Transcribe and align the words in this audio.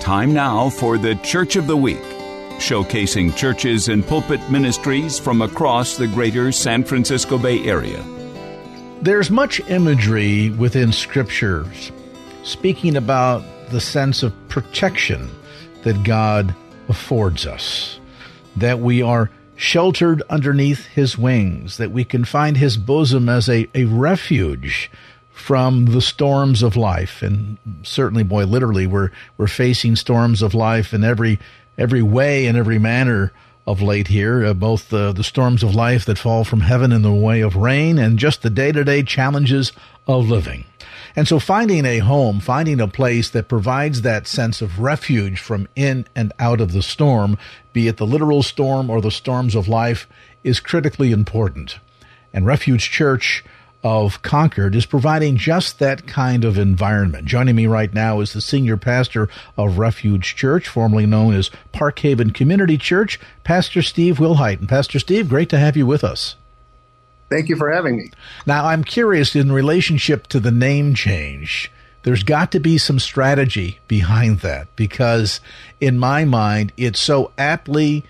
Time 0.00 0.32
now 0.32 0.70
for 0.70 0.98
the 0.98 1.14
Church 1.16 1.56
of 1.56 1.66
the 1.66 1.76
Week, 1.76 2.02
showcasing 2.58 3.36
churches 3.36 3.88
and 3.88 4.06
pulpit 4.06 4.40
ministries 4.50 5.18
from 5.18 5.42
across 5.42 5.96
the 5.96 6.08
greater 6.08 6.52
San 6.52 6.84
Francisco 6.84 7.38
Bay 7.38 7.64
Area. 7.64 8.02
There's 9.00 9.30
much 9.30 9.60
imagery 9.68 10.50
within 10.50 10.92
scriptures 10.92 11.92
speaking 12.42 12.96
about 12.96 13.44
the 13.70 13.80
sense 13.80 14.22
of 14.22 14.34
protection 14.48 15.30
that 15.82 16.04
God 16.04 16.54
affords 16.88 17.46
us, 17.46 17.98
that 18.56 18.80
we 18.80 19.02
are 19.02 19.30
sheltered 19.56 20.22
underneath 20.28 20.86
his 20.86 21.16
wings, 21.16 21.76
that 21.76 21.90
we 21.90 22.04
can 22.04 22.24
find 22.24 22.56
his 22.56 22.76
bosom 22.76 23.28
as 23.28 23.48
a, 23.48 23.68
a 23.74 23.84
refuge 23.84 24.90
from 25.32 25.86
the 25.86 26.02
storms 26.02 26.62
of 26.62 26.76
life. 26.76 27.22
And 27.22 27.58
certainly, 27.82 28.22
boy, 28.22 28.44
literally, 28.44 28.86
we're 28.86 29.10
we're 29.36 29.46
facing 29.48 29.96
storms 29.96 30.42
of 30.42 30.54
life 30.54 30.94
in 30.94 31.04
every 31.04 31.38
every 31.76 32.02
way 32.02 32.46
and 32.46 32.56
every 32.56 32.78
manner 32.78 33.32
of 33.66 33.80
late 33.80 34.08
here. 34.08 34.44
Uh, 34.44 34.54
both 34.54 34.90
the 34.90 35.12
the 35.12 35.24
storms 35.24 35.62
of 35.62 35.74
life 35.74 36.04
that 36.04 36.18
fall 36.18 36.44
from 36.44 36.60
heaven 36.60 36.92
in 36.92 37.02
the 37.02 37.12
way 37.12 37.40
of 37.40 37.56
rain, 37.56 37.98
and 37.98 38.18
just 38.18 38.42
the 38.42 38.50
day 38.50 38.72
to 38.72 38.84
day 38.84 39.02
challenges 39.02 39.72
of 40.06 40.28
living. 40.28 40.64
And 41.14 41.28
so 41.28 41.38
finding 41.38 41.84
a 41.84 41.98
home, 41.98 42.40
finding 42.40 42.80
a 42.80 42.88
place 42.88 43.28
that 43.30 43.48
provides 43.48 44.02
that 44.02 44.26
sense 44.26 44.62
of 44.62 44.80
refuge 44.80 45.38
from 45.38 45.68
in 45.76 46.06
and 46.14 46.32
out 46.38 46.60
of 46.60 46.72
the 46.72 46.82
storm, 46.82 47.36
be 47.72 47.86
it 47.86 47.98
the 47.98 48.06
literal 48.06 48.42
storm 48.42 48.88
or 48.88 49.00
the 49.00 49.10
storms 49.10 49.54
of 49.54 49.68
life, 49.68 50.08
is 50.42 50.58
critically 50.58 51.12
important. 51.12 51.78
And 52.32 52.46
Refuge 52.46 52.90
Church 52.90 53.44
of 53.82 54.22
Concord 54.22 54.74
is 54.74 54.86
providing 54.86 55.36
just 55.36 55.78
that 55.78 56.06
kind 56.06 56.44
of 56.44 56.56
environment. 56.56 57.26
Joining 57.26 57.56
me 57.56 57.66
right 57.66 57.92
now 57.92 58.20
is 58.20 58.32
the 58.32 58.40
senior 58.40 58.76
pastor 58.76 59.28
of 59.56 59.78
Refuge 59.78 60.36
Church, 60.36 60.68
formerly 60.68 61.06
known 61.06 61.34
as 61.34 61.50
Park 61.72 61.98
Haven 61.98 62.30
Community 62.30 62.78
Church, 62.78 63.18
Pastor 63.44 63.82
Steve 63.82 64.18
Wilhite. 64.18 64.60
And 64.60 64.68
Pastor 64.68 64.98
Steve, 64.98 65.28
great 65.28 65.48
to 65.48 65.58
have 65.58 65.76
you 65.76 65.86
with 65.86 66.04
us. 66.04 66.36
Thank 67.28 67.48
you 67.48 67.56
for 67.56 67.72
having 67.72 67.96
me. 67.96 68.10
Now, 68.46 68.66
I'm 68.66 68.84
curious 68.84 69.34
in 69.34 69.50
relationship 69.50 70.26
to 70.28 70.38
the 70.38 70.50
name 70.50 70.94
change. 70.94 71.72
There's 72.02 72.24
got 72.24 72.52
to 72.52 72.60
be 72.60 72.78
some 72.78 72.98
strategy 72.98 73.78
behind 73.88 74.40
that 74.40 74.68
because, 74.76 75.40
in 75.80 75.98
my 75.98 76.24
mind, 76.24 76.72
it 76.76 76.96
so 76.96 77.32
aptly 77.38 78.04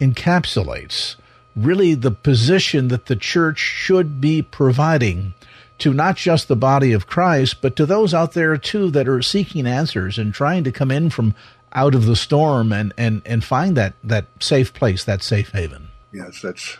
encapsulates 0.00 1.16
really 1.56 1.94
the 1.94 2.10
position 2.10 2.88
that 2.88 3.06
the 3.06 3.16
church 3.16 3.58
should 3.58 4.20
be 4.20 4.42
providing 4.42 5.34
to 5.78 5.94
not 5.94 6.16
just 6.16 6.48
the 6.48 6.56
body 6.56 6.92
of 6.92 7.06
Christ, 7.06 7.62
but 7.62 7.74
to 7.76 7.86
those 7.86 8.12
out 8.12 8.32
there 8.32 8.56
too 8.56 8.90
that 8.90 9.08
are 9.08 9.22
seeking 9.22 9.66
answers 9.66 10.18
and 10.18 10.32
trying 10.32 10.62
to 10.64 10.72
come 10.72 10.90
in 10.90 11.10
from 11.10 11.34
out 11.72 11.94
of 11.94 12.04
the 12.04 12.16
storm 12.16 12.72
and, 12.72 12.92
and, 12.98 13.22
and 13.24 13.42
find 13.42 13.76
that, 13.76 13.94
that 14.04 14.26
safe 14.40 14.74
place, 14.74 15.04
that 15.04 15.22
safe 15.22 15.52
haven. 15.52 15.88
Yes, 16.12 16.40
that's 16.42 16.78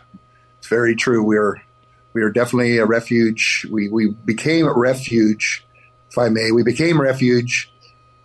it's 0.58 0.68
very 0.68 0.94
true. 0.94 1.22
We're 1.22 1.62
we 2.12 2.22
are 2.22 2.30
definitely 2.30 2.78
a 2.78 2.86
refuge. 2.86 3.66
We 3.70 3.88
we 3.88 4.10
became 4.10 4.66
a 4.66 4.74
refuge, 4.74 5.64
if 6.10 6.18
I 6.18 6.28
may. 6.28 6.50
We 6.52 6.62
became 6.62 7.00
refuge. 7.00 7.72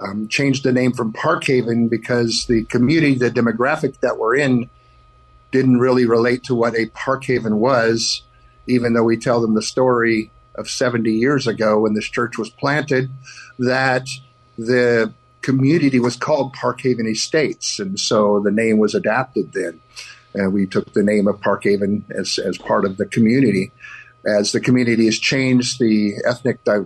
Um, 0.02 0.28
changed 0.28 0.64
the 0.64 0.74
name 0.74 0.92
from 0.92 1.14
Park 1.14 1.46
Haven 1.46 1.88
because 1.88 2.48
the 2.48 2.66
community, 2.66 3.16
the 3.16 3.32
demographic 3.32 4.02
that 4.02 4.18
we're 4.18 4.36
in, 4.36 4.70
didn't 5.56 5.80
really 5.80 6.06
relate 6.06 6.44
to 6.46 6.56
what 6.56 6.76
a 6.76 6.88
Park 6.88 7.24
Haven 7.26 7.60
was, 7.60 8.22
even 8.68 8.94
though 8.94 9.04
we 9.04 9.18
tell 9.18 9.42
them 9.42 9.56
the 9.56 9.62
story 9.62 10.32
of 10.56 10.70
70 10.70 11.12
years 11.12 11.48
ago 11.48 11.80
when 11.80 11.94
this 11.94 12.06
church 12.06 12.38
was 12.38 12.50
planted, 12.50 13.10
that 13.60 14.08
the 14.58 15.14
community 15.42 16.00
was 16.00 16.18
called 16.18 16.54
Park 16.54 16.82
Haven 16.82 17.08
Estates. 17.08 17.80
And 17.80 18.00
so 18.00 18.40
the 18.40 18.52
name 18.52 18.78
was 18.78 18.96
adapted 18.96 19.54
then. 19.54 19.80
And 20.34 20.54
we 20.54 20.66
took 20.66 20.94
the 20.94 21.04
name 21.04 21.28
of 21.28 21.40
Park 21.40 21.64
Haven 21.64 22.04
as, 22.10 22.38
as 22.38 22.58
part 22.58 22.84
of 22.84 22.98
the 22.98 23.06
community. 23.06 23.72
As 24.26 24.52
the 24.52 24.60
community 24.60 25.06
has 25.06 25.18
changed, 25.18 25.80
the 25.80 26.16
ethnic 26.26 26.64
di- 26.64 26.86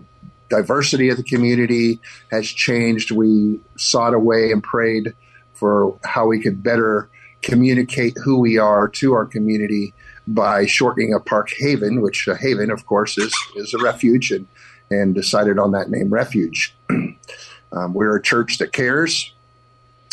diversity 0.50 1.10
of 1.10 1.18
the 1.18 1.24
community 1.24 2.00
has 2.32 2.48
changed. 2.48 3.12
We 3.12 3.62
sought 3.78 4.14
a 4.14 4.20
way 4.20 4.52
and 4.52 4.62
prayed 4.62 5.16
for 5.54 5.98
how 6.04 6.28
we 6.28 6.40
could 6.40 6.62
better 6.62 7.10
communicate 7.42 8.18
who 8.24 8.40
we 8.40 8.58
are 8.58 8.88
to 8.88 9.14
our 9.14 9.26
community 9.26 9.94
by 10.28 10.66
shortening 10.66 11.14
a 11.14 11.20
park 11.20 11.50
haven, 11.58 12.02
which 12.02 12.28
a 12.28 12.36
haven, 12.36 12.70
of 12.70 12.86
course, 12.86 13.18
is 13.18 13.34
is 13.56 13.74
a 13.74 13.84
refuge, 13.84 14.32
and 14.32 14.48
and 14.92 15.16
decided 15.16 15.60
on 15.60 15.72
that 15.72 15.90
name, 15.90 16.10
refuge. 16.10 16.76
um, 17.72 17.94
we're 17.94 18.16
a 18.16 18.22
church 18.22 18.58
that 18.58 18.74
cares, 18.74 19.34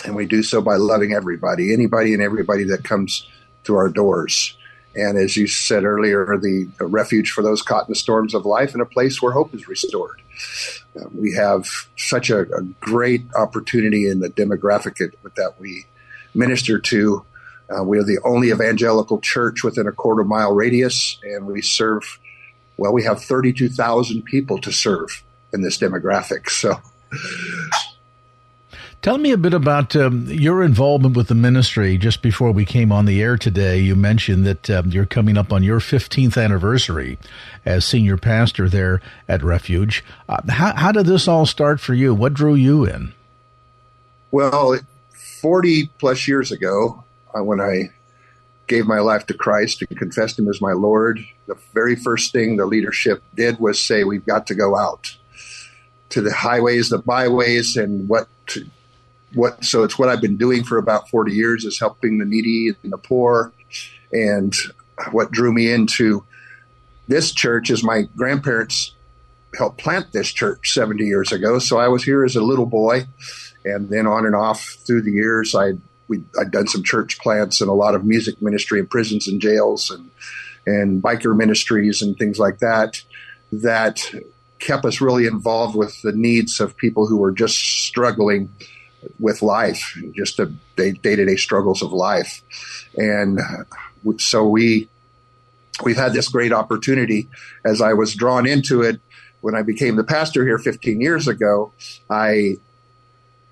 and 0.05 0.15
we 0.15 0.27
do 0.27 0.43
so 0.43 0.61
by 0.61 0.77
loving 0.77 1.13
everybody, 1.13 1.73
anybody 1.73 2.13
and 2.13 2.23
everybody 2.23 2.65
that 2.65 2.85
comes 2.85 3.27
through 3.65 3.77
our 3.77 3.89
doors. 3.89 4.57
And 4.95 5.19
as 5.19 5.37
you 5.37 5.47
said 5.47 5.85
earlier, 5.85 6.39
the 6.41 6.71
refuge 6.81 7.31
for 7.31 7.43
those 7.43 7.61
caught 7.61 7.87
in 7.87 7.93
the 7.93 7.97
storms 7.97 8.35
of 8.35 8.47
life 8.47 8.73
and 8.73 8.81
a 8.81 8.87
place 8.87 9.21
where 9.21 9.33
hope 9.33 9.55
is 9.55 9.69
restored. 9.69 10.23
Uh, 10.99 11.05
we 11.15 11.35
have 11.35 11.67
such 11.97 12.31
a, 12.31 12.41
a, 12.41 12.63
great 12.81 13.23
opportunity 13.35 14.09
in 14.09 14.21
the 14.21 14.31
demographic 14.31 14.97
that 14.97 15.55
we 15.59 15.87
minister 16.37 16.79
to. 16.79 17.25
Uh, 17.69 17.83
we 17.83 17.99
are 17.99 18.05
the 18.05 18.21
only 18.25 18.51
evangelical 18.51 19.21
church 19.21 19.65
within 19.65 19.87
a 19.87 19.93
quarter 19.93 20.23
mile 20.23 20.55
radius, 20.55 21.19
and 21.25 21.47
we 21.47 21.63
serve, 21.63 22.19
well, 22.77 22.93
we 22.93 23.03
have 23.03 23.23
32,000 23.23 24.23
people 24.23 24.61
to 24.61 24.71
serve 24.71 25.25
in 25.53 25.63
this 25.63 25.79
demographic. 25.79 26.49
So. 26.51 26.81
Tell 29.07 29.19
me 29.19 29.31
a 29.31 29.39
bit 29.39 29.55
about 29.55 29.95
um, 29.95 30.27
your 30.27 30.65
involvement 30.65 31.17
with 31.17 31.29
the 31.29 31.35
ministry. 31.37 31.97
Just 31.97 32.23
before 32.23 32.51
we 32.51 32.65
came 32.65 32.91
on 32.91 33.05
the 33.05 33.23
air 33.23 33.37
today, 33.37 33.79
you 33.79 33.95
mentioned 33.95 34.45
that 34.47 34.69
um, 34.69 34.91
you're 34.91 35.07
coming 35.07 35.37
up 35.39 35.53
on 35.53 35.63
your 35.63 35.79
15th 35.79 36.43
anniversary 36.43 37.17
as 37.65 37.85
senior 37.85 38.17
pastor 38.17 38.69
there 38.69 39.01
at 39.29 39.45
Refuge. 39.45 40.05
Uh, 40.29 40.41
how, 40.49 40.75
how 40.75 40.91
did 40.91 41.07
this 41.07 41.29
all 41.29 41.47
start 41.47 41.79
for 41.79 41.95
you? 41.95 42.15
What 42.15 42.35
drew 42.35 42.55
you 42.55 42.85
in? 42.85 43.13
Well, 44.33 44.81
40 45.47 45.87
plus 46.01 46.27
years 46.27 46.51
ago, 46.51 47.05
uh, 47.33 47.41
when 47.41 47.61
I 47.61 47.91
gave 48.67 48.85
my 48.85 48.99
life 48.99 49.27
to 49.27 49.35
Christ 49.35 49.81
and 49.81 49.97
confessed 49.97 50.37
Him 50.37 50.49
as 50.49 50.61
my 50.61 50.73
Lord, 50.73 51.25
the 51.47 51.57
very 51.73 51.95
first 51.95 52.33
thing 52.33 52.57
the 52.57 52.67
leadership 52.67 53.23
did 53.33 53.61
was 53.61 53.81
say, 53.81 54.03
We've 54.03 54.27
got 54.27 54.49
to 54.49 54.57
go 54.57 54.77
out 54.77 55.17
to 56.09 56.21
the 56.21 56.33
highways, 56.33 56.89
the 56.89 56.99
byways, 56.99 57.77
and 57.77 58.09
what. 58.09 58.27
To, 58.49 58.67
what 59.35 59.65
so 59.65 59.85
it's 59.85 59.97
what 59.97 60.09
I've 60.09 60.21
been 60.21 60.37
doing 60.37 60.65
for 60.65 60.79
about 60.79 61.09
40 61.11 61.33
years 61.33 61.65
is 61.65 61.79
helping 61.79 62.19
the 62.19 62.25
needy 62.25 62.75
and 62.83 62.93
the 62.93 62.99
poor 62.99 63.53
and 64.11 64.53
what 65.11 65.31
drew 65.31 65.53
me 65.53 65.71
into 65.71 66.25
this 67.07 67.33
church 67.33 67.71
is 67.71 67.85
my 67.85 68.03
grandparents 68.17 68.95
helped 69.59 69.79
plant 69.79 70.13
this 70.13 70.33
church 70.33 70.71
70 70.71 71.05
years 71.05 71.33
ago 71.33 71.59
so 71.59 71.77
I 71.77 71.89
was 71.89 72.05
here 72.05 72.25
as 72.25 72.37
a 72.37 72.41
little 72.41 72.67
boy 72.67 73.07
and 73.67 73.89
then 73.91 74.07
on 74.07 74.25
and 74.25 74.35
off 74.35 74.77
through 74.87 75.03
the 75.03 75.13
years, 75.13 75.55
I 75.55 75.73
we 76.09 76.23
I'd 76.41 76.53
done 76.53 76.69
some 76.69 76.85
church 76.85 77.19
plants 77.19 77.61
and 77.61 77.69
a 77.69 77.75
lot 77.75 77.95
of 77.95 78.05
music 78.05 78.41
ministry 78.41 78.79
in 78.79 78.87
prisons 78.87 79.27
and 79.29 79.41
jails 79.41 79.91
and 79.91 80.11
and 80.67 81.03
biker 81.03 81.37
ministries 81.37 82.03
and 82.03 82.17
things 82.17 82.39
like 82.39 82.59
that. 82.59 83.03
That 83.53 84.05
kept 84.59 84.85
us 84.85 85.01
really 85.01 85.27
involved 85.27 85.77
with 85.77 86.01
the 86.03 86.13
needs 86.13 86.61
of 86.61 86.77
people 86.77 87.07
who 87.07 87.19
were 87.19 87.33
just 87.33 87.57
struggling 87.57 88.49
with 89.19 89.43
life, 89.43 89.97
just 90.15 90.37
the 90.37 90.47
day 90.77 90.93
to 90.93 91.25
day 91.25 91.37
struggles 91.37 91.83
of 91.83 91.93
life, 91.93 92.43
and 92.97 93.41
so 94.19 94.47
we 94.47 94.89
we've 95.85 95.97
had 95.97 96.13
this 96.13 96.29
great 96.29 96.53
opportunity 96.53 97.29
as 97.65 97.81
I 97.81 97.93
was 97.93 98.15
drawn 98.15 98.47
into 98.47 98.83
it 98.83 99.01
when 99.41 99.55
I 99.55 99.63
became 99.63 99.97
the 99.97 100.05
pastor 100.05 100.45
here 100.45 100.59
15 100.59 101.01
years 101.01 101.29
ago. 101.29 101.73
I 102.09 102.57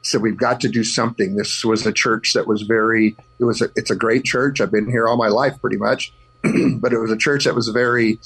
said 0.07 0.23
we've 0.23 0.37
got 0.37 0.61
to 0.61 0.69
do 0.69 0.85
something. 0.85 1.37
This 1.37 1.65
was 1.65 1.87
a 1.87 1.93
church 1.93 2.33
that 2.35 2.47
was 2.47 2.63
very 2.63 3.17
it 3.39 3.45
was 3.45 3.61
a, 3.61 3.69
it's 3.77 3.91
a 3.91 3.97
great 3.97 4.25
church. 4.25 4.61
I've 4.61 4.73
been 4.73 4.91
here 4.91 5.09
all 5.09 5.17
my 5.17 5.29
life 5.29 5.61
pretty 5.61 5.77
much. 5.77 6.13
but 6.43 6.93
it 6.93 6.99
was 6.99 7.11
a 7.11 7.17
church 7.17 7.45
that 7.45 7.55
was 7.55 7.69
very 7.69 8.21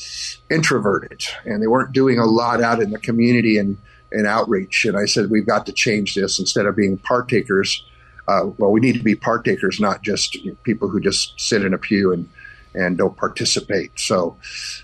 introverted 0.50 1.22
and 1.44 1.62
they 1.62 1.68
weren't 1.68 1.92
doing 1.92 2.18
a 2.18 2.24
lot 2.24 2.60
out 2.60 2.82
in 2.82 2.90
the 2.90 2.98
community 2.98 3.58
and 3.58 3.78
and 4.10 4.26
outreach. 4.26 4.84
And 4.84 4.96
I 4.96 5.04
said, 5.04 5.30
we've 5.30 5.46
got 5.46 5.66
to 5.66 5.72
change 5.72 6.14
this 6.14 6.38
instead 6.38 6.66
of 6.66 6.76
being 6.76 6.96
partakers. 6.98 7.84
Uh, 8.26 8.46
well, 8.58 8.70
we 8.70 8.80
need 8.80 8.94
to 8.94 9.02
be 9.02 9.14
partakers, 9.14 9.80
not 9.80 10.02
just 10.02 10.36
people 10.62 10.88
who 10.88 11.00
just 11.00 11.38
sit 11.40 11.64
in 11.64 11.74
a 11.74 11.78
pew 11.78 12.12
and 12.12 12.28
and 12.74 12.98
don't 12.98 13.16
participate. 13.16 13.98
So, 13.98 14.36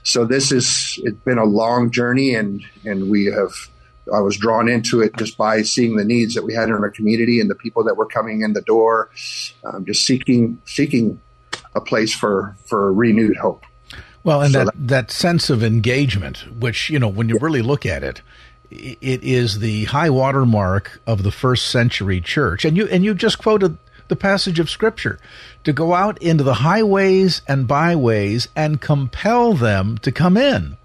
so 0.02 0.24
this 0.24 0.50
is 0.50 0.98
it's 1.04 1.20
been 1.20 1.38
a 1.38 1.44
long 1.44 1.90
journey, 1.90 2.34
and 2.34 2.62
and 2.84 3.10
we 3.10 3.26
have. 3.26 3.50
I 4.12 4.20
was 4.20 4.36
drawn 4.36 4.68
into 4.68 5.00
it 5.00 5.16
just 5.16 5.38
by 5.38 5.62
seeing 5.62 5.96
the 5.96 6.04
needs 6.04 6.34
that 6.34 6.44
we 6.44 6.54
had 6.54 6.68
in 6.68 6.74
our 6.74 6.90
community 6.90 7.40
and 7.40 7.48
the 7.48 7.54
people 7.54 7.84
that 7.84 7.96
were 7.96 8.06
coming 8.06 8.42
in 8.42 8.52
the 8.52 8.62
door, 8.62 9.10
um, 9.64 9.84
just 9.86 10.04
seeking 10.04 10.60
seeking 10.64 11.20
a 11.74 11.80
place 11.80 12.14
for 12.14 12.56
for 12.64 12.92
renewed 12.92 13.36
hope. 13.36 13.64
Well, 14.22 14.42
and 14.42 14.52
so 14.52 14.58
that, 14.58 14.66
that, 14.66 14.88
that 14.88 15.10
sense 15.10 15.50
of 15.50 15.62
engagement, 15.62 16.44
which 16.58 16.90
you 16.90 16.98
know, 16.98 17.08
when 17.08 17.28
you 17.28 17.38
really 17.40 17.62
look 17.62 17.86
at 17.86 18.02
it, 18.02 18.20
it 18.70 19.22
is 19.22 19.60
the 19.60 19.84
high 19.84 20.10
water 20.10 20.44
mark 20.44 21.00
of 21.06 21.22
the 21.22 21.30
first 21.30 21.68
century 21.68 22.20
church. 22.20 22.64
And 22.64 22.76
you 22.76 22.86
and 22.88 23.04
you 23.04 23.14
just 23.14 23.38
quoted 23.38 23.78
the 24.08 24.16
passage 24.16 24.58
of 24.58 24.68
scripture 24.68 25.18
to 25.64 25.72
go 25.72 25.94
out 25.94 26.20
into 26.20 26.44
the 26.44 26.54
highways 26.54 27.42
and 27.48 27.66
byways 27.66 28.48
and 28.54 28.80
compel 28.80 29.54
them 29.54 29.98
to 29.98 30.12
come 30.12 30.36
in. 30.36 30.76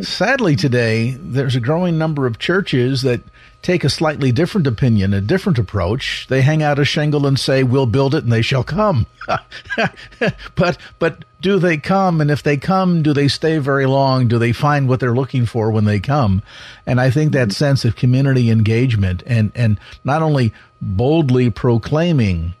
Sadly, 0.00 0.56
today, 0.56 1.10
there's 1.20 1.54
a 1.54 1.60
growing 1.60 1.98
number 1.98 2.26
of 2.26 2.38
churches 2.38 3.02
that 3.02 3.20
take 3.60 3.84
a 3.84 3.90
slightly 3.90 4.32
different 4.32 4.66
opinion, 4.66 5.12
a 5.12 5.20
different 5.20 5.58
approach. 5.58 6.26
They 6.28 6.42
hang 6.42 6.62
out 6.62 6.78
a 6.78 6.84
shingle 6.84 7.26
and 7.26 7.38
say, 7.38 7.62
"We'll 7.62 7.86
build 7.86 8.14
it, 8.14 8.24
and 8.24 8.32
they 8.32 8.42
shall 8.42 8.64
come." 8.64 9.06
but 10.54 10.78
but 10.98 11.24
do 11.40 11.58
they 11.58 11.76
come? 11.76 12.20
And 12.20 12.30
if 12.30 12.42
they 12.42 12.56
come, 12.56 13.02
do 13.02 13.12
they 13.12 13.28
stay 13.28 13.58
very 13.58 13.86
long? 13.86 14.28
Do 14.28 14.38
they 14.38 14.52
find 14.52 14.88
what 14.88 14.98
they're 14.98 15.14
looking 15.14 15.44
for 15.44 15.70
when 15.70 15.84
they 15.84 16.00
come? 16.00 16.42
And 16.86 17.00
I 17.00 17.10
think 17.10 17.32
that 17.32 17.52
sense 17.52 17.84
of 17.84 17.94
community 17.94 18.50
engagement 18.50 19.22
and 19.26 19.52
and 19.54 19.78
not 20.04 20.22
only 20.22 20.52
boldly 20.80 21.50
proclaiming 21.50 22.54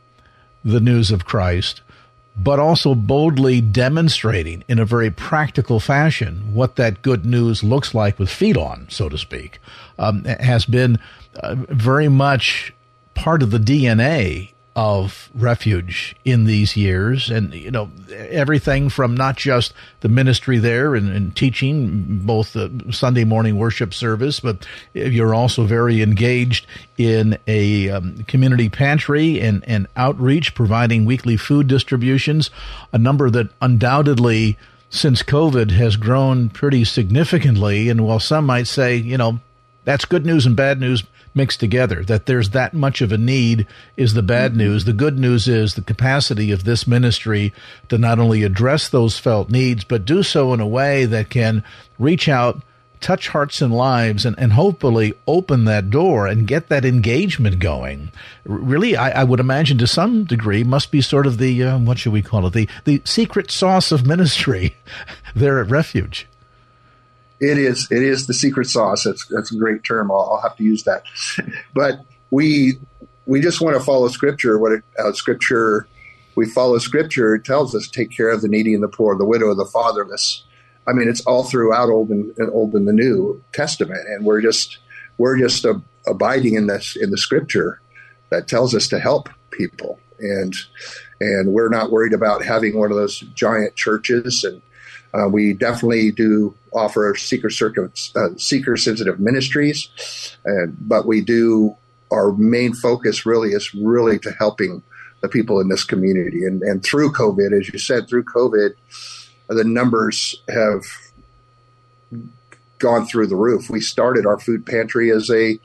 the 0.64 0.80
news 0.80 1.10
of 1.10 1.24
Christ, 1.24 1.80
but 2.36 2.58
also 2.58 2.94
boldly 2.94 3.60
demonstrating 3.60 4.64
in 4.68 4.78
a 4.78 4.84
very 4.84 5.10
practical 5.10 5.78
fashion 5.78 6.54
what 6.54 6.76
that 6.76 7.02
good 7.02 7.26
news 7.26 7.62
looks 7.62 7.94
like 7.94 8.18
with 8.18 8.30
feet 8.30 8.56
on, 8.56 8.86
so 8.88 9.08
to 9.08 9.18
speak, 9.18 9.58
um, 9.98 10.24
has 10.24 10.64
been 10.64 10.98
uh, 11.36 11.54
very 11.54 12.08
much 12.08 12.72
part 13.14 13.42
of 13.42 13.50
the 13.50 13.58
DNA 13.58 14.51
of 14.74 15.30
refuge 15.34 16.16
in 16.24 16.44
these 16.44 16.76
years. 16.76 17.30
And 17.30 17.52
you 17.54 17.70
know 17.70 17.90
everything 18.10 18.88
from 18.88 19.14
not 19.14 19.36
just 19.36 19.74
the 20.00 20.08
ministry 20.08 20.58
there 20.58 20.94
and, 20.94 21.10
and, 21.10 21.34
teaching 21.36 22.18
both 22.24 22.52
the 22.52 22.84
sunday 22.90 23.24
morning 23.24 23.56
worship 23.56 23.94
service 23.94 24.38
but 24.38 24.66
you're 24.92 25.34
also 25.34 25.64
very 25.64 26.02
engaged 26.02 26.66
in 26.98 27.38
a 27.46 27.88
um, 27.88 28.22
community 28.24 28.68
pantry 28.68 29.40
and, 29.40 29.64
and 29.66 29.86
outreach 29.96 30.54
providing 30.54 31.04
weekly 31.06 31.36
food 31.36 31.66
distributions 31.66 32.50
a 32.92 32.98
number 32.98 33.30
that 33.30 33.48
undoubtedly 33.62 34.58
since 34.90 35.22
covid 35.22 35.70
has 35.70 35.96
grown 35.96 36.48
pretty 36.50 36.84
significantly. 36.84 37.88
And 37.88 38.04
while 38.04 38.20
some 38.20 38.46
might 38.46 38.66
say 38.66 38.96
you 38.96 39.16
know 39.16 39.40
that's 39.84 40.04
good 40.04 40.26
news 40.26 40.46
and 40.46 40.54
bad 40.54 40.80
news 40.80 41.02
mixed 41.34 41.60
together. 41.60 42.04
That 42.04 42.26
there's 42.26 42.50
that 42.50 42.74
much 42.74 43.00
of 43.00 43.12
a 43.12 43.18
need 43.18 43.66
is 43.96 44.14
the 44.14 44.22
bad 44.22 44.52
mm-hmm. 44.52 44.58
news. 44.58 44.84
The 44.84 44.92
good 44.92 45.18
news 45.18 45.48
is 45.48 45.74
the 45.74 45.82
capacity 45.82 46.52
of 46.52 46.64
this 46.64 46.86
ministry 46.86 47.52
to 47.88 47.98
not 47.98 48.18
only 48.18 48.42
address 48.42 48.88
those 48.88 49.18
felt 49.18 49.50
needs, 49.50 49.84
but 49.84 50.04
do 50.04 50.22
so 50.22 50.52
in 50.52 50.60
a 50.60 50.66
way 50.66 51.04
that 51.06 51.30
can 51.30 51.64
reach 51.98 52.28
out, 52.28 52.62
touch 53.00 53.28
hearts 53.28 53.60
and 53.60 53.74
lives, 53.74 54.24
and, 54.24 54.38
and 54.38 54.52
hopefully 54.52 55.14
open 55.26 55.64
that 55.64 55.90
door 55.90 56.26
and 56.26 56.46
get 56.46 56.68
that 56.68 56.84
engagement 56.84 57.58
going. 57.58 58.10
Really, 58.44 58.96
I, 58.96 59.22
I 59.22 59.24
would 59.24 59.40
imagine 59.40 59.78
to 59.78 59.86
some 59.86 60.24
degree 60.24 60.62
must 60.62 60.90
be 60.90 61.00
sort 61.00 61.26
of 61.26 61.38
the, 61.38 61.62
uh, 61.62 61.78
what 61.78 61.98
should 61.98 62.12
we 62.12 62.22
call 62.22 62.46
it, 62.46 62.52
the, 62.52 62.68
the 62.84 63.02
secret 63.04 63.50
sauce 63.50 63.90
of 63.90 64.06
ministry 64.06 64.76
there 65.34 65.60
at 65.60 65.70
Refuge. 65.70 66.26
It 67.42 67.58
is. 67.58 67.88
It 67.90 68.02
is 68.02 68.26
the 68.26 68.34
secret 68.34 68.68
sauce. 68.68 69.04
That's 69.04 69.26
that's 69.26 69.52
a 69.52 69.58
great 69.58 69.82
term. 69.82 70.10
I'll, 70.10 70.30
I'll 70.32 70.40
have 70.40 70.56
to 70.56 70.64
use 70.64 70.84
that. 70.84 71.02
but 71.74 72.04
we 72.30 72.78
we 73.26 73.40
just 73.40 73.60
want 73.60 73.76
to 73.76 73.82
follow 73.82 74.08
Scripture. 74.08 74.58
What 74.58 74.72
it, 74.72 74.84
uh, 74.98 75.12
Scripture 75.12 75.86
we 76.34 76.46
follow 76.46 76.78
Scripture. 76.78 77.34
It 77.34 77.44
tells 77.44 77.74
us 77.74 77.88
take 77.88 78.10
care 78.10 78.30
of 78.30 78.42
the 78.42 78.48
needy 78.48 78.74
and 78.74 78.82
the 78.82 78.88
poor, 78.88 79.16
the 79.16 79.24
widow, 79.24 79.54
the 79.54 79.66
fatherless. 79.66 80.44
I 80.86 80.92
mean, 80.92 81.08
it's 81.08 81.20
all 81.22 81.44
throughout 81.44 81.90
Old 81.90 82.10
and 82.10 82.32
Old 82.50 82.74
and 82.74 82.88
the 82.88 82.92
New 82.92 83.42
Testament, 83.52 84.08
and 84.08 84.24
we're 84.24 84.40
just 84.40 84.78
we're 85.18 85.38
just 85.38 85.66
abiding 86.06 86.54
in 86.54 86.66
this 86.66 86.96
in 86.96 87.10
the 87.10 87.18
Scripture 87.18 87.80
that 88.30 88.48
tells 88.48 88.74
us 88.74 88.88
to 88.88 88.98
help 88.98 89.28
people, 89.50 90.00
and 90.18 90.54
and 91.20 91.52
we're 91.52 91.68
not 91.68 91.92
worried 91.92 92.12
about 92.12 92.44
having 92.44 92.78
one 92.78 92.90
of 92.90 92.96
those 92.96 93.20
giant 93.34 93.76
churches 93.76 94.42
and 94.44 94.60
uh, 95.14 95.28
we 95.28 95.52
definitely 95.52 96.10
do 96.10 96.54
offer 96.72 97.14
seeker 97.14 97.50
uh, 98.16 98.28
seeker 98.36 98.76
sensitive 98.76 99.20
ministries, 99.20 100.36
but 100.80 101.06
we 101.06 101.20
do 101.20 101.76
our 102.12 102.32
main 102.32 102.74
focus 102.74 103.24
really 103.24 103.50
is 103.50 103.74
really 103.74 104.18
to 104.18 104.30
helping 104.32 104.82
the 105.22 105.28
people 105.28 105.60
in 105.60 105.68
this 105.68 105.84
community. 105.84 106.44
And, 106.44 106.62
and 106.62 106.82
through 106.82 107.12
COVID, 107.12 107.58
as 107.58 107.72
you 107.72 107.78
said, 107.78 108.08
through 108.08 108.24
COVID, 108.24 108.74
the 109.48 109.64
numbers 109.64 110.42
have 110.48 110.82
gone 112.78 113.06
through 113.06 113.28
the 113.28 113.36
roof. 113.36 113.70
We 113.70 113.80
started 113.80 114.26
our 114.26 114.38
food 114.38 114.66
pantry 114.66 115.10
as 115.10 115.30
a 115.30 115.58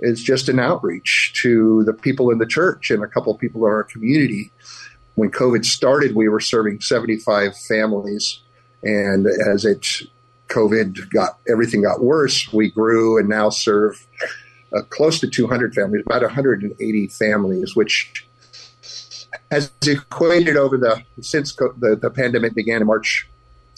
is 0.00 0.22
just 0.22 0.48
an 0.48 0.58
outreach 0.58 1.32
to 1.42 1.84
the 1.84 1.92
people 1.92 2.30
in 2.30 2.38
the 2.38 2.46
church 2.46 2.90
and 2.90 3.04
a 3.04 3.06
couple 3.06 3.32
of 3.32 3.40
people 3.40 3.64
in 3.66 3.72
our 3.72 3.84
community. 3.84 4.50
When 5.14 5.30
COVID 5.30 5.64
started, 5.64 6.16
we 6.16 6.28
were 6.28 6.40
serving 6.40 6.80
75 6.80 7.56
families 7.56 8.40
and 8.82 9.26
as 9.26 9.64
it 9.64 10.02
COVID 10.48 11.10
got 11.10 11.38
everything 11.48 11.82
got 11.82 12.02
worse, 12.02 12.52
we 12.52 12.70
grew 12.70 13.18
and 13.18 13.28
now 13.28 13.50
serve 13.50 14.06
uh, 14.76 14.82
close 14.90 15.20
to 15.20 15.28
200 15.28 15.74
families, 15.74 16.02
about 16.06 16.22
180 16.22 17.06
families, 17.08 17.76
which 17.76 18.26
has 19.50 19.70
equated 19.86 20.56
over 20.56 20.76
the 20.76 21.02
since 21.20 21.52
co- 21.52 21.74
the, 21.78 21.96
the 21.96 22.10
pandemic 22.10 22.54
began 22.54 22.80
in 22.80 22.86
March 22.86 23.28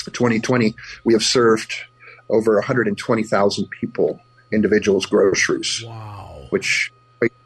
2020. 0.06 0.74
We 1.04 1.12
have 1.12 1.22
served 1.22 1.72
over 2.28 2.54
120,000 2.54 3.70
people, 3.70 4.20
individuals, 4.52 5.06
groceries. 5.06 5.82
Wow. 5.84 6.46
Which 6.50 6.92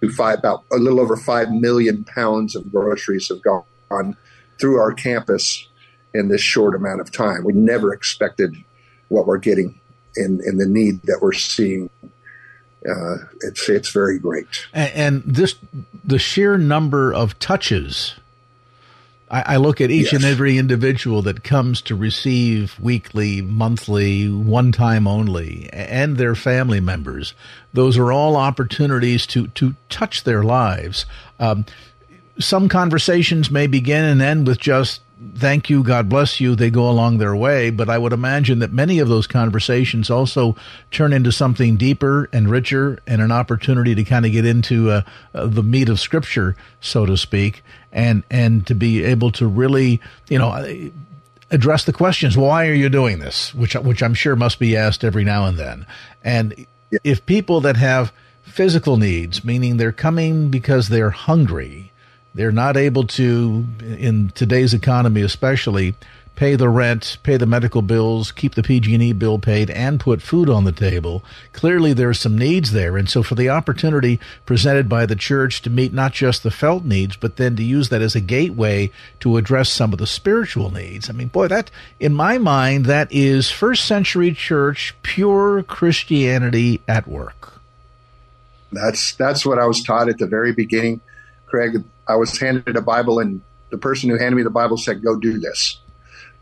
to 0.01 0.11
five 0.11 0.39
about 0.41 0.65
a 0.73 0.77
little 0.77 1.01
over 1.01 1.17
five 1.17 1.51
million 1.51 2.05
pounds 2.05 2.57
of 2.57 2.71
groceries 2.73 3.29
have 3.29 3.43
gone 3.43 4.17
through 4.61 4.79
our 4.79 4.93
campus 4.93 5.69
in 6.19 6.29
this 6.29 6.41
short 6.41 6.75
amount 6.75 7.01
of 7.01 7.13
time. 7.13 7.45
We 7.45 7.53
never 7.53 7.95
expected 7.95 8.57
what 9.09 9.27
we're 9.27 9.39
getting 9.39 9.81
in, 10.17 10.41
in 10.45 10.59
the 10.59 10.67
need 10.67 11.03
that 11.05 11.21
we're 11.23 11.33
seeing. 11.33 11.89
Uh, 12.89 13.17
it's 13.41 13.69
it's 13.69 13.91
very 13.91 14.19
great. 14.19 14.47
And, 14.73 14.93
and, 14.95 15.23
this 15.25 15.57
the 16.05 16.19
sheer 16.19 16.57
number 16.57 17.13
of 17.13 17.39
touches. 17.39 18.15
I, 19.31 19.55
I 19.55 19.57
look 19.57 19.81
at 19.81 19.91
each 19.91 20.13
yes. 20.13 20.23
and 20.23 20.25
every 20.25 20.57
individual 20.57 21.21
that 21.23 21.45
comes 21.45 21.83
to 21.83 21.95
receive 21.97 22.79
weekly, 22.81 23.43
monthly, 23.43 24.31
one 24.31 24.73
time 24.73 25.07
only, 25.07 25.69
and 25.73 26.17
their 26.17 26.35
family 26.35 26.81
members. 26.81 27.35
Those 27.75 27.99
are 27.99 28.11
all 28.13 28.37
opportunities 28.37 29.27
to 29.29 29.49
to 29.49 29.75
touch 29.89 30.25
their 30.25 30.43
lives. 30.45 31.05
Um, 31.39 31.67
some 32.39 32.69
conversations 32.69 33.51
may 33.51 33.67
begin 33.67 34.05
and 34.05 34.23
end 34.23 34.47
with 34.47 34.59
just 34.59 35.01
thank 35.35 35.69
you, 35.69 35.83
God 35.83 36.09
bless 36.09 36.41
you, 36.41 36.55
they 36.55 36.71
go 36.71 36.89
along 36.89 37.19
their 37.19 37.35
way. 37.35 37.71
But 37.71 37.89
I 37.89 37.99
would 37.99 38.13
imagine 38.13 38.61
that 38.61 38.73
many 38.73 38.99
of 38.99 39.09
those 39.09 39.27
conversations 39.27 40.11
also 40.11 40.57
turn 40.91 41.13
into 41.13 41.33
something 41.33 41.77
deeper 41.77 42.29
and 42.33 42.49
richer 42.49 43.01
and 43.07 43.21
an 43.21 43.33
opportunity 43.33 43.95
to 43.95 44.05
kind 44.05 44.27
of 44.27 44.33
get 44.33 44.45
into 44.45 44.91
uh, 44.91 45.03
uh, 45.35 45.47
the 45.47 45.63
meat 45.63 45.89
of 45.89 46.01
Scripture, 46.01 46.57
so 46.81 47.07
to 47.07 47.17
speak, 47.17 47.63
and 47.93 48.23
and 48.31 48.67
to 48.67 48.75
be 48.75 49.05
able 49.05 49.31
to 49.33 49.47
really, 49.47 50.01
you 50.29 50.39
know. 50.39 50.91
Address 51.51 51.85
the 51.85 51.95
questions. 51.95 52.37
Why 52.37 52.69
are 52.69 52.75
you 52.75 52.91
doing 52.91 53.21
this? 53.21 53.55
Which, 53.55 53.73
which 53.73 54.03
I'm 54.03 54.13
sure 54.13 54.37
must 54.37 54.59
be 54.59 54.77
asked 54.77 55.03
every 55.03 55.25
now 55.25 55.47
and 55.47 55.57
then. 55.57 55.87
And 56.23 56.67
if 57.03 57.25
people 57.25 57.63
that 57.63 57.79
have 57.79 58.13
physical 58.43 58.99
needs, 58.99 59.45
meaning 59.45 59.79
they're 59.79 59.91
coming 59.91 60.51
because 60.51 60.91
they're 60.91 61.09
hungry, 61.09 61.91
they're 62.35 62.53
not 62.53 62.77
able 62.77 63.07
to, 63.09 63.65
in 63.81 64.31
today's 64.35 64.75
economy 64.75 65.23
especially, 65.23 65.95
pay 66.39 66.55
the 66.55 66.69
rent, 66.69 67.19
pay 67.25 67.37
the 67.37 67.47
medical 67.47 67.83
bills, 67.83 68.31
keep 68.31 68.55
the 68.55 68.63
PG&E 68.63 69.13
bill 69.15 69.41
paid, 69.41 69.69
and 69.71 69.99
put 69.99 70.23
food 70.23 70.49
on 70.49 70.63
the 70.63 70.71
table. 70.71 71.25
Clearly, 71.53 71.93
there 71.93 72.09
are 72.09 72.15
some 72.15 72.39
needs 72.39 72.71
there, 72.71 72.97
and 72.97 73.11
so 73.11 73.25
for 73.25 73.35
the 73.35 73.49
opportunity 73.49 74.21
presented 74.47 74.89
by 74.89 75.05
the 75.05 75.17
church 75.17 75.63
to 75.63 75.71
meet 75.71 75.93
not 75.93 76.13
just 76.13 76.45
the 76.45 76.53
felt 76.53 76.85
needs, 76.85 77.17
but 77.17 77.39
then 77.39 77.57
to 77.57 77.65
use 77.65 77.89
that 77.89 78.03
as 78.03 78.15
a 78.15 78.21
gateway 78.21 78.93
to 79.19 79.37
address 79.37 79.69
some 79.69 79.93
of 79.93 79.99
the 79.99 80.07
spiritual 80.07 80.71
needs. 80.71 81.11
I 81.11 81.13
mean, 81.13 81.27
boy, 81.27 81.49
that 81.49 81.73
in 81.99 82.15
my 82.15 82.39
mind, 82.39 82.87
that 82.87 83.11
is 83.11 83.51
first 83.51 83.85
century 83.85 84.33
church 84.33 84.95
pure 85.03 85.65
Christianity 85.65 86.83
at 86.87 87.09
work. 87.09 87.61
That's 88.71 89.15
that's 89.15 89.45
what 89.45 89.59
I 89.59 89.67
was 89.67 89.83
taught 89.83 90.09
at 90.09 90.19
the 90.19 90.27
very 90.29 90.53
beginning, 90.53 91.01
Craig. 91.49 91.83
I 92.07 92.17
was 92.17 92.39
handed 92.39 92.77
a 92.77 92.81
Bible, 92.81 93.19
and 93.19 93.41
the 93.71 93.79
person 93.79 94.09
who 94.09 94.19
handed 94.19 94.37
me 94.37 94.43
the 94.43 94.51
Bible 94.51 94.77
said, 94.77 95.03
"Go 95.03 95.17
do 95.17 95.39
this." 95.39 95.81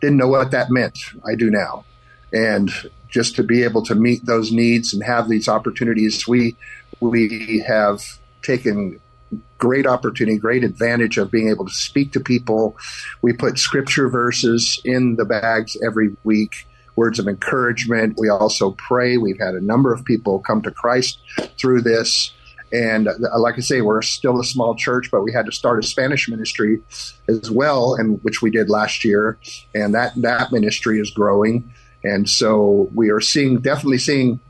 Didn't 0.01 0.19
know 0.19 0.29
what 0.29 0.51
that 0.51 0.71
meant. 0.71 0.99
I 1.27 1.35
do 1.35 1.51
now, 1.51 1.85
and 2.33 2.71
just 3.09 3.37
to 3.37 3.43
be 3.43 3.63
able 3.63 3.83
to 3.85 3.95
meet 3.95 4.27
those 4.27 4.53
needs 4.53 4.93
and 4.93 5.03
have 5.03 5.29
these 5.29 5.49
opportunities, 5.49 6.27
we 6.29 6.57
we 7.01 7.65
have 7.67 8.03
taken 8.43 9.01
great 9.59 9.87
opportunity, 9.87 10.39
great 10.39 10.65
advantage 10.65 11.19
of 11.19 11.31
being 11.31 11.49
able 11.49 11.65
to 11.67 11.73
speak 11.73 12.13
to 12.13 12.21
people. 12.21 12.77
We 13.23 13.33
put 13.33 13.59
scripture 13.59 14.09
verses 14.09 14.81
in 14.85 15.17
the 15.17 15.25
bags 15.25 15.77
every 15.85 16.17
week, 16.25 16.67
words 16.95 17.19
of 17.19 17.27
encouragement. 17.27 18.17
We 18.19 18.29
also 18.29 18.73
pray. 18.73 19.17
We've 19.17 19.41
had 19.41 19.55
a 19.55 19.61
number 19.61 19.93
of 19.93 20.05
people 20.05 20.41
come 20.41 20.63
to 20.63 20.71
Christ 20.71 21.19
through 21.59 21.83
this. 21.83 22.33
And 22.73 23.09
uh, 23.09 23.39
like 23.39 23.57
I 23.57 23.61
say, 23.61 23.81
we're 23.81 24.03
still 24.03 24.41
a 24.41 24.45
small 24.45 24.75
church, 24.75 25.11
but 25.11 25.23
we 25.23 25.33
had 25.33 25.47
to 25.47 25.53
start 25.53 25.83
a 25.83 25.87
Spanish 25.87 26.29
ministry 26.29 26.83
as 27.29 27.51
well, 27.51 27.95
and 27.95 28.23
which 28.23 28.43
we 28.43 28.51
did 28.51 28.69
last 28.69 29.05
year. 29.05 29.39
And 29.75 29.95
that 29.95 30.13
that 30.17 30.53
ministry 30.53 30.99
is 30.99 31.11
growing. 31.11 31.73
And 32.03 32.29
so 32.29 32.91
we 32.95 33.11
are 33.11 33.21
seeing 33.21 33.61
definitely 33.61 33.99
seeing 33.99 34.41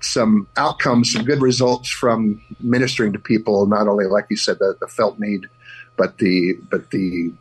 some 0.00 0.46
outcomes, 0.56 1.12
some 1.12 1.24
good 1.24 1.40
results 1.40 1.90
from 1.90 2.40
ministering 2.60 3.12
to 3.12 3.18
people. 3.18 3.66
Not 3.66 3.88
only, 3.88 4.06
like 4.06 4.26
you 4.30 4.36
said, 4.36 4.58
the, 4.58 4.76
the 4.80 4.86
felt 4.86 5.18
need, 5.18 5.48
but 5.96 6.18
the 6.18 6.54
but 6.70 6.90
the 6.90 7.32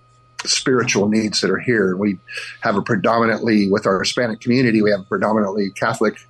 spiritual 0.46 1.08
needs 1.08 1.42
that 1.42 1.50
are 1.50 1.60
here. 1.60 1.96
We 1.96 2.20
have 2.62 2.76
a 2.76 2.82
predominantly 2.82 3.70
with 3.70 3.86
our 3.86 4.00
Hispanic 4.00 4.42
community, 4.42 4.82
we 4.82 4.92
have 4.92 5.08
predominantly 5.10 5.72
Catholic 5.72 6.28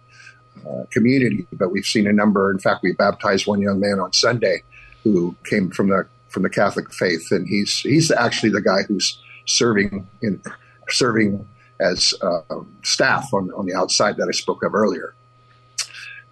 uh, 0.70 0.84
community, 0.92 1.48
but 1.54 1.72
we've 1.72 1.86
seen 1.86 2.08
a 2.08 2.14
number. 2.14 2.52
In 2.52 2.60
fact, 2.60 2.84
we 2.84 2.94
baptized 2.94 3.48
one 3.48 3.62
young 3.62 3.80
man 3.80 4.00
on 4.00 4.14
Sunday 4.14 4.64
who 5.04 5.36
came 5.46 5.70
from 5.70 5.90
the 5.90 6.08
from 6.30 6.44
the 6.44 6.50
Catholic 6.50 6.94
faith, 6.94 7.32
and 7.32 7.48
he's 7.48 7.80
he's 7.80 8.12
actually 8.12 8.50
the 8.50 8.62
guy 8.62 8.84
who's 8.88 9.20
serving 9.46 10.08
in 10.22 10.42
serving 10.90 11.48
as 11.80 12.14
uh, 12.22 12.42
staff 12.84 13.34
on 13.34 13.52
on 13.52 13.66
the 13.66 13.74
outside 13.74 14.18
that 14.18 14.28
I 14.28 14.32
spoke 14.32 14.64
of 14.64 14.74
earlier. 14.74 15.14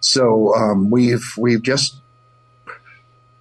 So 0.00 0.54
um, 0.54 0.90
we've 0.90 1.26
we've 1.38 1.62
just 1.62 1.96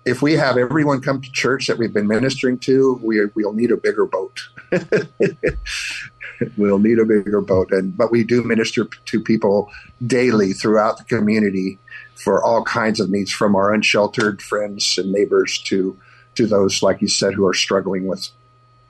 if 0.05 0.21
we 0.21 0.33
have 0.33 0.57
everyone 0.57 1.01
come 1.01 1.19
to 1.19 1.31
church 1.31 1.67
that 1.67 1.77
we've 1.77 1.93
been 1.93 2.07
ministering 2.07 2.59
to, 2.59 2.99
we 3.03 3.25
we'll 3.33 3.53
need 3.53 3.71
a 3.71 3.77
bigger 3.77 4.05
boat. 4.05 4.39
we'll 6.57 6.79
need 6.79 6.99
a 6.99 7.05
bigger 7.05 7.41
boat, 7.41 7.71
and 7.71 7.97
but 7.97 8.11
we 8.11 8.23
do 8.23 8.43
minister 8.43 8.85
to 9.05 9.19
people 9.19 9.71
daily 10.05 10.53
throughout 10.53 10.99
the 10.99 11.03
community 11.05 11.79
for 12.13 12.43
all 12.43 12.63
kinds 12.63 12.99
of 12.99 13.09
needs, 13.09 13.31
from 13.31 13.55
our 13.55 13.73
unsheltered 13.73 14.41
friends 14.41 14.97
and 14.97 15.11
neighbors 15.11 15.57
to 15.63 15.97
to 16.35 16.45
those, 16.45 16.83
like 16.83 17.01
you 17.01 17.07
said, 17.07 17.33
who 17.33 17.45
are 17.47 17.53
struggling 17.53 18.05
with 18.05 18.29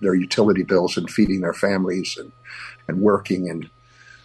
their 0.01 0.15
utility 0.15 0.63
bills 0.63 0.97
and 0.97 1.09
feeding 1.09 1.39
their 1.41 1.53
families 1.53 2.17
and 2.17 2.31
and 2.89 2.99
working 2.99 3.49
and 3.49 3.69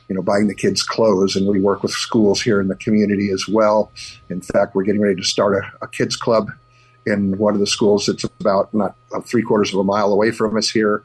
you 0.09 0.17
know, 0.17 0.23
buying 0.23 0.49
the 0.49 0.55
kids 0.57 0.83
clothes. 0.83 1.37
And 1.37 1.47
we 1.47 1.61
work 1.61 1.85
with 1.85 1.93
schools 1.93 2.43
here 2.43 2.61
in 2.61 2.67
the 2.67 2.75
community 2.75 3.31
as 3.31 3.47
well. 3.47 3.93
In 4.29 4.41
fact, 4.41 4.75
we're 4.75 4.83
getting 4.83 5.01
ready 5.01 5.15
to 5.15 5.23
start 5.23 5.55
a, 5.55 5.85
a 5.85 5.87
kids 5.87 6.17
club 6.17 6.51
in 7.07 7.39
one 7.39 7.55
of 7.55 7.61
the 7.61 7.67
schools. 7.67 8.09
It's 8.09 8.25
about 8.25 8.73
not 8.75 8.95
three 9.25 9.43
quarters 9.43 9.73
of 9.73 9.81
a 9.81 9.85
mile 9.85 10.13
away 10.13 10.31
from 10.31 10.57
us 10.57 10.71
here. 10.71 11.05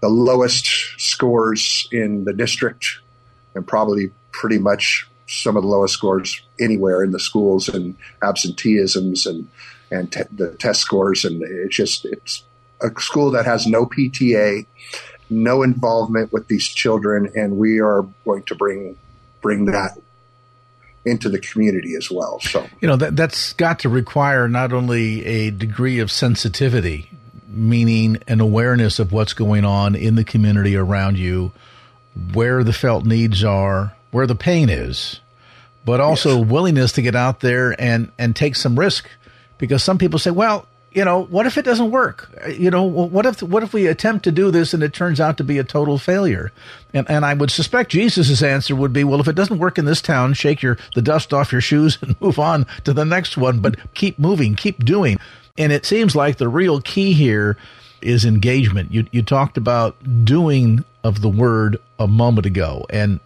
The 0.00 0.08
lowest 0.08 0.66
scores 0.98 1.88
in 1.92 2.24
the 2.24 2.32
district, 2.32 2.86
and 3.54 3.66
probably 3.66 4.10
pretty 4.32 4.58
much 4.58 5.06
some 5.26 5.56
of 5.56 5.62
the 5.62 5.68
lowest 5.68 5.94
scores 5.94 6.40
anywhere 6.58 7.02
in 7.02 7.12
the 7.12 7.20
schools, 7.20 7.68
and 7.68 7.96
absenteeisms 8.22 9.26
and 9.26 9.48
and 9.90 10.12
te- 10.12 10.22
the 10.32 10.54
test 10.54 10.80
scores. 10.80 11.24
And 11.24 11.42
it's 11.42 11.76
just 11.76 12.04
it's 12.06 12.44
a 12.80 12.90
school 12.98 13.30
that 13.32 13.44
has 13.44 13.66
no 13.66 13.84
PTA 13.84 14.66
no 15.30 15.62
involvement 15.62 16.32
with 16.32 16.48
these 16.48 16.66
children, 16.66 17.30
and 17.34 17.56
we 17.56 17.80
are 17.80 18.04
going 18.24 18.42
to 18.44 18.54
bring 18.54 18.96
bring 19.40 19.66
that 19.66 19.96
into 21.04 21.28
the 21.28 21.38
community 21.38 21.94
as 21.96 22.10
well. 22.10 22.40
So 22.40 22.66
you 22.80 22.88
know 22.88 22.96
that 22.96 23.16
that's 23.16 23.52
got 23.54 23.78
to 23.80 23.88
require 23.88 24.48
not 24.48 24.72
only 24.72 25.24
a 25.24 25.50
degree 25.50 25.98
of 25.98 26.10
sensitivity, 26.10 27.10
meaning 27.48 28.18
an 28.28 28.40
awareness 28.40 28.98
of 28.98 29.12
what's 29.12 29.32
going 29.32 29.64
on 29.64 29.94
in 29.94 30.14
the 30.14 30.24
community 30.24 30.76
around 30.76 31.18
you, 31.18 31.52
where 32.32 32.62
the 32.62 32.72
felt 32.72 33.04
needs 33.04 33.42
are, 33.42 33.94
where 34.10 34.26
the 34.26 34.34
pain 34.34 34.68
is, 34.68 35.20
but 35.84 36.00
also 36.00 36.38
yes. 36.38 36.48
willingness 36.48 36.92
to 36.92 37.02
get 37.02 37.14
out 37.14 37.40
there 37.40 37.80
and 37.80 38.12
and 38.18 38.36
take 38.36 38.56
some 38.56 38.78
risk, 38.78 39.08
because 39.58 39.82
some 39.82 39.98
people 39.98 40.18
say, 40.18 40.30
well, 40.30 40.66
you 40.92 41.04
know, 41.04 41.24
what 41.24 41.46
if 41.46 41.56
it 41.56 41.64
doesn't 41.64 41.90
work? 41.90 42.28
You 42.48 42.70
know, 42.70 42.82
what 42.82 43.24
if 43.24 43.42
what 43.42 43.62
if 43.62 43.72
we 43.72 43.86
attempt 43.86 44.24
to 44.24 44.32
do 44.32 44.50
this 44.50 44.74
and 44.74 44.82
it 44.82 44.92
turns 44.92 45.20
out 45.20 45.36
to 45.36 45.44
be 45.44 45.58
a 45.58 45.64
total 45.64 45.98
failure? 45.98 46.50
And 46.92 47.08
and 47.08 47.24
I 47.24 47.34
would 47.34 47.50
suspect 47.50 47.92
Jesus' 47.92 48.42
answer 48.42 48.74
would 48.74 48.92
be, 48.92 49.04
well, 49.04 49.20
if 49.20 49.28
it 49.28 49.36
doesn't 49.36 49.58
work 49.58 49.78
in 49.78 49.84
this 49.84 50.02
town, 50.02 50.34
shake 50.34 50.62
your 50.62 50.78
the 50.94 51.02
dust 51.02 51.32
off 51.32 51.52
your 51.52 51.60
shoes 51.60 51.98
and 52.02 52.20
move 52.20 52.38
on 52.38 52.66
to 52.84 52.92
the 52.92 53.04
next 53.04 53.36
one, 53.36 53.60
but 53.60 53.76
keep 53.94 54.18
moving, 54.18 54.56
keep 54.56 54.84
doing. 54.84 55.18
And 55.56 55.72
it 55.72 55.86
seems 55.86 56.16
like 56.16 56.38
the 56.38 56.48
real 56.48 56.80
key 56.80 57.12
here 57.12 57.56
is 58.02 58.24
engagement. 58.24 58.90
You 58.92 59.06
you 59.12 59.22
talked 59.22 59.56
about 59.56 60.24
doing 60.24 60.84
of 61.04 61.20
the 61.20 61.28
word 61.28 61.78
a 61.98 62.08
moment 62.08 62.46
ago, 62.46 62.84
and 62.90 63.20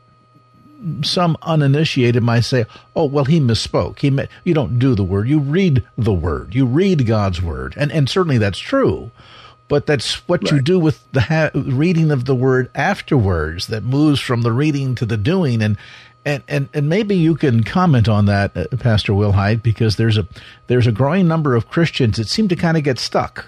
some 1.03 1.37
uninitiated 1.43 2.23
might 2.23 2.41
say, 2.41 2.67
"Oh, 2.95 3.05
well, 3.05 3.25
he 3.25 3.41
misspoke. 3.41 4.01
He 4.01 4.11
may, 4.11 4.29
you 4.45 4.55
don't 4.55 4.79
do 4.79 4.95
the 4.95 5.05
word; 5.05 5.29
you 5.29 5.39
read 5.39 5.85
the 5.97 6.13
word. 6.13 6.55
You 6.55 6.67
read 6.67 7.07
God's 7.07 7.41
word, 7.41 7.75
and 7.77 7.91
and 7.93 8.09
certainly 8.09 8.39
that's 8.39 8.59
true." 8.59 9.11
But 9.67 9.87
that's 9.87 10.29
what 10.29 10.43
right. 10.43 10.53
you 10.53 10.61
do 10.61 10.79
with 10.79 11.03
the 11.13 11.23
ha- 11.23 11.51
reading 11.55 12.11
of 12.11 12.27
the 12.27 12.35
word 12.35 12.71
afterwards. 12.75 13.69
That 13.69 13.83
moves 13.83 14.21
from 14.21 14.43
the 14.43 14.53
reading 14.53 14.95
to 14.97 15.07
the 15.07 15.17
doing, 15.17 15.63
and 15.63 15.77
and 16.25 16.43
and, 16.49 16.69
and 16.75 16.89
maybe 16.89 17.17
you 17.17 17.35
can 17.35 17.65
comment 17.65 18.09
on 18.09 18.27
that, 18.27 18.57
uh, 18.57 18.67
Pastor 18.79 19.13
Wilhite, 19.13 19.63
because 19.63 19.97
there's 19.97 20.19
a 20.19 20.27
there's 20.67 20.87
a 20.87 20.93
growing 20.93 21.29
number 21.29 21.55
of 21.55 21.69
Christians 21.69 22.17
that 22.17 22.29
seem 22.29 22.49
to 22.49 22.57
kind 22.57 22.77
of 22.77 22.85
get 22.85 22.99
stuck. 22.99 23.47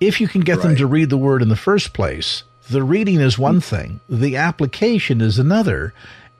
If 0.00 0.20
you 0.20 0.28
can 0.28 0.42
get 0.42 0.58
right. 0.58 0.68
them 0.68 0.76
to 0.76 0.86
read 0.86 1.10
the 1.10 1.16
word 1.16 1.40
in 1.40 1.48
the 1.48 1.56
first 1.56 1.92
place, 1.92 2.42
the 2.68 2.82
reading 2.82 3.20
is 3.20 3.38
one 3.38 3.60
thing, 3.60 4.00
the 4.08 4.36
application 4.36 5.20
is 5.20 5.38
another 5.38 5.92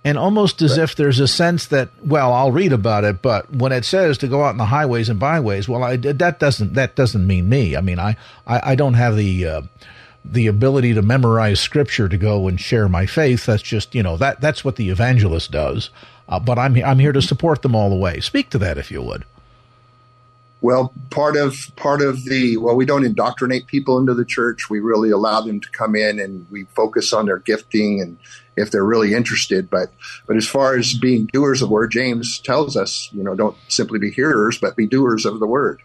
and 0.04 0.18
almost 0.18 0.60
as 0.60 0.76
right. 0.76 0.84
if 0.84 0.94
there's 0.94 1.18
a 1.18 1.26
sense 1.26 1.66
that 1.66 1.88
well 2.04 2.32
I'll 2.32 2.52
read 2.52 2.72
about 2.72 3.04
it 3.04 3.22
but 3.22 3.50
when 3.50 3.72
it 3.72 3.84
says 3.84 4.18
to 4.18 4.28
go 4.28 4.44
out 4.44 4.50
in 4.50 4.58
the 4.58 4.66
highways 4.66 5.08
and 5.08 5.18
byways 5.18 5.68
well 5.68 5.82
I, 5.82 5.96
that 5.96 6.38
doesn't 6.38 6.74
that 6.74 6.94
doesn't 6.94 7.26
mean 7.26 7.48
me. 7.48 7.76
I 7.76 7.80
mean 7.80 7.98
I 7.98 8.16
I, 8.46 8.72
I 8.72 8.74
don't 8.74 8.94
have 8.94 9.16
the 9.16 9.46
uh, 9.46 9.62
the 10.24 10.46
ability 10.46 10.94
to 10.94 11.02
memorize 11.02 11.60
scripture 11.60 12.08
to 12.08 12.16
go 12.16 12.48
and 12.48 12.60
share 12.60 12.88
my 12.88 13.06
faith. 13.06 13.46
That's 13.46 13.62
just 13.62 13.94
you 13.94 14.02
know 14.02 14.16
that 14.18 14.40
that's 14.40 14.64
what 14.64 14.76
the 14.76 14.90
evangelist 14.90 15.50
does. 15.50 15.90
Uh, 16.28 16.38
but 16.38 16.58
I'm 16.58 16.76
I'm 16.84 16.98
here 16.98 17.12
to 17.12 17.22
support 17.22 17.62
them 17.62 17.74
all 17.74 17.90
the 17.90 17.96
way. 17.96 18.20
Speak 18.20 18.50
to 18.50 18.58
that 18.58 18.78
if 18.78 18.90
you 18.90 19.02
would 19.02 19.24
well, 20.64 20.94
part 21.10 21.36
of 21.36 21.70
part 21.76 22.00
of 22.00 22.24
the 22.24 22.56
well, 22.56 22.74
we 22.74 22.86
don't 22.86 23.04
indoctrinate 23.04 23.66
people 23.66 23.98
into 23.98 24.14
the 24.14 24.24
church. 24.24 24.70
We 24.70 24.80
really 24.80 25.10
allow 25.10 25.42
them 25.42 25.60
to 25.60 25.68
come 25.68 25.94
in, 25.94 26.18
and 26.18 26.46
we 26.50 26.64
focus 26.74 27.12
on 27.12 27.26
their 27.26 27.38
gifting 27.38 28.00
and 28.00 28.16
if 28.56 28.70
they're 28.70 28.82
really 28.82 29.12
interested. 29.12 29.68
But 29.68 29.92
but 30.26 30.38
as 30.38 30.48
far 30.48 30.74
as 30.74 30.94
being 30.94 31.26
doers 31.26 31.60
of 31.60 31.68
the 31.68 31.74
word, 31.74 31.90
James 31.90 32.38
tells 32.38 32.78
us, 32.78 33.10
you 33.12 33.22
know, 33.22 33.34
don't 33.34 33.54
simply 33.68 33.98
be 33.98 34.10
hearers, 34.10 34.56
but 34.56 34.74
be 34.74 34.86
doers 34.86 35.26
of 35.26 35.38
the 35.38 35.46
word. 35.46 35.82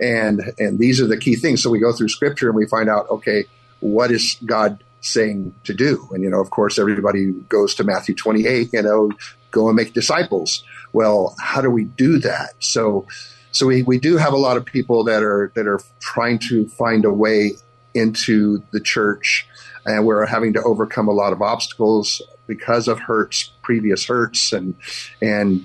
And 0.00 0.54
and 0.58 0.78
these 0.78 1.02
are 1.02 1.06
the 1.06 1.18
key 1.18 1.36
things. 1.36 1.62
So 1.62 1.68
we 1.68 1.78
go 1.78 1.92
through 1.92 2.08
Scripture 2.08 2.48
and 2.48 2.56
we 2.56 2.66
find 2.66 2.88
out, 2.88 3.10
okay, 3.10 3.44
what 3.80 4.10
is 4.10 4.38
God 4.46 4.82
saying 5.02 5.54
to 5.64 5.74
do? 5.74 6.08
And 6.12 6.22
you 6.22 6.30
know, 6.30 6.40
of 6.40 6.48
course, 6.48 6.78
everybody 6.78 7.32
goes 7.50 7.74
to 7.74 7.84
Matthew 7.84 8.14
28. 8.14 8.70
You 8.72 8.80
know, 8.80 9.10
go 9.50 9.68
and 9.68 9.76
make 9.76 9.92
disciples. 9.92 10.64
Well, 10.94 11.34
how 11.38 11.60
do 11.60 11.68
we 11.68 11.84
do 11.84 12.20
that? 12.20 12.54
So 12.60 13.06
so 13.54 13.66
we, 13.66 13.84
we 13.84 13.98
do 13.98 14.16
have 14.16 14.32
a 14.32 14.36
lot 14.36 14.56
of 14.56 14.64
people 14.64 15.04
that 15.04 15.22
are 15.22 15.52
that 15.54 15.66
are 15.66 15.80
trying 16.00 16.38
to 16.40 16.68
find 16.68 17.04
a 17.04 17.12
way 17.12 17.52
into 17.94 18.62
the 18.72 18.80
church 18.80 19.46
and 19.86 20.04
we're 20.04 20.26
having 20.26 20.52
to 20.54 20.62
overcome 20.62 21.08
a 21.08 21.12
lot 21.12 21.32
of 21.32 21.42
obstacles 21.42 22.20
because 22.46 22.88
of 22.88 22.98
hurts 22.98 23.52
previous 23.62 24.06
hurts 24.06 24.52
and 24.52 24.74
and 25.20 25.64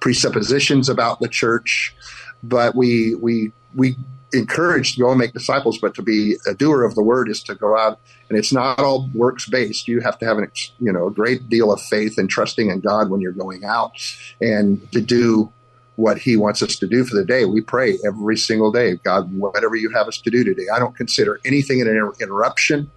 presuppositions 0.00 0.88
about 0.88 1.20
the 1.20 1.28
church. 1.28 1.94
But 2.42 2.74
we 2.74 3.14
we 3.14 3.52
we 3.74 3.96
encourage 4.32 4.94
to 4.94 5.00
go 5.00 5.10
and 5.10 5.18
make 5.18 5.32
disciples 5.32 5.78
but 5.78 5.92
to 5.92 6.02
be 6.02 6.36
a 6.46 6.54
doer 6.54 6.84
of 6.84 6.94
the 6.94 7.02
word 7.02 7.28
is 7.28 7.42
to 7.42 7.54
go 7.54 7.76
out 7.76 7.98
and 8.28 8.38
it's 8.38 8.52
not 8.52 8.78
all 8.78 9.10
works 9.12 9.48
based. 9.48 9.88
You 9.88 10.00
have 10.00 10.18
to 10.20 10.26
have 10.26 10.38
an 10.38 10.50
you 10.78 10.92
know 10.92 11.08
a 11.08 11.10
great 11.10 11.48
deal 11.48 11.72
of 11.72 11.80
faith 11.80 12.18
and 12.18 12.28
trusting 12.28 12.70
in 12.70 12.80
god 12.80 13.10
when 13.10 13.20
you're 13.20 13.32
going 13.32 13.64
out. 13.64 13.92
And 14.40 14.90
to 14.92 15.00
do 15.00 15.52
what 16.00 16.18
he 16.18 16.36
wants 16.36 16.62
us 16.62 16.76
to 16.76 16.86
do 16.86 17.04
for 17.04 17.14
the 17.14 17.24
day. 17.24 17.44
We 17.44 17.60
pray 17.60 17.98
every 18.04 18.36
single 18.36 18.72
day, 18.72 18.96
God, 18.96 19.32
whatever 19.32 19.76
you 19.76 19.90
have 19.90 20.08
us 20.08 20.18
to 20.22 20.30
do 20.30 20.42
today. 20.42 20.66
I 20.74 20.78
don't 20.78 20.96
consider 20.96 21.40
anything 21.44 21.80
an 21.80 21.88
inter- 21.88 22.14
interruption 22.20 22.90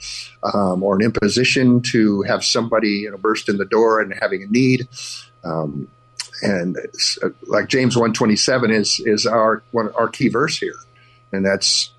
um, 0.54 0.82
or 0.82 0.96
an 0.96 1.02
imposition 1.02 1.82
to 1.92 2.22
have 2.24 2.44
somebody 2.44 2.90
you 2.90 3.12
know 3.12 3.18
burst 3.18 3.50
in 3.50 3.58
the 3.58 3.66
door 3.66 4.02
and 4.02 4.14
having 4.22 4.44
a 4.44 4.48
need. 4.48 4.88
Um, 5.44 5.88
and 6.42 6.78
uh, 7.22 7.30
like 7.48 7.68
James 7.68 7.98
one 7.98 8.14
twenty 8.14 8.36
seven 8.36 8.72
is 8.72 9.00
is 9.00 9.26
our 9.26 9.64
one 9.72 9.92
our 9.96 10.08
key 10.08 10.30
verse 10.30 10.58
here, 10.58 10.76
and 11.32 11.46
that's 11.46 11.92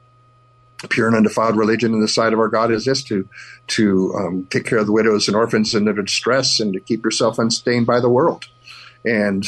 pure 0.88 1.06
and 1.06 1.16
undefiled 1.16 1.56
religion 1.56 1.94
in 1.94 2.00
the 2.00 2.08
sight 2.08 2.32
of 2.32 2.38
our 2.38 2.48
God 2.48 2.70
is 2.70 2.84
this 2.84 3.02
to 3.04 3.28
to 3.68 4.14
um, 4.16 4.46
take 4.50 4.64
care 4.64 4.78
of 4.78 4.86
the 4.86 4.92
widows 4.92 5.28
and 5.28 5.36
orphans 5.36 5.74
in 5.74 5.84
their 5.84 5.94
distress 5.94 6.60
and 6.60 6.72
to 6.72 6.80
keep 6.80 7.04
yourself 7.04 7.38
unstained 7.38 7.86
by 7.86 8.00
the 8.00 8.08
world, 8.08 8.46
and 9.04 9.46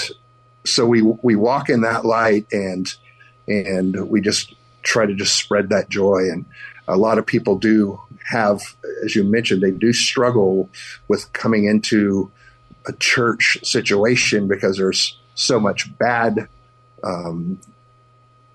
so 0.67 0.87
we 0.87 1.03
we 1.03 1.37
walk 1.37 1.69
in 1.69 1.83
that 1.83 2.05
light 2.05 2.47
and 2.53 2.95
and 3.49 4.09
we 4.09 4.21
just 4.21 4.55
try 4.83 5.07
to 5.07 5.15
just 5.15 5.37
spread 5.37 5.69
that 5.69 5.89
joy. 5.89 6.29
And 6.31 6.45
a 6.89 6.97
lot 6.97 7.19
of 7.19 7.27
people 7.27 7.59
do 7.59 8.01
have 8.25 8.61
as 9.05 9.15
you 9.15 9.25
mentioned 9.25 9.63
they 9.63 9.71
do 9.71 9.93
struggle 9.93 10.69
with 11.09 11.33
coming 11.33 11.65
into 11.65 12.31
a 12.87 12.93
church 12.95 13.59
situation 13.63 14.49
because 14.49 14.77
there's 14.77 15.19
so 15.35 15.61
much 15.61 15.97
bad 15.99 16.49
um, 17.05 17.61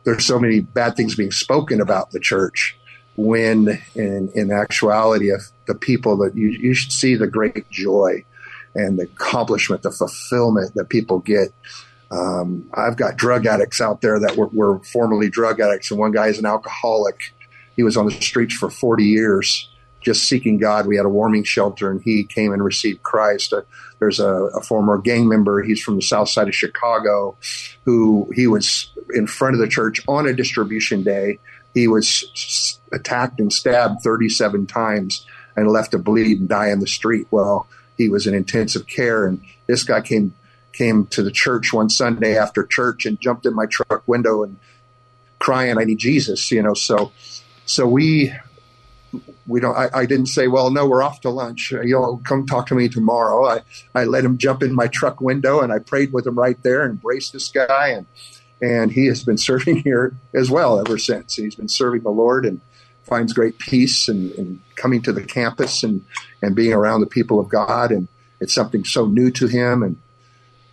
there's 0.04 0.26
so 0.26 0.40
many 0.40 0.60
bad 0.60 0.96
things 0.96 1.16
being 1.16 1.32
spoken 1.32 1.80
about 1.80 2.12
the 2.12 2.20
church 2.20 2.78
when 3.16 3.82
in, 3.96 4.30
in 4.34 4.52
actuality 4.52 5.30
of 5.30 5.42
the 5.68 5.76
people 5.76 6.18
that 6.18 6.36
you, 6.36 6.50
you 6.50 6.74
should 6.74 6.92
see 6.92 7.16
the 7.16 7.28
great 7.28 7.70
joy 7.70 8.24
and 8.76 9.00
the 9.00 9.04
accomplishment 9.04 9.84
the 9.84 9.92
fulfillment 9.92 10.74
that 10.76 10.90
people 10.90 11.20
get 11.20 11.54
um, 12.12 12.70
I've 12.74 12.98
got 12.98 13.16
drug 13.16 13.46
addicts 13.46 13.80
out 13.80 14.02
there 14.02 14.20
that 14.20 14.36
were, 14.36 14.48
were 14.48 14.80
formerly 14.84 15.30
drug 15.30 15.60
addicts, 15.60 15.92
and 15.92 16.00
one 16.00 16.12
guy 16.12 16.28
is 16.28 16.40
an 16.40 16.46
alcoholic. 16.46 17.34
He 17.76 17.84
was 17.84 17.96
on 17.96 18.06
the 18.06 18.12
streets 18.12 18.54
for 18.54 18.70
40 18.70 19.04
years 19.06 19.70
just 20.02 20.28
seeking 20.28 20.58
God. 20.58 20.88
We 20.88 20.98
had 20.98 21.06
a 21.06 21.10
warming 21.10 21.44
shelter, 21.44 21.90
and 21.90 22.02
he 22.02 22.24
came 22.24 22.52
and 22.52 22.64
received 22.64 23.04
Christ. 23.04 23.54
Uh, 23.54 23.62
there's 24.00 24.20
a, 24.20 24.28
a, 24.28 24.62
former 24.62 24.98
gang 24.98 25.28
member. 25.28 25.62
He's 25.62 25.82
from 25.82 25.96
the 25.96 26.02
south 26.02 26.30
side 26.30 26.48
of 26.48 26.56
Chicago, 26.56 27.38
who 27.86 28.30
he 28.36 28.48
was 28.48 28.92
in 29.14 29.28
front 29.28 29.54
of 29.54 29.62
the 29.62 29.68
church 29.68 30.02
on 30.08 30.28
a 30.28 30.34
distribution 30.34 31.04
day. 31.04 31.40
He 31.74 31.88
was 31.88 32.80
attacked 32.92 33.40
and 33.40 33.54
stabbed 33.54 34.02
37 34.02 34.66
times 34.66 35.26
and 35.56 35.70
left 35.70 35.92
to 35.92 36.00
bleed 36.00 36.40
and 36.40 36.50
die 36.50 36.70
in 36.70 36.80
the 36.80 36.88
street. 36.88 37.28
Well, 37.32 37.68
he 37.98 38.10
was 38.10 38.26
in 38.26 38.34
intensive 38.34 38.88
care, 38.88 39.26
and 39.28 39.42
this 39.68 39.84
guy 39.84 40.02
came 40.02 40.34
came 40.74 41.06
to 41.08 41.24
the 41.24 41.32
church 41.32 41.74
one 41.74 41.90
Sunday 41.90 42.38
after 42.38 42.66
church 42.66 43.06
and 43.06 43.20
jumped 43.20 43.46
in 43.46 43.54
my 43.54 43.66
truck 43.66 44.04
window 44.08 44.44
and 44.44 44.58
crying, 45.40 45.78
"I 45.78 45.84
need 45.84 46.00
Jesus," 46.00 46.52
you 46.52 46.62
know. 46.62 46.74
So, 46.74 47.12
so 47.66 47.88
we 47.88 48.34
we 49.48 49.60
don't 49.60 49.76
I, 49.76 49.90
I, 49.94 50.06
didn't 50.06 50.28
say 50.28 50.48
well 50.48 50.70
no 50.72 50.88
we're 50.88 51.04
off 51.04 51.22
to 51.22 51.30
lunch 51.30 51.72
you 51.72 51.94
know 51.94 52.22
come 52.24 52.46
talk 52.46 52.68
to 52.68 52.76
me 52.76 52.88
tomorrow 52.88 53.46
i 53.46 53.62
i 53.94 54.06
let 54.06 54.24
him 54.24 54.38
jump 54.38 54.64
in 54.64 54.74
my 54.74 54.88
truck 54.88 55.20
window 55.20 55.60
and 55.60 55.74
i 55.74 55.80
prayed 55.80 56.14
with 56.14 56.26
him 56.26 56.36
right 56.36 56.62
there 56.64 56.84
and 56.84 56.92
embraced 56.92 57.34
this 57.34 57.50
guy 57.50 57.90
and 57.90 58.06
and 58.62 58.92
he 58.92 59.08
has 59.08 59.24
been 59.24 59.38
serving 59.50 59.78
here 59.78 60.16
as 60.34 60.50
well 60.50 60.80
ever 60.80 60.98
since 60.98 61.36
he's 61.36 61.56
been 61.56 61.68
serving 61.68 62.02
the 62.04 62.10
lord 62.10 62.46
and 62.46 62.62
finds 63.04 63.34
great 63.34 63.58
peace 63.58 64.08
and, 64.08 64.32
and 64.34 64.62
coming 64.76 65.02
to 65.02 65.12
the 65.12 65.24
campus 65.24 65.84
and 65.84 66.06
and 66.42 66.56
being 66.56 66.74
around 66.74 67.02
the 67.02 67.08
people 67.08 67.40
of 67.40 67.50
god 67.50 67.92
and 67.92 68.08
it's 68.40 68.54
something 68.54 68.84
so 68.84 69.06
new 69.06 69.30
to 69.30 69.48
him 69.48 69.84
and 69.84 69.98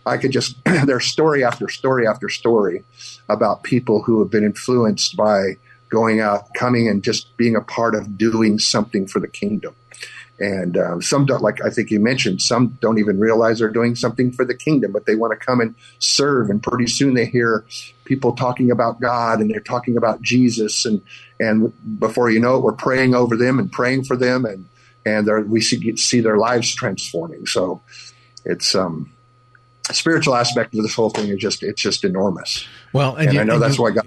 I 0.05 0.17
could 0.17 0.31
just 0.31 0.55
there's 0.85 1.05
story 1.05 1.43
after 1.43 1.69
story 1.69 2.07
after 2.07 2.29
story 2.29 2.83
about 3.27 3.63
people 3.63 4.01
who 4.03 4.19
have 4.19 4.31
been 4.31 4.43
influenced 4.43 5.15
by 5.15 5.57
going 5.89 6.19
out, 6.19 6.53
coming 6.53 6.87
and 6.87 7.03
just 7.03 7.35
being 7.35 7.55
a 7.55 7.61
part 7.61 7.95
of 7.95 8.17
doing 8.17 8.59
something 8.59 9.07
for 9.07 9.19
the 9.19 9.27
kingdom. 9.27 9.75
And 10.39 10.77
um, 10.77 11.01
some 11.01 11.25
don't, 11.25 11.41
like 11.41 11.61
I 11.65 11.69
think 11.69 11.91
you 11.91 11.99
mentioned, 11.99 12.41
some 12.41 12.77
don't 12.79 12.97
even 12.97 13.19
realize 13.19 13.59
they're 13.59 13.69
doing 13.69 13.95
something 13.95 14.31
for 14.31 14.45
the 14.45 14.55
kingdom, 14.55 14.93
but 14.93 15.05
they 15.05 15.15
want 15.15 15.37
to 15.37 15.45
come 15.45 15.59
and 15.59 15.75
serve. 15.99 16.49
And 16.49 16.63
pretty 16.63 16.87
soon 16.87 17.13
they 17.13 17.25
hear 17.25 17.65
people 18.05 18.33
talking 18.33 18.71
about 18.71 19.01
God 19.01 19.41
and 19.41 19.51
they're 19.51 19.59
talking 19.59 19.97
about 19.97 20.21
Jesus. 20.21 20.85
And 20.85 21.01
and 21.41 21.73
before 21.99 22.29
you 22.29 22.39
know 22.39 22.55
it, 22.55 22.63
we're 22.63 22.71
praying 22.71 23.15
over 23.15 23.35
them 23.35 23.59
and 23.59 23.69
praying 23.69 24.05
for 24.05 24.15
them, 24.15 24.45
and 24.45 24.65
and 25.05 25.49
we 25.49 25.59
see 25.59 25.97
see 25.97 26.21
their 26.21 26.37
lives 26.37 26.73
transforming. 26.73 27.45
So 27.45 27.81
it's 28.45 28.73
um 28.75 29.11
spiritual 29.93 30.35
aspect 30.35 30.73
of 30.75 30.83
this 30.83 30.93
whole 30.93 31.09
thing 31.09 31.29
is 31.29 31.39
just 31.39 31.63
it's 31.63 31.81
just 31.81 32.03
enormous. 32.03 32.67
Well, 32.93 33.15
and, 33.15 33.27
and 33.27 33.33
you, 33.33 33.39
I 33.41 33.43
know 33.43 33.53
and 33.55 33.63
that's 33.63 33.77
you, 33.77 33.83
why 33.83 33.89
I 33.89 33.93
got 33.93 34.05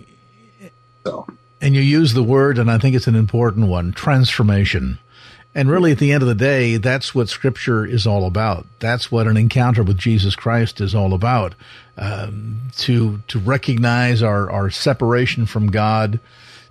so. 1.04 1.26
And 1.60 1.74
you 1.74 1.80
use 1.80 2.14
the 2.14 2.22
word, 2.22 2.58
and 2.58 2.70
I 2.70 2.78
think 2.78 2.96
it's 2.96 3.06
an 3.06 3.14
important 3.14 3.68
one: 3.68 3.92
transformation. 3.92 4.98
And 5.54 5.70
really, 5.70 5.92
at 5.92 5.98
the 5.98 6.12
end 6.12 6.22
of 6.22 6.28
the 6.28 6.34
day, 6.34 6.78
that's 6.78 7.14
what 7.14 7.28
Scripture 7.28 7.84
is 7.84 8.06
all 8.06 8.26
about. 8.26 8.66
That's 8.78 9.12
what 9.12 9.26
an 9.26 9.36
encounter 9.36 9.82
with 9.82 9.98
Jesus 9.98 10.34
Christ 10.34 10.80
is 10.80 10.94
all 10.94 11.12
about. 11.12 11.54
Um, 11.98 12.70
to 12.78 13.20
to 13.28 13.38
recognize 13.38 14.22
our 14.22 14.50
our 14.50 14.70
separation 14.70 15.44
from 15.44 15.70
God, 15.70 16.20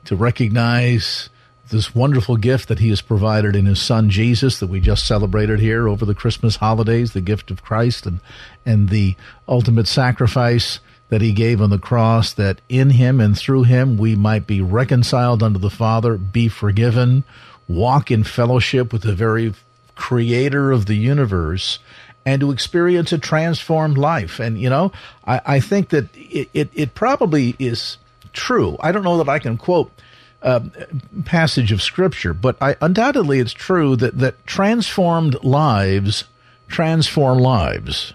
to 0.05 0.15
recognize 0.15 1.29
this 1.71 1.95
wonderful 1.95 2.37
gift 2.37 2.67
that 2.67 2.79
he 2.79 2.89
has 2.89 3.01
provided 3.01 3.55
in 3.55 3.65
his 3.65 3.81
son 3.81 4.09
Jesus 4.09 4.59
that 4.59 4.67
we 4.67 4.79
just 4.79 5.07
celebrated 5.07 5.59
here 5.59 5.87
over 5.87 6.05
the 6.05 6.13
Christmas 6.13 6.57
holidays, 6.57 7.13
the 7.13 7.21
gift 7.21 7.49
of 7.49 7.63
Christ 7.63 8.05
and, 8.05 8.19
and 8.65 8.89
the 8.89 9.15
ultimate 9.47 9.87
sacrifice 9.87 10.79
that 11.09 11.21
he 11.21 11.33
gave 11.33 11.61
on 11.61 11.69
the 11.69 11.79
cross, 11.79 12.33
that 12.33 12.61
in 12.69 12.91
him 12.91 13.19
and 13.19 13.37
through 13.37 13.63
him 13.63 13.97
we 13.97 14.15
might 14.15 14.47
be 14.47 14.61
reconciled 14.61 15.41
unto 15.41 15.59
the 15.59 15.69
Father, 15.69 16.17
be 16.17 16.47
forgiven, 16.47 17.23
walk 17.67 18.11
in 18.11 18.23
fellowship 18.23 18.93
with 18.93 19.01
the 19.01 19.15
very 19.15 19.53
creator 19.95 20.71
of 20.71 20.85
the 20.85 20.95
universe, 20.95 21.79
and 22.25 22.39
to 22.39 22.51
experience 22.51 23.11
a 23.11 23.17
transformed 23.17 23.97
life. 23.97 24.39
And, 24.39 24.59
you 24.59 24.69
know, 24.69 24.91
I, 25.25 25.41
I 25.45 25.59
think 25.59 25.89
that 25.89 26.07
it, 26.15 26.49
it, 26.53 26.69
it 26.73 26.95
probably 26.95 27.55
is 27.59 27.97
true. 28.31 28.77
I 28.79 28.91
don't 28.91 29.03
know 29.03 29.17
that 29.17 29.29
I 29.29 29.39
can 29.39 29.57
quote 29.57 29.91
uh, 30.41 30.61
passage 31.25 31.71
of 31.71 31.81
scripture, 31.81 32.33
but 32.33 32.57
I, 32.61 32.75
undoubtedly 32.81 33.39
it's 33.39 33.53
true 33.53 33.95
that, 33.97 34.17
that 34.17 34.45
transformed 34.45 35.43
lives 35.43 36.25
transform 36.71 37.37
lives. 37.37 38.13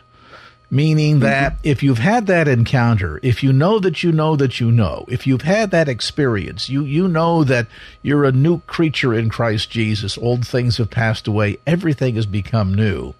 Meaning 0.69 1.21
that 1.21 1.53
mm-hmm. 1.53 1.69
if 1.69 1.85
you've 1.85 2.01
had 2.01 2.27
that 2.27 2.49
encounter, 2.49 3.21
if 3.23 3.45
you 3.45 3.53
know 3.53 3.79
that 3.79 4.03
you 4.03 4.11
know 4.11 4.35
that 4.35 4.59
you 4.59 4.73
know, 4.73 5.05
if 5.07 5.25
you've 5.25 5.43
had 5.43 5.71
that 5.71 5.89
experience, 5.89 6.69
you, 6.69 6.83
you 6.83 7.07
know 7.07 7.45
that 7.45 7.69
you're 8.03 8.25
a 8.25 8.33
new 8.33 8.59
creature 8.63 9.15
in 9.15 9.29
Christ 9.29 9.71
Jesus. 9.71 10.19
Old 10.19 10.45
things 10.45 10.79
have 10.79 10.91
passed 10.91 11.29
away. 11.29 11.59
Everything 11.69 12.17
has 12.17 12.27
become 12.27 12.75
new. 12.75 13.15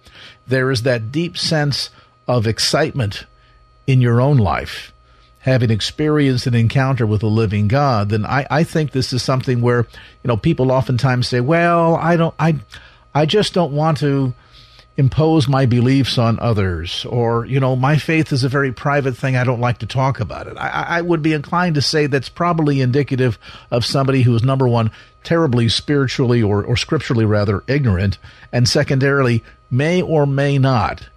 There 0.45 0.71
is 0.71 0.81
that 0.81 1.09
deep 1.09 1.37
sense 1.37 1.89
of 2.27 2.47
excitement 2.47 3.25
in 3.87 4.01
your 4.01 4.19
own 4.19 4.35
life 4.35 4.91
having 5.47 5.71
experienced 5.71 6.45
an 6.45 6.53
encounter 6.53 7.07
with 7.07 7.23
a 7.23 7.27
living 7.27 7.69
God, 7.69 8.09
then 8.09 8.25
I, 8.25 8.45
I 8.51 8.63
think 8.65 8.91
this 8.91 9.13
is 9.13 9.23
something 9.23 9.61
where, 9.61 9.87
you 10.21 10.27
know, 10.27 10.35
people 10.35 10.73
oftentimes 10.73 11.29
say, 11.29 11.39
well, 11.39 11.95
I 11.95 12.17
don't, 12.17 12.35
I, 12.37 12.57
I 13.15 13.25
just 13.25 13.53
don't 13.53 13.71
want 13.71 13.97
to 13.99 14.33
impose 14.97 15.47
my 15.47 15.65
beliefs 15.65 16.17
on 16.17 16.37
others 16.41 17.05
or, 17.05 17.45
you 17.45 17.61
know, 17.61 17.77
my 17.77 17.95
faith 17.95 18.33
is 18.33 18.43
a 18.43 18.49
very 18.49 18.73
private 18.73 19.15
thing. 19.15 19.37
I 19.37 19.45
don't 19.45 19.61
like 19.61 19.77
to 19.77 19.85
talk 19.85 20.19
about 20.19 20.47
it. 20.47 20.57
I, 20.57 20.97
I 20.97 21.01
would 21.01 21.21
be 21.21 21.31
inclined 21.31 21.75
to 21.75 21.81
say 21.81 22.07
that's 22.07 22.27
probably 22.27 22.81
indicative 22.81 23.39
of 23.71 23.85
somebody 23.85 24.23
who 24.23 24.35
is 24.35 24.43
number 24.43 24.67
one, 24.67 24.91
terribly 25.23 25.69
spiritually 25.69 26.43
or, 26.43 26.61
or 26.61 26.75
scripturally 26.75 27.23
rather 27.23 27.63
ignorant, 27.67 28.17
and 28.51 28.67
secondarily 28.67 29.45
may 29.71 30.01
or 30.01 30.25
may 30.25 30.57
not 30.57 31.07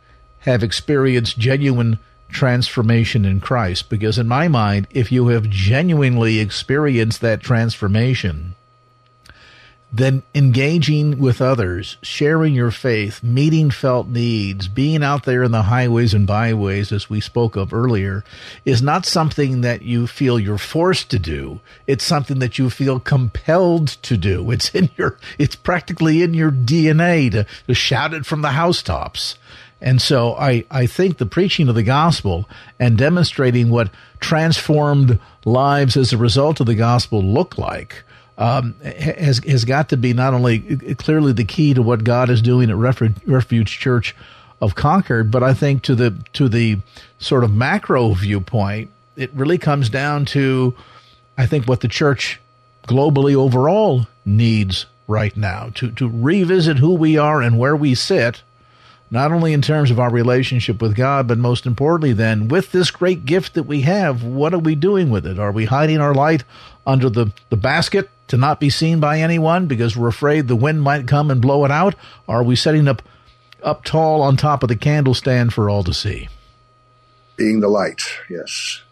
have 0.41 0.63
experienced 0.63 1.37
genuine 1.37 1.99
transformation 2.31 3.25
in 3.25 3.41
Christ. 3.41 3.89
Because 3.89 4.19
in 4.19 4.29
my 4.29 4.49
mind, 4.49 4.87
if 4.91 5.11
you 5.13 5.29
have 5.29 5.51
genuinely 5.51 6.39
experienced 6.41 7.21
that 7.21 7.41
transformation, 7.41 8.55
then 9.93 10.23
engaging 10.35 11.19
with 11.19 11.41
others, 11.41 11.97
sharing 12.01 12.55
your 12.55 12.71
faith, 12.71 13.23
meeting 13.25 13.71
felt 13.71 14.07
needs, 14.07 14.69
being 14.69 15.03
out 15.03 15.25
there 15.25 15.43
in 15.43 15.51
the 15.51 15.63
highways 15.63 16.15
and 16.15 16.27
byways, 16.27 16.93
as 16.93 17.11
we 17.11 17.21
spoke 17.21 17.57
of 17.57 17.73
earlier, 17.73 18.23
is 18.65 18.81
not 18.81 19.05
something 19.05 19.63
that 19.63 19.83
you 19.83 20.07
feel 20.07 20.39
you're 20.39 20.59
forced 20.59 21.11
to 21.11 21.19
do. 21.19 21.61
It's 21.89 22.05
something 22.05 22.39
that 22.39 22.57
you 22.57 22.71
feel 22.71 23.01
compelled 23.01 23.89
to 24.03 24.17
do. 24.17 24.49
It's 24.61 24.75
in 24.75 24.91
your, 24.97 25.17
it's 25.39 25.57
practically 25.57 26.23
in 26.23 26.35
your 26.35 26.51
DNA 26.51 27.31
to, 27.31 27.47
to 27.67 27.75
shout 27.75 28.13
it 28.13 28.27
from 28.27 28.43
the 28.43 28.51
housetops. 28.51 29.37
And 29.81 30.01
so 30.01 30.35
I, 30.35 30.65
I 30.71 30.87
think 30.87 31.19
the 31.19 31.27
preaching 31.27 31.69
of 31.69 31.75
the 31.75 31.83
gospel 31.83 32.49
and 32.79 32.99
demonstrating 32.99 33.71
what 33.71 33.91
transformed 34.21 35.19
lives 35.45 35.97
as 35.97 36.13
a 36.13 36.19
result 36.19 36.61
of 36.61 36.67
the 36.67 36.75
gospel 36.75 37.23
look 37.23 37.57
like 37.57 38.05
um, 38.37 38.75
has 38.81 39.39
has 39.45 39.65
got 39.67 39.91
to 39.91 39.99
be 39.99 40.15
not 40.15 40.33
only 40.33 40.61
clearly 40.95 41.33
the 41.33 41.45
key 41.45 41.75
to 41.75 41.83
what 41.83 42.05
God 42.05 42.31
is 42.31 42.41
doing 42.41 42.71
at 42.71 42.77
Refuge 42.77 43.79
Church 43.79 44.17
of 44.63 44.75
Concord, 44.75 45.31
but 45.31 45.43
I 45.43 45.53
think 45.53 45.83
to 45.83 45.95
the 45.95 46.17
to 46.33 46.49
the 46.49 46.79
sort 47.19 47.45
of 47.45 47.53
macro 47.53 48.15
viewpoint, 48.15 48.91
it 49.15 49.31
really 49.35 49.59
comes 49.59 49.91
down 49.91 50.25
to 50.27 50.75
I 51.37 51.47
think 51.47 51.67
what 51.67 51.81
the 51.81 51.89
church 51.89 52.41
globally 52.89 53.35
overall 53.35 54.07
needs 54.25 54.87
right 55.07 55.37
now 55.37 55.71
to 55.75 55.91
to 55.93 56.09
revisit 56.09 56.79
who 56.79 56.95
we 56.95 57.19
are 57.19 57.43
and 57.43 57.59
where 57.59 57.77
we 57.77 57.95
sit 57.95 58.43
not 59.11 59.33
only 59.33 59.53
in 59.53 59.61
terms 59.61 59.91
of 59.91 59.99
our 59.99 60.11
relationship 60.11 60.81
with 60.81 60.95
God, 60.95 61.27
but 61.27 61.39
most 61.39 61.67
importantly, 61.67 62.13
then 62.13 62.49
with 62.49 62.71
this 62.71 62.91
great 62.91 63.25
gift 63.25 63.55
that 63.55 63.65
we 63.65 63.81
have, 63.83 64.23
what 64.23 64.55
are 64.55 64.59
we 64.59 64.75
doing 64.77 65.11
with 65.11 65.27
it? 65.27 65.39
Are 65.39 65.51
we 65.51 65.65
hiding 65.65 65.99
our 65.99 66.15
light 66.15 66.45
under 66.87 67.11
the, 67.11 67.33
the 67.49 67.57
basket 67.57 68.09
to 68.29 68.37
not 68.37 68.61
be 68.61 68.71
seen 68.71 69.01
by 69.01 69.19
anyone 69.21 69.67
because 69.67 69.97
we're 69.97 70.09
afraid 70.09 70.47
the 70.47 70.55
wind 70.55 70.83
might 70.83 71.09
come 71.09 71.31
and 71.31 71.43
blow 71.43 71.65
it 71.65 71.71
out? 71.73 71.97
Or 72.29 72.37
are 72.37 72.45
we 72.45 72.55
setting 72.57 72.87
up 72.87 73.03
up 73.63 73.85
tall 73.85 74.23
on 74.23 74.37
top 74.37 74.63
of 74.63 74.69
the 74.69 74.77
candle 74.77 75.13
stand 75.13 75.53
for 75.53 75.69
all 75.69 75.85
to 75.85 75.93
see? 75.93 76.29
Being 77.37 77.61
the 77.61 77.69
light, 77.69 78.03
yes. 78.29 78.83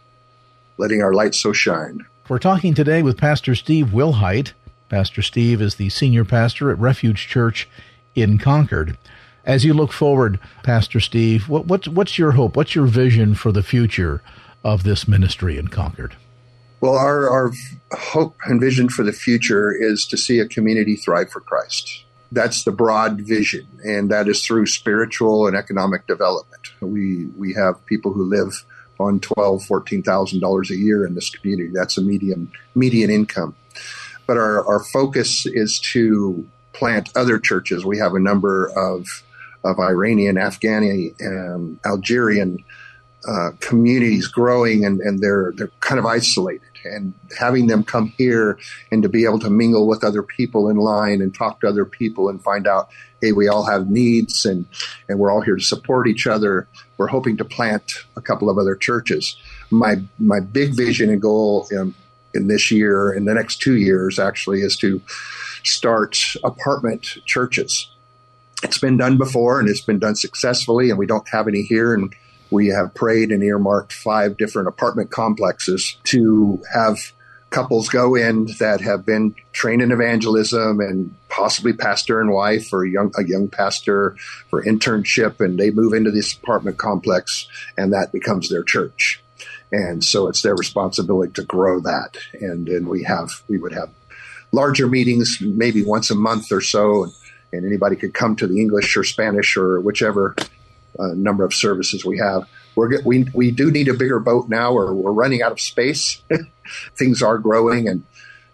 Letting 0.76 1.00
our 1.02 1.14
light 1.14 1.34
so 1.34 1.52
shine. 1.52 2.06
We're 2.28 2.38
talking 2.38 2.74
today 2.74 3.02
with 3.02 3.16
Pastor 3.16 3.54
Steve 3.54 3.86
Wilhite. 3.86 4.52
Pastor 4.88 5.22
Steve 5.22 5.62
is 5.62 5.76
the 5.76 5.88
senior 5.88 6.24
pastor 6.24 6.70
at 6.70 6.78
Refuge 6.78 7.28
Church 7.28 7.68
in 8.14 8.38
Concord. 8.38 8.98
As 9.48 9.64
you 9.64 9.72
look 9.72 9.92
forward, 9.92 10.38
Pastor 10.62 11.00
Steve, 11.00 11.48
what, 11.48 11.64
what's, 11.64 11.88
what's 11.88 12.18
your 12.18 12.32
hope? 12.32 12.54
What's 12.54 12.74
your 12.74 12.84
vision 12.84 13.34
for 13.34 13.50
the 13.50 13.62
future 13.62 14.22
of 14.62 14.82
this 14.82 15.08
ministry 15.08 15.56
in 15.56 15.68
Concord? 15.68 16.14
Well, 16.82 16.94
our, 16.94 17.30
our 17.30 17.52
hope 17.92 18.36
and 18.44 18.60
vision 18.60 18.90
for 18.90 19.02
the 19.02 19.12
future 19.12 19.72
is 19.72 20.06
to 20.08 20.18
see 20.18 20.38
a 20.38 20.46
community 20.46 20.96
thrive 20.96 21.30
for 21.30 21.40
Christ. 21.40 22.04
That's 22.30 22.64
the 22.64 22.72
broad 22.72 23.22
vision, 23.22 23.66
and 23.82 24.10
that 24.10 24.28
is 24.28 24.44
through 24.44 24.66
spiritual 24.66 25.46
and 25.46 25.56
economic 25.56 26.06
development. 26.06 26.68
We 26.82 27.24
we 27.38 27.54
have 27.54 27.84
people 27.86 28.12
who 28.12 28.24
live 28.24 28.66
on 29.00 29.18
twelve, 29.18 29.64
fourteen 29.64 30.02
thousand 30.02 30.40
dollars 30.40 30.70
a 30.70 30.76
year 30.76 31.06
in 31.06 31.14
this 31.14 31.30
community. 31.30 31.70
That's 31.72 31.96
a 31.96 32.02
median 32.02 32.52
median 32.74 33.08
income. 33.08 33.56
But 34.26 34.36
our, 34.36 34.62
our 34.68 34.84
focus 34.84 35.46
is 35.46 35.80
to 35.92 36.46
plant 36.74 37.08
other 37.16 37.38
churches. 37.38 37.86
We 37.86 37.96
have 37.96 38.12
a 38.12 38.20
number 38.20 38.70
of 38.76 39.06
of 39.64 39.78
Iranian, 39.78 40.36
Afghani, 40.36 41.14
um, 41.26 41.80
Algerian 41.84 42.64
uh, 43.26 43.50
communities 43.60 44.28
growing, 44.28 44.84
and, 44.84 45.00
and 45.00 45.18
they're 45.20 45.52
they're 45.56 45.70
kind 45.80 45.98
of 45.98 46.06
isolated. 46.06 46.62
And 46.84 47.12
having 47.38 47.66
them 47.66 47.82
come 47.82 48.14
here 48.16 48.58
and 48.92 49.02
to 49.02 49.08
be 49.08 49.24
able 49.24 49.40
to 49.40 49.50
mingle 49.50 49.88
with 49.88 50.04
other 50.04 50.22
people 50.22 50.68
in 50.68 50.76
line 50.76 51.20
and 51.20 51.34
talk 51.34 51.60
to 51.60 51.68
other 51.68 51.84
people 51.84 52.28
and 52.28 52.42
find 52.42 52.66
out, 52.68 52.88
hey, 53.20 53.32
we 53.32 53.48
all 53.48 53.64
have 53.64 53.90
needs 53.90 54.46
and 54.46 54.64
and 55.08 55.18
we're 55.18 55.30
all 55.30 55.40
here 55.40 55.56
to 55.56 55.62
support 55.62 56.06
each 56.06 56.26
other. 56.26 56.68
We're 56.96 57.08
hoping 57.08 57.36
to 57.38 57.44
plant 57.44 58.04
a 58.16 58.20
couple 58.20 58.48
of 58.48 58.58
other 58.58 58.76
churches. 58.76 59.36
My 59.70 59.96
my 60.18 60.40
big 60.40 60.74
vision 60.74 61.10
and 61.10 61.20
goal 61.20 61.66
in, 61.70 61.94
in 62.32 62.46
this 62.46 62.70
year, 62.70 63.12
in 63.12 63.24
the 63.24 63.34
next 63.34 63.60
two 63.60 63.76
years, 63.76 64.18
actually, 64.18 64.62
is 64.62 64.76
to 64.78 65.02
start 65.64 66.16
apartment 66.44 67.02
churches 67.26 67.90
it's 68.62 68.78
been 68.78 68.96
done 68.96 69.18
before 69.18 69.60
and 69.60 69.68
it's 69.68 69.80
been 69.80 69.98
done 69.98 70.16
successfully, 70.16 70.90
and 70.90 70.98
we 70.98 71.06
don't 71.06 71.28
have 71.28 71.48
any 71.48 71.62
here. 71.62 71.94
And 71.94 72.14
we 72.50 72.68
have 72.68 72.94
prayed 72.94 73.30
and 73.30 73.42
earmarked 73.42 73.92
five 73.92 74.36
different 74.36 74.68
apartment 74.68 75.10
complexes 75.10 75.96
to 76.04 76.62
have 76.72 77.12
couples 77.50 77.88
go 77.88 78.14
in 78.14 78.46
that 78.58 78.80
have 78.80 79.06
been 79.06 79.34
trained 79.52 79.80
in 79.80 79.90
evangelism 79.90 80.80
and 80.80 81.14
possibly 81.28 81.72
pastor 81.72 82.20
and 82.20 82.30
wife 82.30 82.72
or 82.72 82.84
young 82.84 83.10
a 83.16 83.24
young 83.24 83.48
pastor 83.48 84.16
for 84.48 84.62
internship 84.64 85.40
and 85.40 85.58
they 85.58 85.70
move 85.70 85.94
into 85.94 86.10
this 86.10 86.34
apartment 86.34 86.76
complex 86.76 87.48
and 87.78 87.92
that 87.92 88.12
becomes 88.12 88.50
their 88.50 88.62
church 88.62 89.22
and 89.72 90.04
so 90.04 90.28
it's 90.28 90.42
their 90.42 90.54
responsibility 90.54 91.32
to 91.32 91.42
grow 91.42 91.80
that 91.80 92.18
and 92.34 92.66
then 92.66 92.86
we 92.86 93.02
have 93.02 93.30
we 93.48 93.56
would 93.56 93.72
have 93.72 93.88
larger 94.52 94.86
meetings 94.86 95.38
maybe 95.40 95.82
once 95.82 96.10
a 96.10 96.14
month 96.14 96.52
or 96.52 96.60
so 96.60 97.10
and 97.52 97.64
anybody 97.64 97.96
could 97.96 98.14
come 98.14 98.36
to 98.36 98.46
the 98.46 98.60
English 98.60 98.96
or 98.96 99.04
Spanish 99.04 99.56
or 99.56 99.80
whichever 99.80 100.34
uh, 100.98 101.08
number 101.14 101.44
of 101.44 101.54
services 101.54 102.04
we 102.04 102.18
have. 102.18 102.48
We're 102.74 103.00
we 103.02 103.26
we 103.34 103.50
do 103.50 103.70
need 103.70 103.88
a 103.88 103.94
bigger 103.94 104.18
boat 104.18 104.48
now, 104.48 104.72
or 104.72 104.94
we're 104.94 105.12
running 105.12 105.42
out 105.42 105.52
of 105.52 105.60
space. 105.60 106.22
Things 106.96 107.22
are 107.22 107.38
growing, 107.38 107.88
and 107.88 108.04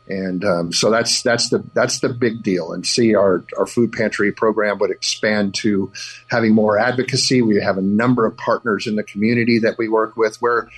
and 0.08 0.44
um, 0.44 0.72
so 0.72 0.90
that's 0.90 1.22
that's 1.22 1.50
the 1.50 1.64
that's 1.74 2.00
the 2.00 2.08
big 2.08 2.42
deal. 2.42 2.72
And 2.72 2.86
see 2.86 3.14
our 3.14 3.44
our 3.58 3.66
food 3.66 3.92
pantry 3.92 4.32
program 4.32 4.78
would 4.78 4.90
expand 4.90 5.54
to 5.56 5.92
having 6.28 6.54
more 6.54 6.78
advocacy. 6.78 7.42
We 7.42 7.60
have 7.60 7.78
a 7.78 7.82
number 7.82 8.26
of 8.26 8.36
partners 8.36 8.86
in 8.86 8.96
the 8.96 9.02
community 9.02 9.58
that 9.60 9.76
we 9.78 9.88
work 9.88 10.16
with. 10.16 10.36
Where 10.40 10.68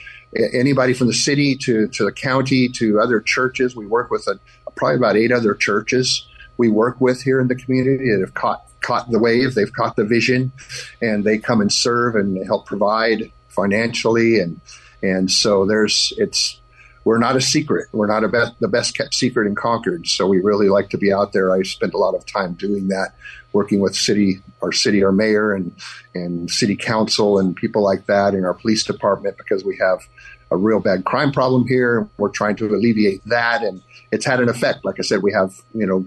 anybody 0.53 0.93
from 0.93 1.07
the 1.07 1.15
city 1.15 1.57
to 1.63 1.89
to 1.89 2.05
the 2.05 2.13
county 2.13 2.69
to 2.71 3.01
other 3.01 3.21
churches, 3.21 3.77
we 3.77 3.87
work 3.87 4.11
with 4.11 4.27
a, 4.27 4.41
probably 4.75 4.97
about 4.97 5.17
eight 5.17 5.33
other 5.33 5.55
churches 5.55 6.27
we 6.57 6.69
work 6.69 7.01
with 7.01 7.23
here 7.23 7.40
in 7.40 7.49
the 7.49 7.55
community 7.55 8.11
that 8.11 8.21
have 8.21 8.35
caught 8.35 8.62
caught 8.81 9.11
the 9.11 9.19
wave, 9.19 9.55
they've 9.55 9.73
caught 9.73 9.97
the 9.97 10.05
vision, 10.05 10.53
and 11.03 11.25
they 11.25 11.38
come 11.38 11.61
and 11.61 11.73
serve 11.73 12.14
and 12.14 12.45
help 12.47 12.66
provide 12.66 13.33
financially 13.49 14.38
and 14.38 14.61
and 15.03 15.31
so 15.31 15.66
there's 15.66 16.12
it's 16.16 16.61
we're 17.05 17.19
not 17.19 17.37
a 17.37 17.40
secret. 17.40 17.87
We're 17.92 18.09
not 18.09 18.25
a 18.25 18.29
be- 18.29 18.57
the 18.59 18.66
best 18.66 18.99
kept 18.99 19.14
secret 19.14 19.47
in 19.47 19.55
Concord. 19.55 20.09
So 20.09 20.27
we 20.27 20.40
really 20.40 20.69
like 20.69 20.90
to 20.90 20.99
be 20.99 21.12
out 21.12 21.33
there. 21.33 21.53
I 21.53 21.62
spent 21.62 21.95
a 21.95 21.99
lot 21.99 22.16
of 22.16 22.27
time 22.27 22.55
doing 22.55 22.88
that, 22.88 23.14
working 23.53 23.79
with 23.79 23.95
city, 23.95 24.42
our 24.61 24.73
city, 24.73 25.05
our 25.05 25.12
mayor, 25.12 25.55
and 25.55 25.73
and 26.14 26.51
city 26.51 26.75
council, 26.75 27.38
and 27.38 27.55
people 27.55 27.83
like 27.83 28.07
that, 28.07 28.35
in 28.35 28.45
our 28.45 28.55
police 28.55 28.83
department, 28.85 29.38
because 29.38 29.64
we 29.64 29.79
have 29.81 30.01
a 30.51 30.57
real 30.57 30.81
bad 30.81 31.05
crime 31.05 31.31
problem 31.31 31.66
here. 31.69 32.09
We're 32.19 32.31
trying 32.31 32.57
to 32.57 32.66
alleviate 32.66 33.25
that, 33.27 33.62
and 33.62 33.83
it's 34.11 34.27
had 34.27 34.40
an 34.40 34.49
effect. 34.49 34.85
Like 34.85 34.97
I 34.99 35.03
said, 35.03 35.23
we 35.23 35.33
have 35.33 35.55
you 35.75 35.87
know 35.87 36.05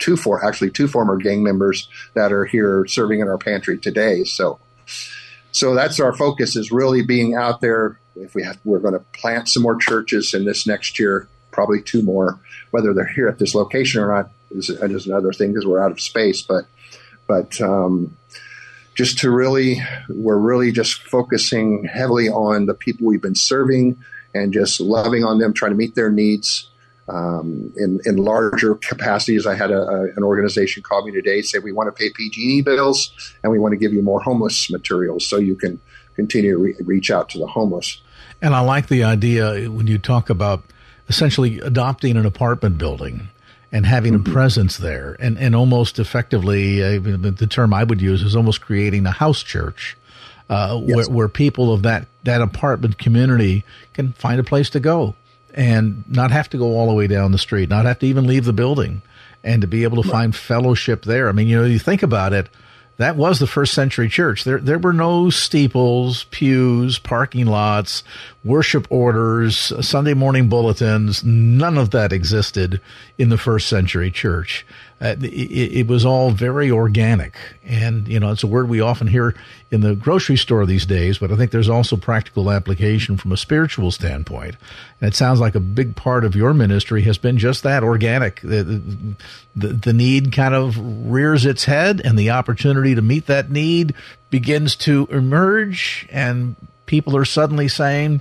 two 0.00 0.16
for 0.16 0.44
actually 0.44 0.70
two 0.70 0.88
former 0.88 1.16
gang 1.16 1.44
members 1.44 1.88
that 2.14 2.32
are 2.32 2.44
here 2.44 2.86
serving 2.88 3.20
in 3.20 3.28
our 3.28 3.38
pantry 3.38 3.78
today. 3.78 4.24
So, 4.24 4.58
so 5.52 5.74
that's 5.74 6.00
our 6.00 6.16
focus 6.16 6.56
is 6.56 6.72
really 6.72 7.02
being 7.02 7.34
out 7.34 7.60
there. 7.60 8.00
If 8.16 8.34
we 8.34 8.42
have, 8.42 8.58
we're 8.64 8.80
going 8.80 8.94
to 8.94 9.04
plant 9.20 9.48
some 9.48 9.62
more 9.62 9.76
churches 9.76 10.34
in 10.34 10.44
this 10.44 10.66
next 10.66 10.98
year, 10.98 11.28
probably 11.52 11.80
two 11.80 12.02
more. 12.02 12.40
Whether 12.72 12.92
they're 12.92 13.06
here 13.06 13.28
at 13.28 13.38
this 13.38 13.54
location 13.54 14.00
or 14.00 14.14
not 14.14 14.30
is, 14.50 14.70
is 14.70 15.06
another 15.06 15.32
thing 15.32 15.52
because 15.52 15.66
we're 15.66 15.82
out 15.82 15.92
of 15.92 16.00
space. 16.00 16.42
But, 16.42 16.64
but 17.26 17.60
um, 17.60 18.16
just 18.94 19.18
to 19.18 19.30
really, 19.30 19.82
we're 20.08 20.36
really 20.36 20.72
just 20.72 21.02
focusing 21.04 21.84
heavily 21.84 22.28
on 22.28 22.66
the 22.66 22.74
people 22.74 23.06
we've 23.06 23.22
been 23.22 23.34
serving 23.34 23.96
and 24.34 24.52
just 24.52 24.80
loving 24.80 25.24
on 25.24 25.38
them, 25.38 25.52
trying 25.52 25.72
to 25.72 25.76
meet 25.76 25.94
their 25.94 26.10
needs 26.10 26.69
um, 27.10 27.72
in, 27.76 28.00
in 28.04 28.16
larger 28.16 28.76
capacities. 28.76 29.46
I 29.46 29.54
had 29.54 29.70
a, 29.70 29.82
a, 29.82 30.02
an 30.16 30.22
organization 30.22 30.82
call 30.82 31.04
me 31.04 31.12
today 31.12 31.42
say 31.42 31.58
we 31.58 31.72
want 31.72 31.88
to 31.88 31.92
pay 31.92 32.10
PG&E 32.10 32.62
bills 32.62 33.12
and 33.42 33.50
we 33.50 33.58
want 33.58 33.72
to 33.72 33.78
give 33.78 33.92
you 33.92 34.02
more 34.02 34.20
homeless 34.20 34.70
materials 34.70 35.26
so 35.26 35.36
you 35.36 35.56
can 35.56 35.80
continue 36.14 36.52
to 36.52 36.58
re- 36.58 36.76
reach 36.80 37.10
out 37.10 37.28
to 37.30 37.38
the 37.38 37.46
homeless. 37.46 38.00
And 38.40 38.54
I 38.54 38.60
like 38.60 38.88
the 38.88 39.04
idea 39.04 39.70
when 39.70 39.86
you 39.86 39.98
talk 39.98 40.30
about 40.30 40.62
essentially 41.08 41.60
adopting 41.60 42.16
an 42.16 42.24
apartment 42.24 42.78
building 42.78 43.28
and 43.72 43.86
having 43.86 44.14
mm-hmm. 44.14 44.30
a 44.30 44.32
presence 44.32 44.76
there 44.76 45.16
and, 45.20 45.36
and 45.38 45.54
almost 45.54 45.98
effectively 45.98 46.82
uh, 46.82 47.00
the 47.00 47.46
term 47.48 47.74
I 47.74 47.84
would 47.84 48.00
use 48.00 48.22
is 48.22 48.36
almost 48.36 48.60
creating 48.60 49.06
a 49.06 49.10
house 49.10 49.42
church. 49.42 49.96
Uh, 50.48 50.80
yes. 50.84 50.96
where, 50.96 51.08
where 51.08 51.28
people 51.28 51.72
of 51.72 51.84
that, 51.84 52.08
that 52.24 52.40
apartment 52.40 52.98
community 52.98 53.62
can 53.94 54.12
find 54.14 54.40
a 54.40 54.42
place 54.42 54.68
to 54.68 54.80
go 54.80 55.14
and 55.54 56.04
not 56.08 56.30
have 56.30 56.48
to 56.50 56.58
go 56.58 56.76
all 56.76 56.88
the 56.88 56.94
way 56.94 57.06
down 57.06 57.32
the 57.32 57.38
street, 57.38 57.68
not 57.68 57.84
have 57.84 57.98
to 58.00 58.06
even 58.06 58.26
leave 58.26 58.44
the 58.44 58.52
building, 58.52 59.02
and 59.42 59.60
to 59.62 59.66
be 59.66 59.84
able 59.84 60.02
to 60.02 60.08
find 60.08 60.34
fellowship 60.34 61.02
there. 61.02 61.28
I 61.28 61.32
mean, 61.32 61.48
you 61.48 61.56
know, 61.56 61.64
you 61.64 61.78
think 61.78 62.02
about 62.02 62.32
it, 62.32 62.48
that 63.00 63.16
was 63.16 63.38
the 63.38 63.46
first 63.46 63.72
century 63.72 64.10
church. 64.10 64.44
There, 64.44 64.58
there 64.58 64.78
were 64.78 64.92
no 64.92 65.30
steeples, 65.30 66.24
pews, 66.24 66.98
parking 66.98 67.46
lots, 67.46 68.04
worship 68.44 68.86
orders, 68.90 69.72
Sunday 69.80 70.12
morning 70.12 70.50
bulletins. 70.50 71.24
None 71.24 71.78
of 71.78 71.92
that 71.92 72.12
existed 72.12 72.78
in 73.16 73.30
the 73.30 73.38
first 73.38 73.68
century 73.68 74.10
church. 74.10 74.66
Uh, 75.00 75.16
it, 75.22 75.24
it, 75.24 75.86
was 75.86 76.04
all 76.04 76.30
very 76.30 76.70
organic. 76.70 77.36
And, 77.64 78.06
you 78.06 78.20
know, 78.20 78.32
it's 78.32 78.42
a 78.42 78.46
word 78.46 78.68
we 78.68 78.82
often 78.82 79.06
hear 79.06 79.34
in 79.70 79.82
the 79.82 79.94
grocery 79.94 80.36
store 80.36 80.66
these 80.66 80.84
days, 80.84 81.18
but 81.18 81.30
I 81.30 81.36
think 81.36 81.52
there's 81.52 81.68
also 81.68 81.96
practical 81.96 82.50
application 82.50 83.16
from 83.16 83.30
a 83.30 83.36
spiritual 83.36 83.92
standpoint. 83.92 84.56
And 85.00 85.08
it 85.08 85.14
sounds 85.14 85.38
like 85.38 85.54
a 85.54 85.60
big 85.60 85.94
part 85.94 86.24
of 86.24 86.34
your 86.34 86.52
ministry 86.52 87.02
has 87.02 87.18
been 87.18 87.38
just 87.38 87.62
that 87.62 87.84
organic. 87.84 88.40
The, 88.40 88.82
the, 89.54 89.68
the 89.68 89.92
need 89.92 90.32
kind 90.32 90.54
of 90.54 90.76
rears 91.08 91.46
its 91.46 91.64
head 91.64 92.00
and 92.04 92.18
the 92.18 92.30
opportunity 92.30 92.96
to 92.96 93.02
meet 93.02 93.26
that 93.26 93.50
need 93.50 93.94
begins 94.30 94.74
to 94.76 95.06
emerge 95.10 96.06
and 96.10 96.56
people 96.86 97.16
are 97.16 97.24
suddenly 97.24 97.68
saying, 97.68 98.20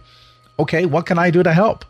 okay, 0.59 0.85
what 0.85 1.07
can 1.07 1.17
I 1.17 1.31
do 1.31 1.41
to 1.41 1.53
help? 1.53 1.83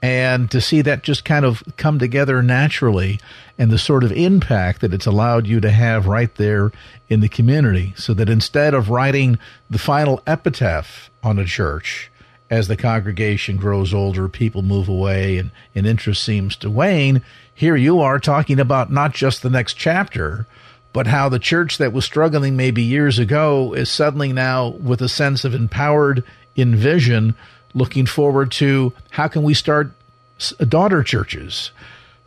And 0.00 0.50
to 0.50 0.60
see 0.60 0.80
that 0.82 1.02
just 1.02 1.24
kind 1.24 1.44
of 1.44 1.62
come 1.76 1.98
together 1.98 2.42
naturally 2.42 3.18
and 3.58 3.70
the 3.70 3.78
sort 3.78 4.04
of 4.04 4.12
impact 4.12 4.80
that 4.80 4.94
it's 4.94 5.06
allowed 5.06 5.46
you 5.46 5.60
to 5.60 5.70
have 5.70 6.06
right 6.06 6.34
there 6.36 6.70
in 7.08 7.20
the 7.20 7.28
community 7.28 7.92
so 7.96 8.14
that 8.14 8.28
instead 8.28 8.74
of 8.74 8.90
writing 8.90 9.38
the 9.68 9.78
final 9.78 10.22
epitaph 10.26 11.10
on 11.22 11.38
a 11.38 11.44
church 11.44 12.10
as 12.50 12.68
the 12.68 12.76
congregation 12.76 13.56
grows 13.56 13.92
older 13.92 14.28
people 14.28 14.62
move 14.62 14.88
away 14.88 15.36
and, 15.36 15.50
and 15.74 15.86
interest 15.86 16.22
seems 16.22 16.54
to 16.54 16.70
wane 16.70 17.20
here 17.52 17.76
you 17.76 18.00
are 18.00 18.20
talking 18.20 18.60
about 18.60 18.92
not 18.92 19.12
just 19.12 19.42
the 19.42 19.50
next 19.50 19.74
chapter 19.74 20.46
but 20.92 21.08
how 21.08 21.28
the 21.28 21.38
church 21.38 21.78
that 21.78 21.92
was 21.92 22.04
struggling 22.04 22.56
maybe 22.56 22.82
years 22.82 23.18
ago 23.18 23.74
is 23.74 23.90
suddenly 23.90 24.32
now 24.32 24.68
with 24.68 25.02
a 25.02 25.08
sense 25.08 25.44
of 25.44 25.54
empowered 25.54 26.22
envision 26.56 27.34
looking 27.74 28.06
forward 28.06 28.50
to 28.52 28.92
how 29.10 29.28
can 29.28 29.42
we 29.42 29.54
start 29.54 29.92
daughter 30.68 31.02
churches 31.02 31.70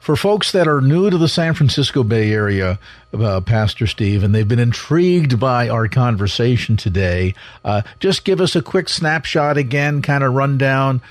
for 0.02 0.16
folks 0.16 0.52
that 0.52 0.68
are 0.68 0.82
new 0.82 1.12
to 1.12 1.18
the 1.18 1.28
San 1.28 1.54
Francisco 1.54 2.04
Bay 2.04 2.32
Area, 2.32 2.80
uh, 3.14 3.40
Pastor 3.40 3.86
Steve, 3.86 4.24
and 4.24 4.34
they've 4.34 4.48
been 4.48 4.58
intrigued 4.58 5.40
by 5.40 5.70
our 5.70 5.88
conversation 5.88 6.76
today, 6.76 7.36
uh, 7.64 7.84
just 8.00 8.24
give 8.24 8.42
us 8.42 8.56
a 8.56 8.64
quick 8.64 8.90
snapshot 8.90 9.58
again, 9.58 10.02
kind 10.02 10.24
of 10.24 10.34
rundown 10.34 11.02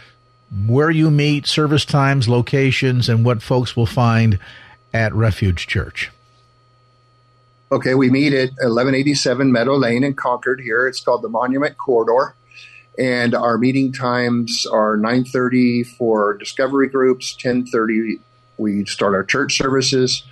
where 0.67 0.91
you 0.91 1.09
meet, 1.09 1.47
service 1.47 1.85
times, 1.85 2.29
locations, 2.29 3.09
and 3.09 3.25
what 3.25 3.41
folks 3.41 3.77
will 3.77 3.87
find 3.87 4.41
at 4.93 5.15
Refuge 5.15 5.69
Church. 5.69 6.11
Okay, 7.71 7.95
we 7.95 8.11
meet 8.11 8.33
at 8.33 8.51
1187 8.59 9.53
Meadow 9.53 9.77
Lane 9.77 10.03
in 10.03 10.15
Concord 10.15 10.61
here. 10.61 10.89
It's 10.89 11.01
called 11.01 11.23
the 11.23 11.29
Monument 11.29 11.77
Corridor. 11.79 12.35
And 13.01 13.35
our 13.35 13.57
meeting 13.57 13.93
times 13.93 14.67
are 14.67 14.97
9.30 14.99 15.87
for 15.97 16.37
discovery 16.37 16.89
groups, 16.89 17.35
10.30 17.43 18.21
we 18.61 18.85
start 18.85 19.15
our 19.15 19.25
church 19.25 19.57
services. 19.57 20.23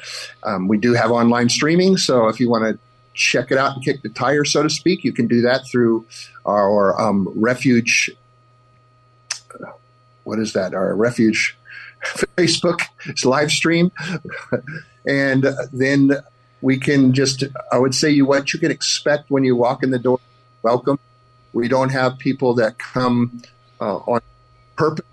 Um, 0.42 0.68
we 0.68 0.78
do 0.78 0.92
have 0.92 1.11
online 1.11 1.48
streaming, 1.48 1.96
so 1.96 2.28
if 2.28 2.38
you 2.38 2.48
want 2.48 2.64
to 2.64 2.78
check 3.14 3.50
it 3.50 3.59
out 3.59 3.74
and 3.74 3.85
kick 3.85 4.02
the 4.02 4.11
tire, 4.11 4.44
so 4.44 4.62
to 4.62 4.70
speak, 4.70 5.02
you 5.02 5.12
can 5.12 5.26
do 5.26 5.40
that 5.40 5.66
through 5.66 6.07
our 6.46 7.00
um, 7.00 7.28
refuge. 7.35 8.11
What 10.24 10.38
is 10.38 10.52
that? 10.52 10.74
Our 10.74 10.94
refuge 10.94 11.57
Facebook 12.37 12.83
it's 13.07 13.24
live 13.24 13.50
stream, 13.50 13.90
and 15.07 15.46
then 15.72 16.12
we 16.61 16.78
can 16.78 17.14
just. 17.14 17.44
I 17.72 17.78
would 17.78 17.94
say 17.94 18.11
you 18.11 18.26
what 18.26 18.52
you 18.52 18.61
can 18.61 18.70
expect 18.70 19.31
when 19.31 19.42
you 19.42 19.57
walk 19.57 19.83
in 19.83 19.90
the 19.90 19.98
door. 19.98 20.20
Welcome. 20.62 20.98
We 21.52 21.68
don't 21.68 21.90
have 21.90 22.18
people 22.18 22.54
that 22.54 22.78
come 22.78 23.42
uh, 23.80 23.96
on 23.96 24.20
purpose 24.76 25.04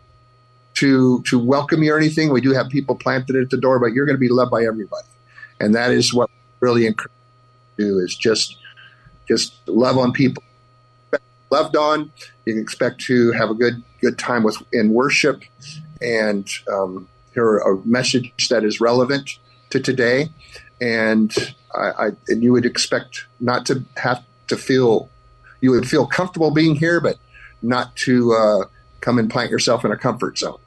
to 0.76 1.21
to 1.24 1.39
welcome 1.39 1.84
you 1.84 1.93
or 1.93 1.98
anything. 1.98 2.32
We 2.32 2.41
do 2.41 2.52
have 2.52 2.69
people 2.69 2.95
planted 2.95 3.36
at 3.36 3.50
the 3.50 3.58
door, 3.58 3.80
but 3.80 3.93
you're 3.93 4.06
going 4.06 4.15
to 4.15 4.19
be 4.19 4.30
loved 4.30 4.52
by 4.52 4.63
everybody, 4.65 5.08
and 5.60 5.74
that 5.76 5.91
is 5.91 6.13
what 6.13 6.30
really 6.60 6.86
encourage 6.86 7.12
you 7.78 7.86
to 7.86 7.91
do 7.91 8.00
is 8.00 8.15
just 8.15 8.58
just 9.28 9.67
love 9.67 9.98
on 9.98 10.12
people. 10.12 10.43
Loved 11.52 11.76
on, 11.76 12.12
you 12.45 12.54
can 12.54 12.62
expect 12.62 13.02
to 13.02 13.32
have 13.32 13.50
a 13.50 13.54
good 13.54 13.84
good 14.02 14.17
time 14.17 14.43
with 14.43 14.58
in 14.74 14.89
worship, 14.91 15.43
and 16.02 16.50
um, 16.71 17.08
hear 17.34 17.58
a 17.58 17.78
message 17.86 18.50
that 18.50 18.63
is 18.63 18.82
relevant 18.82 19.38
to 19.69 19.80
today, 19.80 20.30
and 20.82 21.56
I, 21.74 22.08
I 22.08 22.12
and 22.28 22.43
you 22.43 22.52
would 22.52 22.65
expect 22.65 23.26
not 23.39 23.65
to 23.67 23.86
have 23.98 24.24
to 24.48 24.58
feel 24.58 25.10
you 25.65 25.71
would 25.71 25.89
feel 25.89 26.06
comfortable 26.06 26.51
being 26.51 26.75
here, 26.75 27.01
but 27.01 27.17
not 27.63 27.95
to 27.95 28.34
uh, 28.34 28.65
come 29.01 29.17
and 29.17 29.32
plant 29.32 29.49
yourself 29.49 29.84
in 29.84 29.91
a 29.91 29.97
comfort 29.97 30.38
zone 30.38 30.60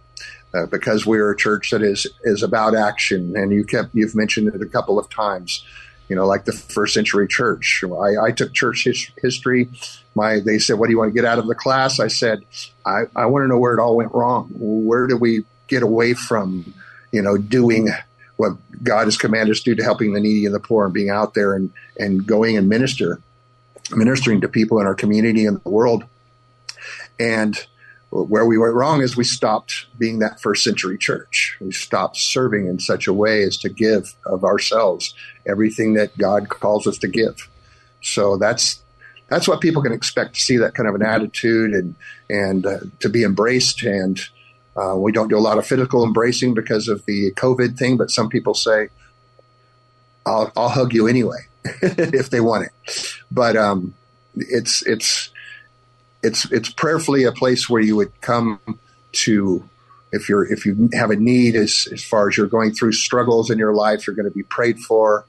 uh, 0.52 0.66
because 0.66 1.06
we're 1.06 1.30
a 1.30 1.36
church 1.36 1.70
that 1.70 1.82
is 1.82 2.04
is 2.24 2.42
about 2.42 2.74
action. 2.74 3.36
And 3.36 3.52
you 3.52 3.64
kept 3.64 3.94
you've 3.94 4.16
mentioned 4.16 4.52
it 4.52 4.60
a 4.60 4.66
couple 4.66 4.98
of 4.98 5.08
times. 5.08 5.64
You 6.08 6.16
know, 6.16 6.26
like 6.26 6.46
the 6.46 6.52
first 6.52 6.94
century 6.94 7.28
church. 7.28 7.84
I, 7.84 8.24
I 8.28 8.32
took 8.32 8.54
church 8.54 8.84
his, 8.84 9.08
history. 9.22 9.68
My 10.16 10.40
they 10.40 10.58
said, 10.58 10.80
"What 10.80 10.86
do 10.86 10.92
you 10.92 10.98
want 10.98 11.14
to 11.14 11.14
get 11.14 11.24
out 11.24 11.38
of 11.38 11.46
the 11.46 11.54
class?" 11.54 12.00
I 12.00 12.08
said, 12.08 12.42
"I, 12.84 13.02
I 13.14 13.26
want 13.26 13.44
to 13.44 13.46
know 13.46 13.58
where 13.58 13.74
it 13.74 13.80
all 13.80 13.94
went 13.94 14.12
wrong. 14.12 14.48
Where 14.52 15.06
did 15.06 15.20
we 15.20 15.44
get 15.68 15.84
away 15.84 16.14
from? 16.14 16.74
You 17.12 17.22
know, 17.22 17.36
doing." 17.36 17.88
What 18.36 18.52
God 18.84 19.08
has 19.08 19.16
commanded 19.16 19.50
us 19.50 19.62
to 19.64 19.70
do 19.72 19.74
to 19.74 19.82
helping 19.82 20.12
the 20.12 20.20
needy 20.20 20.46
and 20.46 20.54
the 20.54 20.60
poor 20.60 20.84
and 20.84 20.94
being 20.94 21.10
out 21.10 21.34
there 21.34 21.54
and, 21.54 21.72
and 21.98 22.24
going 22.24 22.56
and 22.56 22.68
minister, 22.68 23.20
ministering 23.90 24.40
to 24.40 24.48
people 24.48 24.80
in 24.80 24.86
our 24.86 24.94
community 24.94 25.46
and 25.46 25.62
the 25.62 25.70
world. 25.70 26.04
And 27.18 27.58
where 28.10 28.46
we 28.46 28.56
went 28.56 28.74
wrong 28.74 29.02
is 29.02 29.16
we 29.16 29.24
stopped 29.24 29.86
being 29.98 30.20
that 30.20 30.40
first 30.40 30.64
century 30.64 30.96
church. 30.96 31.56
We 31.60 31.72
stopped 31.72 32.16
serving 32.16 32.66
in 32.66 32.80
such 32.80 33.06
a 33.06 33.12
way 33.12 33.42
as 33.42 33.58
to 33.58 33.68
give 33.68 34.14
of 34.24 34.44
ourselves 34.44 35.14
everything 35.46 35.94
that 35.94 36.16
God 36.16 36.48
calls 36.48 36.86
us 36.86 36.98
to 36.98 37.08
give. 37.08 37.48
So 38.02 38.36
that's 38.38 38.80
that's 39.28 39.46
what 39.46 39.60
people 39.60 39.82
can 39.82 39.92
expect 39.92 40.36
to 40.36 40.40
see 40.40 40.56
that 40.56 40.74
kind 40.74 40.88
of 40.88 40.94
an 40.94 41.02
attitude 41.02 41.72
and 41.72 41.94
and 42.30 42.64
uh, 42.64 42.78
to 43.00 43.10
be 43.10 43.24
embraced. 43.24 43.82
And 43.82 44.18
uh, 44.74 44.96
we 44.96 45.12
don't 45.12 45.28
do 45.28 45.36
a 45.36 45.40
lot 45.40 45.58
of 45.58 45.66
physical 45.66 46.04
embracing 46.04 46.54
because 46.54 46.88
of 46.88 47.04
the 47.04 47.32
COVID 47.32 47.76
thing, 47.76 47.98
but 47.98 48.10
some 48.10 48.30
people 48.30 48.54
say, 48.54 48.88
"I'll, 50.24 50.50
I'll 50.56 50.70
hug 50.70 50.94
you 50.94 51.06
anyway" 51.08 51.47
if 51.82 52.30
they 52.30 52.40
want 52.40 52.64
it. 52.64 52.72
But 53.30 53.56
um, 53.56 53.94
it's 54.34 54.82
it's 54.86 55.30
it's 56.22 56.50
it's 56.50 56.70
prayerfully 56.72 57.24
a 57.24 57.32
place 57.32 57.68
where 57.68 57.82
you 57.82 57.96
would 57.96 58.20
come 58.20 58.60
to 59.12 59.68
if 60.12 60.28
you're 60.28 60.50
if 60.50 60.64
you 60.64 60.88
have 60.94 61.10
a 61.10 61.16
need 61.16 61.54
as 61.54 61.88
as 61.92 62.04
far 62.04 62.28
as 62.28 62.36
you're 62.36 62.46
going 62.46 62.72
through 62.72 62.92
struggles 62.92 63.50
in 63.50 63.58
your 63.58 63.74
life, 63.74 64.06
you're 64.06 64.16
going 64.16 64.28
to 64.28 64.34
be 64.34 64.42
prayed 64.42 64.78
for. 64.80 65.26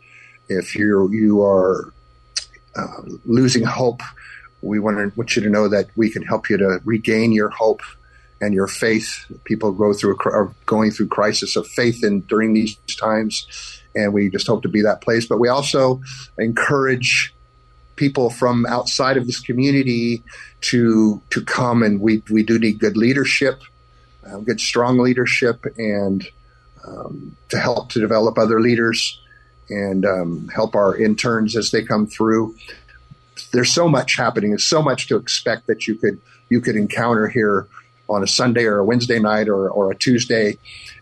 If 0.47 0.75
you're 0.75 1.13
you 1.13 1.43
are 1.43 1.93
uh, 2.75 3.01
losing 3.25 3.63
hope, 3.63 4.01
we 4.61 4.79
want 4.79 4.97
to 4.97 5.17
want 5.17 5.35
you 5.35 5.41
to 5.41 5.49
know 5.49 5.67
that 5.67 5.87
we 5.95 6.09
can 6.09 6.23
help 6.23 6.49
you 6.49 6.57
to 6.57 6.79
regain 6.85 7.31
your 7.31 7.49
hope 7.49 7.81
and 8.41 8.53
your 8.53 8.67
faith. 8.67 9.25
People 9.43 9.71
go 9.71 9.93
through 9.93 10.17
are 10.25 10.53
going 10.65 10.91
through 10.91 11.07
crisis 11.07 11.55
of 11.55 11.67
faith 11.67 12.03
in 12.03 12.21
during 12.21 12.53
these 12.53 12.75
times, 12.99 13.78
and 13.99 14.13
we 14.13 14.29
just 14.29 14.47
hope 14.47 14.61
to 14.63 14.69
be 14.69 14.81
that 14.81 15.01
place. 15.01 15.25
But 15.27 15.39
we 15.39 15.49
also 15.49 16.01
encourage 16.37 17.33
people 17.95 18.29
from 18.29 18.65
outside 18.65 19.17
of 19.17 19.25
this 19.27 19.39
community 19.39 20.23
to 20.61 21.21
to 21.29 21.41
come, 21.43 21.83
and 21.83 21.99
we 21.99 22.23
we 22.31 22.43
do 22.43 22.57
need 22.57 22.79
good 22.79 22.97
leadership, 22.97 23.61
uh, 24.25 24.37
good 24.37 24.59
strong 24.59 24.97
leadership, 24.99 25.65
and 25.77 26.27
um, 26.87 27.35
to 27.49 27.59
help 27.59 27.89
to 27.91 27.99
develop 27.99 28.37
other 28.37 28.61
leaders 28.61 29.19
and 29.69 30.05
um, 30.05 30.49
help 30.53 30.75
our 30.75 30.97
interns 30.97 31.55
as 31.55 31.71
they 31.71 31.83
come 31.83 32.07
through. 32.07 32.55
There's 33.51 33.71
so 33.71 33.87
much 33.87 34.15
happening. 34.15 34.51
There's 34.51 34.65
so 34.65 34.81
much 34.81 35.07
to 35.07 35.15
expect 35.15 35.67
that 35.67 35.87
you 35.87 35.95
could 35.95 36.19
you 36.49 36.61
could 36.61 36.75
encounter 36.75 37.27
here 37.27 37.67
on 38.09 38.23
a 38.23 38.27
Sunday 38.27 38.63
or 38.63 38.79
a 38.79 38.83
Wednesday 38.83 39.19
night 39.19 39.47
or, 39.47 39.69
or 39.69 39.91
a 39.91 39.95
Tuesday. 39.95 40.57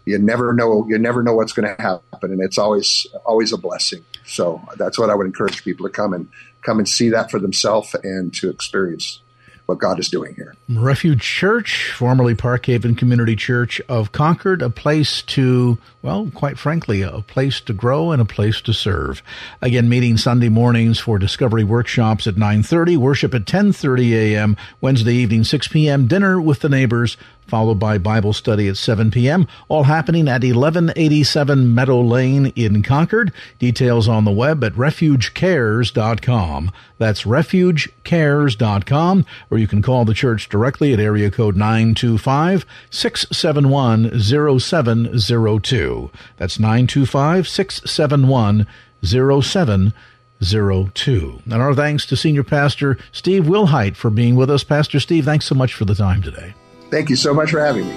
You 0.07 0.17
never 0.17 0.53
know. 0.53 0.85
You 0.87 0.97
never 0.97 1.21
know 1.21 1.35
what's 1.35 1.51
going 1.51 1.75
to 1.75 1.81
happen, 1.81 2.31
and 2.31 2.41
it's 2.41 2.57
always 2.57 3.05
always 3.25 3.51
a 3.51 3.57
blessing. 3.57 4.05
So 4.25 4.61
that's 4.77 4.97
what 4.97 5.09
I 5.09 5.15
would 5.15 5.27
encourage 5.27 5.63
people 5.65 5.85
to 5.85 5.91
come 5.91 6.13
and 6.13 6.29
come 6.61 6.79
and 6.79 6.87
see 6.87 7.09
that 7.09 7.29
for 7.29 7.39
themselves 7.39 7.93
and 8.03 8.33
to 8.35 8.49
experience 8.49 9.19
what 9.65 9.79
God 9.79 9.99
is 9.99 10.07
doing 10.07 10.33
here. 10.33 10.55
Refuge 10.69 11.21
Church, 11.21 11.91
formerly 11.91 12.35
Parkhaven 12.35 12.97
Community 12.97 13.35
Church 13.35 13.81
of 13.89 14.13
Concord, 14.13 14.61
a 14.61 14.69
place 14.69 15.21
to, 15.23 15.77
well, 16.01 16.31
quite 16.33 16.57
frankly, 16.57 17.01
a 17.01 17.19
place 17.19 17.59
to 17.61 17.73
grow 17.73 18.11
and 18.11 18.21
a 18.21 18.25
place 18.25 18.61
to 18.61 18.73
serve. 18.73 19.21
Again, 19.61 19.89
meeting 19.89 20.15
Sunday 20.15 20.47
mornings 20.47 20.99
for 20.99 21.19
discovery 21.19 21.65
workshops 21.65 22.27
at 22.27 22.35
9:30, 22.35 22.95
worship 22.95 23.33
at 23.33 23.43
10:30 23.43 24.13
a.m., 24.13 24.55
Wednesday 24.79 25.15
evening 25.15 25.43
6 25.43 25.67
p.m., 25.67 26.07
dinner 26.07 26.39
with 26.39 26.61
the 26.61 26.69
neighbors 26.69 27.17
followed 27.47 27.79
by 27.79 27.97
Bible 27.97 28.33
study 28.33 28.67
at 28.67 28.77
7 28.77 29.09
p.m., 29.11 29.47
all 29.69 29.83
happening 29.83 30.27
at 30.27 30.43
1187 30.43 31.73
Meadow 31.73 32.01
Lane 32.01 32.47
in 32.55 32.83
Concord. 32.83 33.31
Details 33.59 34.07
on 34.07 34.25
the 34.25 34.31
web 34.31 34.63
at 34.63 34.73
refugecares.com. 34.73 36.71
That's 36.97 37.23
refugecares.com, 37.23 39.25
or 39.49 39.57
you 39.57 39.67
can 39.67 39.81
call 39.81 40.05
the 40.05 40.13
church 40.13 40.47
directly 40.49 40.93
at 40.93 40.99
area 40.99 41.31
code 41.31 41.55
925 41.55 42.65
671 42.89 44.19
0702. 44.19 46.11
That's 46.37 46.59
925 46.59 47.47
671 47.47 48.67
0702. 49.03 51.41
And 51.45 51.53
our 51.53 51.73
thanks 51.73 52.05
to 52.07 52.17
Senior 52.17 52.43
Pastor 52.43 52.97
Steve 53.11 53.45
Wilhite 53.45 53.95
for 53.95 54.09
being 54.09 54.35
with 54.35 54.49
us. 54.49 54.63
Pastor 54.63 54.99
Steve, 54.99 55.25
thanks 55.25 55.45
so 55.45 55.55
much 55.55 55.73
for 55.73 55.85
the 55.85 55.95
time 55.95 56.21
today. 56.21 56.53
Thank 56.89 57.09
you 57.09 57.15
so 57.15 57.33
much 57.33 57.51
for 57.51 57.59
having 57.59 57.87
me. 57.87 57.93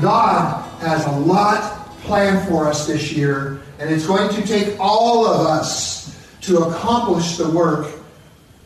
God 0.00 0.64
has 0.80 1.04
a 1.06 1.10
lot 1.10 1.88
planned 2.02 2.48
for 2.48 2.68
us 2.68 2.86
this 2.86 3.12
year, 3.12 3.60
and 3.80 3.90
it's 3.90 4.06
going 4.06 4.32
to 4.34 4.46
take 4.46 4.76
all 4.78 5.26
of 5.26 5.46
us 5.46 6.16
to 6.42 6.58
accomplish 6.58 7.36
the 7.36 7.50
work 7.50 7.88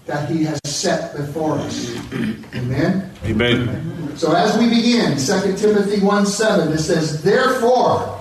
that 0.05 0.29
He 0.29 0.44
has 0.44 0.61
set 0.64 1.16
before 1.16 1.59
us. 1.59 1.96
Amen? 2.55 3.11
Amen. 3.25 4.16
So 4.16 4.35
as 4.35 4.59
we 4.59 4.68
begin, 4.68 5.16
2 5.16 5.57
Timothy 5.57 6.01
1 6.01 6.27
7, 6.27 6.72
it 6.72 6.79
says, 6.79 7.22
Therefore, 7.22 8.20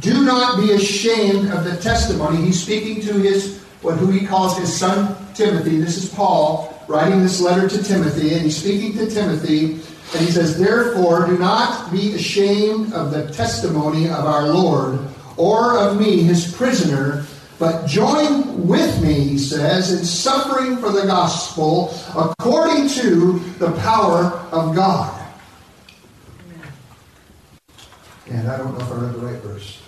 do 0.00 0.24
not 0.24 0.60
be 0.60 0.72
ashamed 0.72 1.50
of 1.50 1.64
the 1.64 1.76
testimony. 1.78 2.36
He's 2.44 2.62
speaking 2.62 3.00
to 3.02 3.14
his 3.14 3.64
what 3.82 3.96
who 3.96 4.10
he 4.10 4.26
calls 4.26 4.58
his 4.58 4.74
son 4.74 5.16
Timothy. 5.34 5.78
This 5.78 5.96
is 5.96 6.08
Paul 6.08 6.74
writing 6.88 7.22
this 7.22 7.40
letter 7.40 7.68
to 7.68 7.82
Timothy, 7.82 8.32
and 8.32 8.42
he's 8.42 8.56
speaking 8.56 8.94
to 8.94 9.08
Timothy, 9.08 9.72
and 9.74 10.24
he 10.24 10.30
says, 10.30 10.58
Therefore, 10.58 11.26
do 11.26 11.38
not 11.38 11.92
be 11.92 12.14
ashamed 12.14 12.92
of 12.92 13.10
the 13.10 13.30
testimony 13.32 14.06
of 14.06 14.24
our 14.24 14.48
Lord 14.48 15.00
or 15.36 15.78
of 15.78 16.00
me, 16.00 16.22
his 16.22 16.52
prisoner, 16.54 17.24
but 17.58 17.86
join 17.86 18.66
with 18.66 19.02
me, 19.02 19.14
he 19.14 19.38
says, 19.38 19.92
in 19.92 20.04
suffering 20.04 20.76
for 20.78 20.90
the 20.90 21.02
gospel 21.02 21.94
according 22.16 22.88
to 22.88 23.38
the 23.58 23.70
power 23.80 24.24
of 24.52 24.74
God. 24.74 25.14
And 28.30 28.48
I 28.48 28.56
don't 28.56 28.76
know 28.76 28.84
if 28.84 28.92
I 28.92 28.94
read 28.96 29.14
the 29.14 29.18
right 29.18 29.42
verse. 29.42 29.82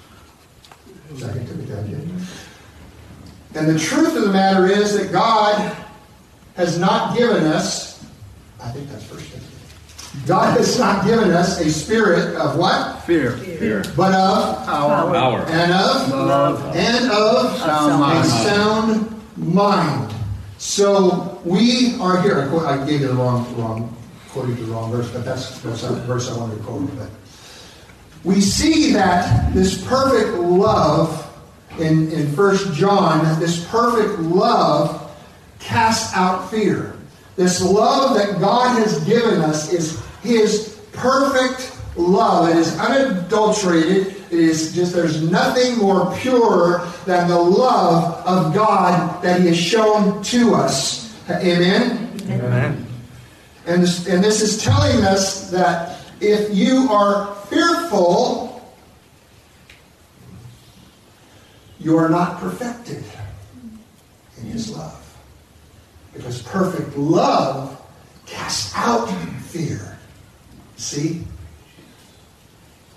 Second 1.16 1.46
Timothy, 1.46 1.74
I 1.74 1.82
did. 1.82 2.10
And 3.54 3.68
the 3.68 3.78
truth 3.78 4.16
of 4.16 4.22
the 4.22 4.32
matter 4.32 4.66
is 4.66 4.96
that 4.98 5.10
God 5.12 5.76
has 6.56 6.78
not 6.78 7.16
given 7.16 7.44
us, 7.46 8.04
I 8.62 8.68
think 8.70 8.88
that's 8.90 9.04
first 9.04 9.30
Timothy. 9.30 10.26
God 10.26 10.56
has 10.56 10.78
not 10.78 11.04
given 11.04 11.30
us 11.30 11.60
a 11.60 11.70
spirit 11.70 12.36
of 12.36 12.56
what? 12.58 13.02
Fear. 13.04 13.32
Fear. 13.36 13.84
But 13.96 14.12
of 14.14 14.64
Power. 14.66 15.12
Power. 15.12 15.40
and 15.48 15.72
of 15.72 16.08
Love. 16.10 16.76
and 16.76 17.10
of 17.10 17.56
Sound 17.58 17.92
a 17.92 17.98
mind. 17.98 18.26
sound 18.28 19.22
mind. 19.36 20.14
So 20.58 21.40
we 21.44 21.98
are 22.00 22.20
here. 22.22 22.40
I, 22.42 22.48
quote, 22.48 22.66
I 22.66 22.84
gave 22.86 23.00
you 23.00 23.08
the 23.08 23.14
wrong, 23.14 23.56
wrong, 23.56 23.96
quoted 24.30 24.58
the 24.58 24.64
wrong 24.64 24.90
verse, 24.90 25.08
but 25.10 25.24
that's 25.24 25.60
that's 25.60 25.82
the 25.82 25.94
verse 26.02 26.30
I 26.30 26.36
wanted 26.36 26.58
to 26.58 26.62
quote. 26.64 26.90
But 26.98 27.08
we 28.24 28.40
see 28.40 28.92
that 28.92 29.54
this 29.54 29.82
perfect 29.86 30.36
love 30.38 31.26
in 31.80 32.10
in 32.12 32.30
First 32.32 32.72
John, 32.74 33.40
this 33.40 33.64
perfect 33.68 34.20
love 34.20 35.10
casts 35.58 36.14
out 36.14 36.50
fear. 36.50 36.94
This 37.36 37.62
love 37.62 38.16
that 38.16 38.40
God 38.40 38.78
has 38.78 39.02
given 39.04 39.40
us 39.40 39.72
is 39.72 40.02
His 40.22 40.80
perfect 40.92 41.76
love. 41.96 42.50
It 42.50 42.56
is 42.56 42.78
unadulterated. 42.78 44.08
It 44.30 44.38
is 44.38 44.74
just, 44.74 44.92
there's 44.92 45.22
nothing 45.22 45.78
more 45.78 46.14
pure 46.18 46.86
than 47.04 47.28
the 47.28 47.38
love 47.38 48.24
of 48.26 48.54
God 48.54 49.22
that 49.22 49.40
He 49.40 49.48
has 49.48 49.58
shown 49.58 50.22
to 50.24 50.54
us. 50.54 51.14
Amen? 51.30 52.10
Amen. 52.28 52.86
And 53.66 53.82
this, 53.82 54.06
and 54.06 54.22
this 54.22 54.40
is 54.40 54.62
telling 54.62 55.04
us 55.04 55.50
that 55.50 56.04
if 56.20 56.54
you 56.54 56.90
are 56.90 57.34
fearful, 57.46 58.49
you 61.80 61.96
are 61.96 62.08
not 62.08 62.38
perfected 62.38 63.02
in 64.38 64.46
His 64.46 64.70
love. 64.70 64.96
Because 66.12 66.42
perfect 66.42 66.96
love 66.96 67.80
casts 68.26 68.72
out 68.76 69.08
fear. 69.50 69.98
See? 70.76 71.24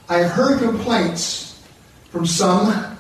I 0.10 0.18
have 0.20 0.32
heard 0.32 0.60
complaints 0.60 1.62
from 2.10 2.26
some. 2.26 2.98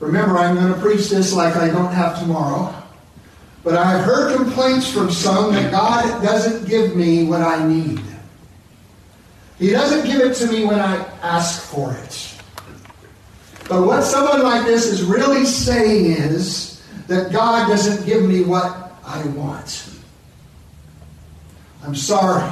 Remember, 0.00 0.38
I'm 0.38 0.54
going 0.56 0.72
to 0.72 0.80
preach 0.80 1.08
this 1.08 1.32
like 1.32 1.56
I 1.56 1.68
don't 1.68 1.92
have 1.92 2.18
tomorrow. 2.18 2.74
But 3.64 3.76
I 3.76 3.90
have 3.92 4.04
heard 4.04 4.36
complaints 4.36 4.90
from 4.90 5.10
some 5.10 5.52
that 5.52 5.70
God 5.70 6.22
doesn't 6.22 6.68
give 6.68 6.96
me 6.96 7.24
what 7.24 7.42
I 7.42 7.66
need. 7.66 8.00
He 9.58 9.70
doesn't 9.70 10.06
give 10.06 10.20
it 10.20 10.34
to 10.36 10.46
me 10.46 10.64
when 10.64 10.78
I 10.78 10.96
ask 11.20 11.62
for 11.62 11.92
it. 11.92 12.27
But 13.68 13.82
what 13.82 14.02
someone 14.02 14.42
like 14.42 14.64
this 14.64 14.86
is 14.86 15.02
really 15.02 15.44
saying 15.44 16.12
is 16.12 16.82
that 17.06 17.32
God 17.32 17.68
doesn't 17.68 18.06
give 18.06 18.22
me 18.22 18.42
what 18.42 18.92
I 19.04 19.22
want. 19.28 19.90
I'm 21.84 21.94
sorry, 21.94 22.50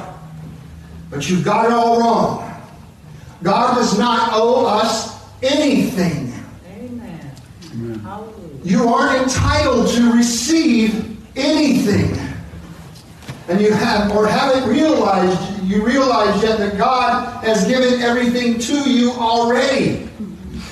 but 1.09 1.29
you've 1.29 1.43
got 1.43 1.65
it 1.65 1.71
all 1.71 1.99
wrong. 1.99 2.43
God 3.43 3.75
does 3.75 3.97
not 3.97 4.31
owe 4.33 4.65
us 4.65 5.23
anything. 5.43 6.33
Amen. 6.71 7.99
Hallelujah. 7.99 8.63
You 8.63 8.87
aren't 8.87 9.23
entitled 9.23 9.89
to 9.89 10.11
receive 10.13 11.17
anything. 11.35 12.17
And 13.47 13.61
you 13.61 13.71
have 13.71 14.11
or 14.11 14.27
haven't 14.27 14.69
realized 14.69 15.63
you 15.63 15.85
realize 15.85 16.41
yet 16.41 16.59
that 16.59 16.77
God 16.77 17.43
has 17.43 17.67
given 17.67 18.01
everything 18.01 18.59
to 18.59 18.89
you 18.89 19.11
already. 19.11 19.96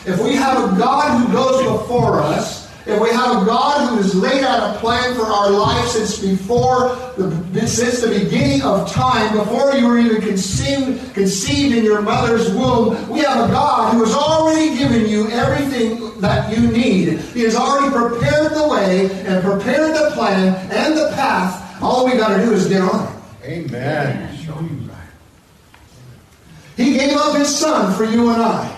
If 0.05 0.21
we 0.21 0.35
have 0.35 0.73
a 0.73 0.77
God 0.77 1.19
who 1.19 1.33
goes 1.33 1.63
before 1.63 2.19
us, 2.19 2.65
if 2.85 3.01
we 3.01 3.09
have 3.09 3.41
a 3.41 3.45
God 3.45 3.89
who 3.89 3.95
has 3.95 4.13
laid 4.13 4.43
out 4.43 4.75
a 4.75 4.79
plan 4.79 5.15
for 5.15 5.23
our 5.23 5.49
life 5.49 5.87
since 5.87 6.19
before 6.19 6.89
the, 7.17 7.67
since 7.67 8.01
the 8.01 8.07
beginning 8.09 8.61
of 8.61 8.91
time, 8.91 9.35
before 9.35 9.73
you 9.73 9.87
were 9.87 9.97
even 9.97 10.21
conceived, 10.21 11.15
conceived 11.15 11.75
in 11.75 11.83
your 11.83 12.03
mother's 12.03 12.51
womb, 12.53 13.09
we 13.09 13.21
have 13.21 13.49
a 13.49 13.51
God 13.51 13.95
who 13.95 14.05
has 14.05 14.13
already 14.13 14.77
given 14.77 15.09
you 15.09 15.27
everything 15.31 16.21
that 16.21 16.55
you 16.55 16.67
need. 16.67 17.17
He 17.19 17.41
has 17.41 17.55
already 17.55 17.91
prepared 17.91 18.53
the 18.53 18.67
way 18.67 19.09
and 19.25 19.43
prepared 19.43 19.95
the 19.95 20.11
plan 20.13 20.53
and 20.69 20.95
the 20.95 21.11
path. 21.15 21.81
All 21.81 22.05
we 22.05 22.11
got 22.11 22.37
to 22.37 22.45
do 22.45 22.53
is 22.53 22.67
get 22.67 22.81
on 22.81 23.07
it. 23.07 23.45
Amen. 23.45 24.37
Show 24.37 24.59
you 24.59 24.77
right. 24.87 25.09
He 26.77 26.93
gave 26.93 27.17
up 27.17 27.35
his 27.35 27.53
son 27.57 27.95
for 27.95 28.03
you 28.03 28.29
and 28.29 28.43
I. 28.43 28.74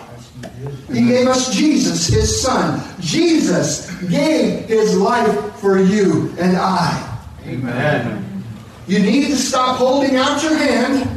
He 0.92 1.08
gave 1.08 1.28
us 1.28 1.54
Jesus, 1.56 2.08
his 2.08 2.42
son. 2.42 2.82
Jesus 3.00 3.92
gave 4.04 4.66
his 4.66 4.98
life 4.98 5.56
for 5.58 5.80
you 5.80 6.34
and 6.40 6.58
I. 6.58 7.20
Amen. 7.46 8.44
You 8.88 9.00
need 9.00 9.28
to 9.28 9.36
stop 9.36 9.78
holding 9.78 10.16
out 10.16 10.42
your 10.42 10.56
hand 10.56 11.10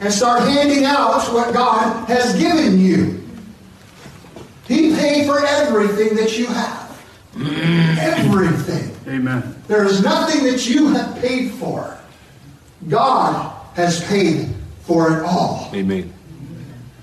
and 0.00 0.12
start 0.12 0.42
handing 0.42 0.84
out 0.84 1.22
what 1.32 1.54
God 1.54 2.08
has 2.08 2.36
given 2.38 2.78
you. 2.80 3.22
He 4.66 4.94
paid 4.94 5.26
for 5.26 5.44
everything 5.44 6.16
that 6.16 6.36
you 6.36 6.46
have. 6.46 6.86
Everything. 7.98 8.96
Amen. 9.06 9.54
There 9.68 9.84
is 9.84 10.02
nothing 10.02 10.44
that 10.44 10.66
you 10.66 10.88
have 10.88 11.16
paid 11.20 11.52
for. 11.52 11.96
God 12.88 13.52
has 13.74 14.04
paid 14.06 14.48
for 14.82 15.18
it 15.18 15.22
all. 15.24 15.70
Amen. 15.74 16.12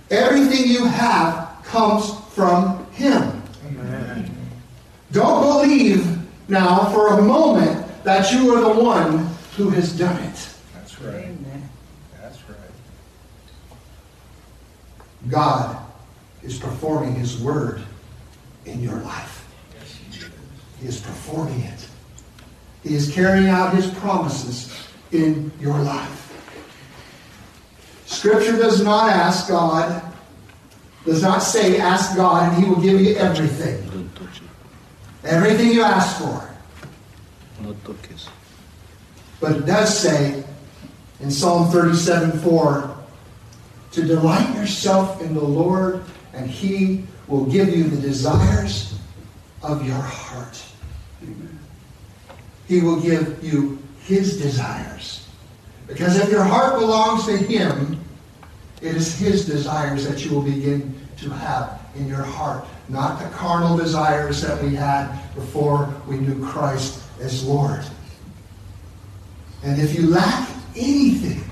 Everything 0.09 0.69
you 0.69 0.85
have 0.85 1.42
comes 1.73 2.13
from 2.35 2.85
Him. 2.91 3.41
Don't 5.11 5.41
believe 5.41 6.05
now 6.47 6.85
for 6.93 7.17
a 7.17 7.21
moment 7.21 7.83
that 8.03 8.31
you 8.31 8.53
are 8.55 8.61
the 8.61 8.79
one 8.79 9.27
who 9.57 9.69
has 9.71 9.97
done 9.97 10.15
it. 10.23 10.49
That's 10.75 11.01
right. 11.01 11.15
Amen. 11.15 11.69
That's 12.21 12.37
right. 12.47 12.57
God 15.29 15.83
is 16.43 16.59
performing 16.59 17.15
His 17.15 17.41
word 17.41 17.81
in 18.65 18.79
your 18.79 18.97
life. 18.97 19.39
He 20.79 20.87
is 20.87 21.01
performing 21.01 21.61
it. 21.61 21.87
He 22.83 22.93
is 22.93 23.11
carrying 23.11 23.47
out 23.47 23.73
His 23.73 23.89
promises 23.95 24.87
in 25.11 25.51
your 25.59 25.79
life. 25.79 26.19
Scripture 28.05 28.57
does 28.57 28.83
not 28.83 29.09
ask 29.09 29.47
God, 29.47 30.12
does 31.05 31.21
not 31.21 31.39
say, 31.39 31.79
ask 31.79 32.15
God 32.15 32.53
and 32.53 32.63
He 32.63 32.69
will 32.69 32.81
give 32.81 33.01
you 33.01 33.15
everything. 33.15 34.09
Everything 35.23 35.69
you 35.69 35.83
ask 35.83 36.21
for. 36.21 36.49
But 39.39 39.57
it 39.57 39.65
does 39.65 39.97
say 39.97 40.43
in 41.19 41.31
Psalm 41.31 41.71
37 41.71 42.39
4 42.39 42.97
to 43.91 44.03
delight 44.03 44.55
yourself 44.55 45.21
in 45.21 45.33
the 45.33 45.43
Lord, 45.43 46.03
and 46.33 46.49
He 46.49 47.05
will 47.27 47.45
give 47.45 47.69
you 47.69 47.83
the 47.83 48.01
desires 48.01 48.97
of 49.61 49.85
your 49.85 49.95
heart. 49.95 50.63
He 52.67 52.81
will 52.81 52.99
give 52.99 53.43
you 53.43 53.81
His 54.01 54.37
desires. 54.37 55.27
Because 55.87 56.17
if 56.17 56.29
your 56.29 56.43
heart 56.43 56.79
belongs 56.79 57.25
to 57.25 57.37
Him, 57.37 58.02
it 58.83 58.95
is 58.95 59.17
His 59.17 59.45
desires 59.45 60.07
that 60.07 60.25
you 60.25 60.31
will 60.31 60.41
begin 60.41 60.93
to 61.17 61.29
have 61.29 61.79
in 61.95 62.07
your 62.07 62.23
heart, 62.23 62.65
not 62.89 63.19
the 63.19 63.29
carnal 63.29 63.77
desires 63.77 64.41
that 64.41 64.61
we 64.61 64.75
had 64.75 65.09
before 65.35 65.93
we 66.07 66.17
knew 66.17 66.45
Christ 66.45 67.01
as 67.21 67.45
Lord. 67.45 67.83
And 69.63 69.81
if 69.81 69.95
you 69.95 70.07
lack 70.07 70.49
anything, 70.75 71.43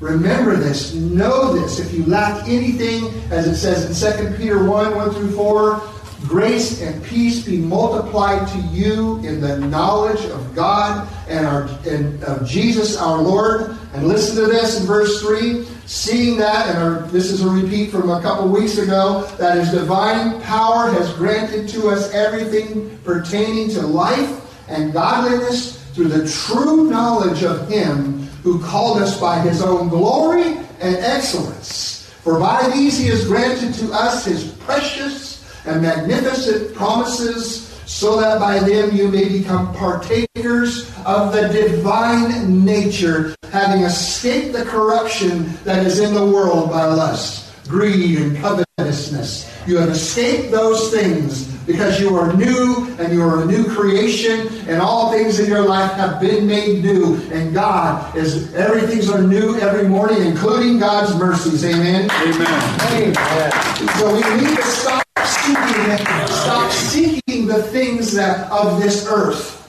remember 0.00 0.56
this, 0.56 0.94
know 0.94 1.52
this. 1.52 1.78
If 1.78 1.92
you 1.92 2.06
lack 2.06 2.48
anything, 2.48 3.12
as 3.30 3.46
it 3.46 3.56
says 3.56 4.02
in 4.02 4.30
2 4.30 4.36
Peter 4.38 4.64
1 4.64 4.94
1 4.94 5.10
through 5.10 5.32
4, 5.32 5.82
grace 6.26 6.82
and 6.82 7.02
peace 7.04 7.44
be 7.44 7.58
multiplied 7.58 8.46
to 8.48 8.58
you 8.68 9.18
in 9.18 9.40
the 9.40 9.58
knowledge 9.58 10.24
of 10.26 10.54
God 10.54 11.08
and, 11.28 11.46
our, 11.46 11.68
and 11.86 12.22
of 12.24 12.46
Jesus 12.46 12.96
our 12.96 13.20
Lord. 13.20 13.76
And 13.92 14.06
listen 14.06 14.36
to 14.36 14.46
this 14.50 14.80
in 14.80 14.86
verse 14.86 15.20
3 15.22 15.66
seeing 15.86 16.36
that, 16.38 16.68
and 16.68 16.78
our, 16.78 17.02
this 17.08 17.32
is 17.32 17.42
a 17.42 17.48
repeat 17.48 17.90
from 17.90 18.10
a 18.10 18.22
couple 18.22 18.48
weeks 18.48 18.78
ago, 18.78 19.26
that 19.38 19.56
his 19.56 19.72
divine 19.72 20.40
power 20.42 20.88
has 20.90 21.12
granted 21.14 21.68
to 21.68 21.88
us 21.88 22.12
everything 22.14 22.96
pertaining 22.98 23.68
to 23.70 23.80
life 23.80 24.68
and 24.68 24.92
godliness 24.92 25.80
through 25.94 26.08
the 26.08 26.28
true 26.28 26.88
knowledge 26.88 27.42
of 27.42 27.68
Him 27.68 28.22
who 28.42 28.62
called 28.62 29.02
us 29.02 29.20
by 29.20 29.40
His 29.40 29.62
own 29.62 29.88
glory 29.88 30.56
and 30.80 30.96
excellence. 30.96 32.08
For 32.22 32.38
by 32.38 32.70
these 32.70 32.96
He 32.96 33.08
has 33.08 33.26
granted 33.26 33.74
to 33.74 33.92
us 33.92 34.24
His 34.24 34.52
precious 34.52 35.29
and 35.66 35.82
magnificent 35.82 36.74
promises, 36.74 37.68
so 37.86 38.20
that 38.20 38.38
by 38.38 38.58
them 38.60 38.94
you 38.94 39.08
may 39.08 39.28
become 39.28 39.74
partakers 39.74 40.90
of 41.04 41.32
the 41.32 41.48
divine 41.48 42.64
nature, 42.64 43.34
having 43.50 43.82
escaped 43.82 44.52
the 44.52 44.64
corruption 44.64 45.52
that 45.64 45.84
is 45.84 45.98
in 45.98 46.14
the 46.14 46.24
world 46.24 46.70
by 46.70 46.84
lust, 46.84 47.52
greed, 47.68 48.18
and 48.18 48.36
covetousness. 48.36 49.50
You 49.66 49.78
have 49.78 49.90
escaped 49.90 50.50
those 50.50 50.90
things 50.90 51.50
because 51.66 52.00
you 52.00 52.16
are 52.16 52.32
new 52.32 52.88
and 52.98 53.12
you 53.12 53.22
are 53.22 53.42
a 53.42 53.44
new 53.44 53.64
creation 53.64 54.48
and 54.68 54.80
all 54.80 55.12
things 55.12 55.38
in 55.38 55.48
your 55.48 55.66
life 55.66 55.92
have 55.92 56.20
been 56.20 56.46
made 56.46 56.82
new 56.82 57.16
and 57.32 57.54
God 57.54 58.16
is 58.16 58.52
everything's 58.54 59.08
are 59.08 59.22
new 59.22 59.56
every 59.58 59.88
morning 59.88 60.22
including 60.22 60.78
God's 60.78 61.14
mercies 61.16 61.64
amen 61.64 62.10
Amen. 62.10 63.14
amen 63.16 63.52
so 63.98 64.14
we 64.14 64.42
need 64.42 64.56
to 64.56 64.62
stop 64.64 65.09
seeking 65.30 66.06
stop 66.26 66.70
seeking 66.72 67.46
the 67.46 67.62
things 67.62 68.12
that 68.12 68.50
of 68.50 68.80
this 68.80 69.06
earth 69.06 69.60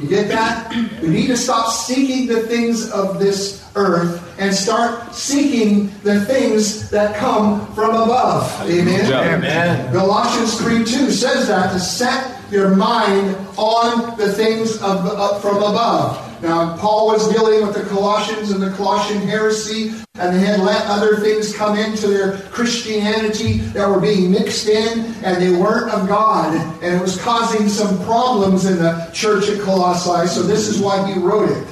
you 0.00 0.08
get 0.08 0.28
that? 0.28 0.74
We 1.02 1.08
need 1.08 1.26
to 1.26 1.36
stop 1.36 1.70
seeking 1.70 2.26
the 2.26 2.40
things 2.40 2.90
of 2.90 3.18
this 3.18 3.70
earth 3.74 4.34
and 4.40 4.54
start 4.54 5.14
seeking 5.14 5.88
the 6.02 6.24
things 6.24 6.88
that 6.90 7.16
come 7.16 7.66
from 7.74 7.90
above. 7.90 8.50
Amen. 8.62 9.12
Amen. 9.12 9.92
Galatians 9.92 10.58
3 10.60 10.78
2 10.84 11.10
says 11.10 11.48
that 11.48 11.72
to 11.72 11.78
set 11.78 12.40
your 12.50 12.74
mind 12.74 13.36
on 13.58 14.16
the 14.16 14.32
things 14.32 14.76
of 14.76 15.06
up 15.06 15.42
from 15.42 15.56
above. 15.56 16.29
Now, 16.42 16.76
Paul 16.78 17.08
was 17.08 17.28
dealing 17.28 17.66
with 17.66 17.74
the 17.74 17.84
Colossians 17.90 18.50
and 18.50 18.62
the 18.62 18.70
Colossian 18.70 19.20
heresy, 19.20 19.92
and 20.14 20.34
they 20.34 20.40
had 20.40 20.60
let 20.60 20.86
other 20.86 21.16
things 21.16 21.54
come 21.54 21.76
into 21.76 22.06
their 22.06 22.38
Christianity 22.50 23.58
that 23.74 23.86
were 23.86 24.00
being 24.00 24.32
mixed 24.32 24.66
in, 24.66 25.00
and 25.22 25.42
they 25.42 25.50
weren't 25.50 25.92
of 25.92 26.08
God, 26.08 26.54
and 26.82 26.94
it 26.94 27.00
was 27.00 27.20
causing 27.20 27.68
some 27.68 28.02
problems 28.04 28.64
in 28.64 28.78
the 28.78 29.10
church 29.12 29.50
at 29.50 29.60
Colossae. 29.60 30.28
So, 30.28 30.42
this 30.42 30.66
is 30.66 30.80
why 30.80 31.12
he 31.12 31.18
wrote 31.20 31.50
it. 31.50 31.68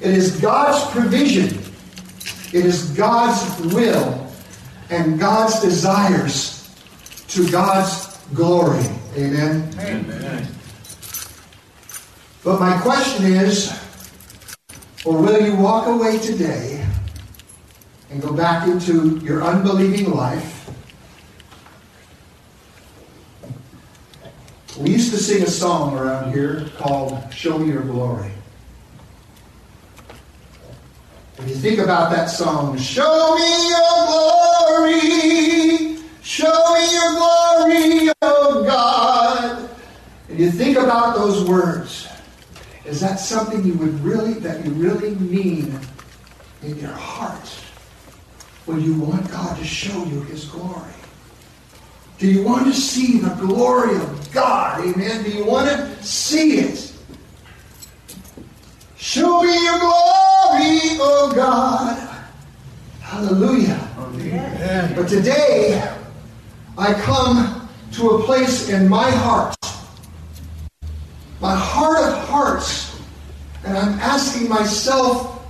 It 0.00 0.14
is 0.14 0.40
God's 0.40 0.90
provision, 0.92 1.58
it 2.52 2.64
is 2.64 2.90
God's 2.92 3.60
will, 3.74 4.32
and 4.88 5.18
God's 5.18 5.60
desires 5.60 6.74
to 7.28 7.50
God's 7.50 8.16
glory. 8.32 8.84
Amen. 9.14 9.74
Amen. 9.78 10.55
But 12.46 12.60
my 12.60 12.78
question 12.78 13.24
is, 13.26 13.72
or 15.04 15.20
will 15.20 15.44
you 15.44 15.56
walk 15.56 15.88
away 15.88 16.16
today 16.20 16.86
and 18.08 18.22
go 18.22 18.32
back 18.32 18.68
into 18.68 19.18
your 19.18 19.42
unbelieving 19.42 20.12
life? 20.12 20.70
We 24.78 24.90
used 24.90 25.10
to 25.10 25.16
sing 25.16 25.42
a 25.42 25.48
song 25.48 25.98
around 25.98 26.34
here 26.34 26.70
called 26.76 27.18
Show 27.34 27.58
Me 27.58 27.72
Your 27.72 27.82
Glory. 27.82 28.30
If 31.38 31.48
you 31.48 31.56
think 31.56 31.80
about 31.80 32.12
that 32.12 32.26
song, 32.26 32.78
Show 32.78 33.34
me 33.34 33.68
your 33.70 34.06
glory, 34.06 35.98
show 36.22 36.74
me 36.74 36.92
your 36.94 37.10
glory, 37.10 38.12
oh 38.22 38.62
God. 38.64 39.68
And 40.28 40.38
you 40.38 40.52
think 40.52 40.78
about 40.78 41.16
those 41.16 41.42
words. 41.42 42.06
Is 42.86 43.00
that 43.00 43.18
something 43.18 43.64
you 43.64 43.74
would 43.74 43.98
really, 44.00 44.34
that 44.34 44.64
you 44.64 44.70
really 44.72 45.14
mean 45.16 45.78
in 46.62 46.78
your 46.78 46.92
heart 46.92 47.48
when 48.66 48.80
you 48.80 48.94
want 48.94 49.28
God 49.30 49.56
to 49.58 49.64
show 49.64 50.04
you 50.04 50.20
His 50.22 50.44
glory? 50.44 50.92
Do 52.18 52.28
you 52.30 52.42
want 52.44 52.66
to 52.66 52.72
see 52.72 53.18
the 53.18 53.34
glory 53.34 53.96
of 53.96 54.32
God? 54.32 54.84
Amen. 54.86 55.24
Do 55.24 55.30
you 55.30 55.44
want 55.44 55.68
to 55.68 56.02
see 56.02 56.58
it? 56.60 56.92
Show 58.96 59.42
me 59.42 59.52
your 59.52 59.78
glory, 59.78 60.78
oh 61.00 61.32
God. 61.34 62.24
Hallelujah. 63.00 63.82
But 64.96 65.08
today, 65.08 65.92
I 66.78 66.94
come 66.94 67.68
to 67.92 68.10
a 68.10 68.22
place 68.24 68.68
in 68.68 68.88
my 68.88 69.10
heart, 69.10 69.56
my 71.46 71.54
heart 71.54 72.02
of 72.02 72.28
hearts, 72.28 73.00
and 73.64 73.78
I'm 73.78 74.00
asking 74.00 74.48
myself 74.48 75.46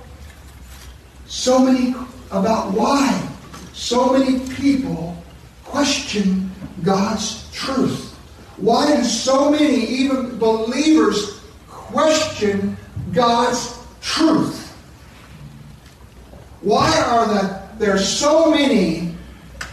so 1.25 1.59
many 1.59 1.95
about 2.31 2.73
why 2.73 3.27
so 3.73 4.13
many 4.13 4.47
people 4.57 5.17
question 5.65 6.51
God's 6.83 7.51
truth. 7.51 8.15
Why 8.59 8.95
do 8.95 9.05
so 9.05 9.51
many, 9.51 9.87
even 9.87 10.37
believers, 10.37 11.41
question 11.67 12.77
God's 13.15 13.79
truth? 14.03 14.77
Why 16.61 16.93
are 17.07 17.27
the, 17.27 17.63
there 17.79 17.97
so 17.97 18.51
many 18.51 19.15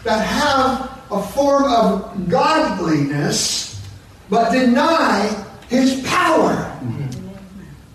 that 0.06 0.26
have 0.26 1.02
a 1.12 1.22
form 1.22 1.66
of 1.66 2.30
godliness 2.30 3.86
but 4.30 4.54
deny 4.54 5.44
his 5.74 6.06
power? 6.06 6.70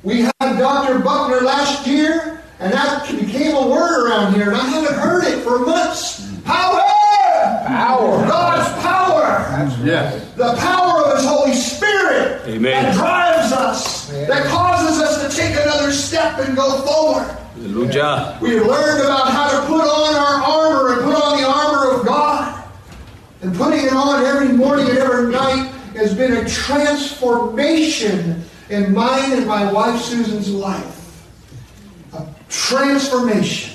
We 0.02 0.22
had 0.22 0.58
Dr. 0.58 0.98
Buckner 0.98 1.40
last 1.40 1.86
year, 1.86 2.42
and 2.60 2.72
that 2.72 3.08
became 3.10 3.54
a 3.54 3.68
word 3.68 4.06
around 4.06 4.34
here, 4.34 4.48
and 4.48 4.56
I 4.56 4.66
haven't 4.66 4.98
heard 4.98 5.24
it 5.24 5.42
for 5.42 5.60
months. 5.60 6.26
Power! 6.44 6.80
Power. 7.66 8.26
God's 8.26 8.82
power! 8.82 9.84
Yes. 9.84 10.32
The 10.34 10.54
power 10.58 11.04
of 11.04 11.16
His 11.18 11.26
Holy 11.26 11.52
Spirit 11.54 12.42
Amen. 12.46 12.84
that 12.84 12.94
drives 12.94 13.52
us, 13.52 14.08
that 14.08 14.46
causes 14.46 15.00
us 15.00 15.22
to 15.28 15.36
take 15.40 15.54
another 15.60 15.92
step 15.92 16.38
and 16.38 16.56
go 16.56 16.80
forward. 16.82 17.28
Hallelujah. 17.54 18.38
We 18.40 18.60
learned 18.60 19.04
about 19.04 19.30
how 19.30 19.50
to 19.50 19.66
put 19.66 19.82
on 19.82 20.14
our 20.14 20.42
armor 20.42 20.94
and 20.94 21.04
put 21.04 21.22
on 21.22 21.40
the 21.40 21.46
armor 21.46 22.00
of 22.00 22.06
God. 22.06 22.64
And 23.40 23.54
putting 23.54 23.84
it 23.84 23.92
on 23.92 24.24
every 24.24 24.52
morning 24.56 24.88
and 24.88 24.98
every 24.98 25.30
night 25.30 25.72
has 25.98 26.14
been 26.14 26.32
a 26.32 26.48
transformation 26.48 28.44
in 28.70 28.94
mine 28.94 29.32
and 29.32 29.46
my 29.46 29.70
wife 29.72 30.00
Susan's 30.00 30.50
life. 30.50 30.94
A 32.14 32.26
transformation. 32.48 33.74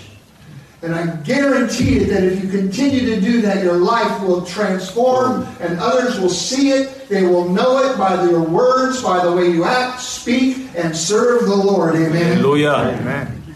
And 0.82 0.94
I 0.94 1.16
guarantee 1.18 2.00
you 2.00 2.06
that 2.08 2.24
if 2.24 2.44
you 2.44 2.50
continue 2.50 3.16
to 3.16 3.22
do 3.22 3.42
that, 3.42 3.64
your 3.64 3.78
life 3.78 4.22
will 4.22 4.46
transform 4.46 5.48
and 5.62 5.80
others 5.80 6.20
will 6.20 6.30
see 6.30 6.72
it. 6.72 7.08
They 7.08 7.24
will 7.24 7.48
know 7.48 7.90
it 7.90 7.98
by 7.98 8.22
your 8.30 8.42
words, 8.42 9.02
by 9.02 9.24
the 9.24 9.32
way 9.32 9.50
you 9.50 9.64
act, 9.64 10.02
speak, 10.02 10.68
and 10.76 10.96
serve 10.96 11.46
the 11.46 11.56
Lord. 11.56 11.96
Amen. 11.96 12.38
Hallelujah. 12.38 12.98
Amen. 13.00 13.56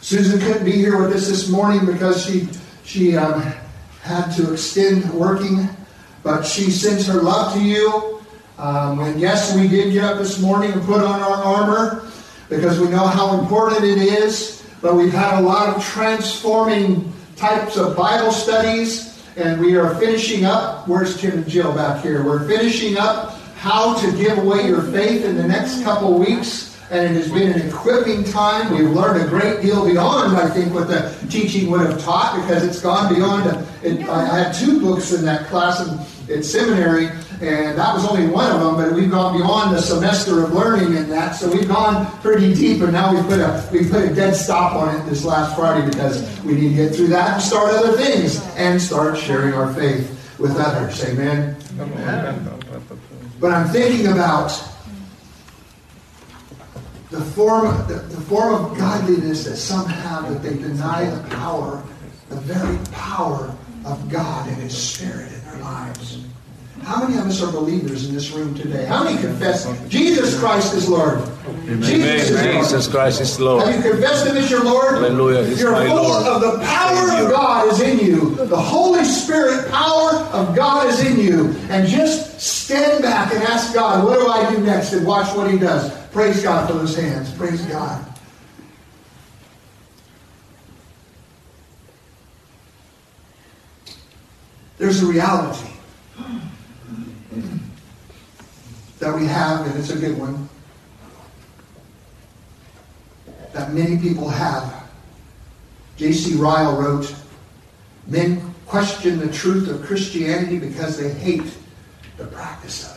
Susan 0.00 0.40
couldn't 0.40 0.64
be 0.64 0.72
here 0.72 1.00
with 1.00 1.14
us 1.14 1.28
this 1.28 1.48
morning 1.48 1.84
because 1.86 2.24
she 2.24 2.48
she 2.84 3.16
um, 3.16 3.42
had 4.02 4.30
to 4.30 4.52
extend 4.52 5.08
working, 5.12 5.68
but 6.22 6.42
she 6.42 6.70
sends 6.70 7.06
her 7.06 7.22
love 7.22 7.54
to 7.54 7.60
you. 7.60 8.20
Um, 8.58 9.00
and 9.00 9.20
yes, 9.20 9.54
we 9.54 9.68
did 9.68 9.92
get 9.92 10.04
up 10.04 10.18
this 10.18 10.40
morning 10.40 10.72
and 10.72 10.82
put 10.82 11.00
on 11.00 11.20
our 11.20 11.44
armor 11.44 12.10
because 12.48 12.80
we 12.80 12.88
know 12.88 13.06
how 13.06 13.38
important 13.38 13.84
it 13.84 13.98
is. 13.98 14.66
But 14.80 14.94
we've 14.94 15.12
had 15.12 15.38
a 15.38 15.42
lot 15.42 15.76
of 15.76 15.84
transforming 15.84 17.12
types 17.36 17.76
of 17.76 17.96
Bible 17.96 18.32
studies, 18.32 19.24
and 19.36 19.60
we 19.60 19.76
are 19.76 19.94
finishing 19.96 20.44
up. 20.44 20.86
Where's 20.88 21.20
Tim 21.20 21.38
and 21.38 21.48
Jill 21.48 21.72
back 21.72 22.02
here? 22.02 22.24
We're 22.24 22.46
finishing 22.46 22.96
up 22.96 23.38
how 23.56 23.98
to 24.00 24.12
give 24.16 24.38
away 24.38 24.66
your 24.66 24.82
faith 24.82 25.24
in 25.24 25.36
the 25.36 25.46
next 25.46 25.82
couple 25.82 26.18
weeks 26.18 26.67
and 26.90 27.16
it 27.16 27.20
has 27.20 27.30
been 27.30 27.52
an 27.52 27.68
equipping 27.68 28.24
time. 28.24 28.72
We've 28.72 28.90
learned 28.90 29.22
a 29.22 29.28
great 29.28 29.60
deal 29.60 29.84
beyond, 29.84 30.36
I 30.36 30.48
think, 30.48 30.72
what 30.72 30.88
the 30.88 31.14
teaching 31.28 31.70
would 31.70 31.80
have 31.80 32.00
taught 32.02 32.40
because 32.40 32.64
it's 32.64 32.80
gone 32.80 33.14
beyond. 33.14 33.46
It, 33.82 34.08
I 34.08 34.28
I 34.28 34.38
had 34.44 34.52
two 34.52 34.80
books 34.80 35.12
in 35.12 35.24
that 35.24 35.46
class 35.48 35.86
in, 35.86 36.34
in 36.34 36.42
seminary, 36.42 37.06
and 37.40 37.78
that 37.78 37.94
was 37.94 38.06
only 38.06 38.26
one 38.26 38.50
of 38.50 38.60
them, 38.60 38.76
but 38.76 38.92
we've 38.92 39.10
gone 39.10 39.36
beyond 39.36 39.76
the 39.76 39.80
semester 39.82 40.44
of 40.44 40.52
learning 40.52 40.96
in 40.96 41.08
that. 41.10 41.32
So 41.32 41.50
we've 41.50 41.68
gone 41.68 42.06
pretty 42.20 42.54
deep, 42.54 42.82
and 42.82 42.92
now 42.92 43.14
we 43.14 43.22
put 43.22 43.38
a 43.38 43.68
we 43.70 43.88
put 43.88 44.04
a 44.04 44.14
dead 44.14 44.34
stop 44.34 44.74
on 44.74 44.94
it 44.96 45.04
this 45.04 45.24
last 45.24 45.56
Friday 45.56 45.86
because 45.86 46.42
we 46.42 46.54
need 46.54 46.70
to 46.70 46.74
get 46.74 46.94
through 46.94 47.08
that 47.08 47.34
and 47.34 47.42
start 47.42 47.72
other 47.74 47.92
things 47.96 48.44
and 48.56 48.80
start 48.80 49.18
sharing 49.18 49.52
our 49.54 49.72
faith 49.74 50.14
with 50.38 50.56
others. 50.56 51.04
Amen. 51.04 51.56
But 53.40 53.52
I'm 53.52 53.68
thinking 53.68 54.08
about 54.08 54.50
the 57.10 57.20
form, 57.20 57.66
the, 57.88 57.94
the 57.94 58.20
form 58.22 58.54
of 58.54 58.78
godliness 58.78 59.44
that 59.44 59.56
some 59.56 59.86
have 59.86 60.28
that 60.28 60.42
they 60.42 60.56
deny 60.56 61.08
the 61.08 61.28
power, 61.36 61.82
the 62.28 62.36
very 62.36 62.78
power 62.92 63.54
of 63.86 64.10
God 64.10 64.48
and 64.48 64.56
His 64.58 64.76
Spirit 64.76 65.32
in 65.32 65.44
their 65.44 65.60
lives. 65.62 66.24
How 66.82 67.02
many 67.06 67.18
of 67.18 67.26
us 67.26 67.42
are 67.42 67.50
believers 67.52 68.08
in 68.08 68.14
this 68.14 68.30
room 68.30 68.54
today? 68.54 68.86
How 68.86 69.04
many 69.04 69.20
confess 69.20 69.66
Jesus 69.88 70.38
Christ 70.38 70.74
is 70.74 70.88
Lord? 70.88 71.20
Jesus, 71.66 72.30
is 72.30 72.30
Lord. 72.30 72.54
Jesus 72.54 72.88
Christ 72.88 73.20
is 73.20 73.40
Lord. 73.40 73.66
Have 73.66 73.84
you 73.84 73.90
confessed 73.90 74.26
Him 74.26 74.36
as 74.36 74.50
your 74.50 74.64
Lord? 74.64 74.94
Hallelujah. 74.94 75.44
He's 75.44 75.60
You're 75.60 75.72
my 75.72 75.86
full 75.86 75.96
Lord. 75.96 76.26
of 76.26 76.40
the 76.40 76.64
power 76.64 77.08
Savior. 77.08 77.26
of 77.26 77.30
God 77.32 77.72
is 77.72 77.80
in 77.80 77.98
you. 77.98 78.34
The 78.46 78.56
Holy 78.56 79.04
Spirit 79.04 79.70
power 79.70 80.12
of 80.32 80.54
God 80.54 80.86
is 80.88 81.04
in 81.04 81.18
you. 81.18 81.48
And 81.68 81.86
just 81.88 82.40
stand 82.40 83.02
back 83.02 83.34
and 83.34 83.42
ask 83.42 83.74
God, 83.74 84.04
what 84.04 84.18
do 84.20 84.28
I 84.28 84.50
do 84.50 84.62
next? 84.62 84.92
And 84.92 85.06
watch 85.06 85.34
what 85.36 85.50
He 85.50 85.58
does. 85.58 85.97
Praise 86.12 86.42
God 86.42 86.68
for 86.68 86.74
those 86.74 86.96
hands. 86.96 87.32
Praise 87.34 87.62
God. 87.66 88.04
There's 94.78 95.02
a 95.02 95.06
reality 95.06 95.70
that 99.00 99.14
we 99.14 99.26
have, 99.26 99.66
and 99.66 99.78
it's 99.78 99.90
a 99.90 99.98
good 99.98 100.18
one, 100.18 100.48
that 103.52 103.72
many 103.72 103.98
people 103.98 104.28
have. 104.28 104.88
J.C. 105.96 106.34
Ryle 106.34 106.80
wrote, 106.80 107.14
Men 108.06 108.54
question 108.66 109.18
the 109.18 109.32
truth 109.32 109.68
of 109.68 109.82
Christianity 109.82 110.58
because 110.58 110.96
they 110.96 111.10
hate 111.10 111.56
the 112.16 112.26
practice. 112.26 112.87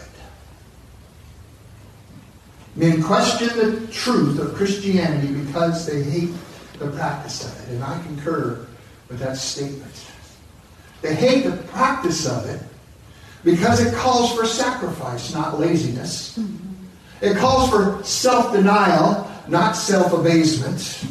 Men 2.76 3.04
question 3.04 3.48
the 3.58 3.88
truth 3.92 4.40
of 4.40 4.56
Christianity 4.56 5.34
because 5.34 5.86
they 5.86 6.04
hate 6.04 6.32
the 6.80 6.88
practice 6.92 7.46
of 7.46 7.70
it. 7.70 7.74
And 7.74 7.84
I 7.84 8.02
concur 8.04 8.66
with 9.10 9.20
that 9.20 9.38
statement. 9.38 9.94
They 11.02 11.16
hate 11.16 11.44
the 11.44 11.58
practice 11.64 12.26
of 12.28 12.46
it 12.46 12.62
because 13.44 13.86
it 13.86 13.94
calls 13.96 14.34
for 14.34 14.46
sacrifice, 14.46 15.34
not 15.34 15.60
laziness. 15.60 16.40
It 17.22 17.38
calls 17.38 17.70
for 17.70 18.04
self 18.04 18.54
denial, 18.54 19.30
not 19.48 19.76
self 19.76 20.14
abasement, 20.14 21.06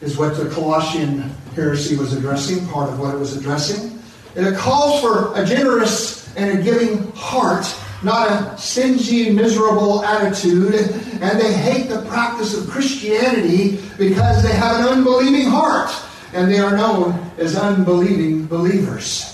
is 0.00 0.16
what 0.16 0.36
the 0.36 0.48
Colossian 0.50 1.30
heresy 1.54 1.96
was 1.96 2.12
addressing, 2.12 2.66
part 2.68 2.90
of 2.90 3.00
what 3.00 3.14
it 3.14 3.18
was 3.18 3.36
addressing. 3.36 3.98
And 4.36 4.46
it 4.46 4.56
calls 4.56 5.00
for 5.00 5.34
a 5.34 5.44
generous 5.44 6.34
and 6.36 6.58
a 6.58 6.62
giving 6.62 7.10
heart, 7.12 7.64
not 8.02 8.30
a 8.30 8.58
stingy, 8.58 9.30
miserable 9.30 10.04
attitude. 10.04 10.74
And 11.20 11.40
they 11.40 11.52
hate 11.52 11.88
the 11.88 12.02
practice 12.02 12.56
of 12.56 12.68
Christianity 12.68 13.80
because 13.98 14.42
they 14.42 14.52
have 14.52 14.80
an 14.80 14.86
unbelieving 14.86 15.46
heart 15.46 15.90
and 16.32 16.50
they 16.50 16.58
are 16.58 16.76
known 16.76 17.12
as 17.38 17.56
unbelieving 17.56 18.46
believers. 18.46 19.32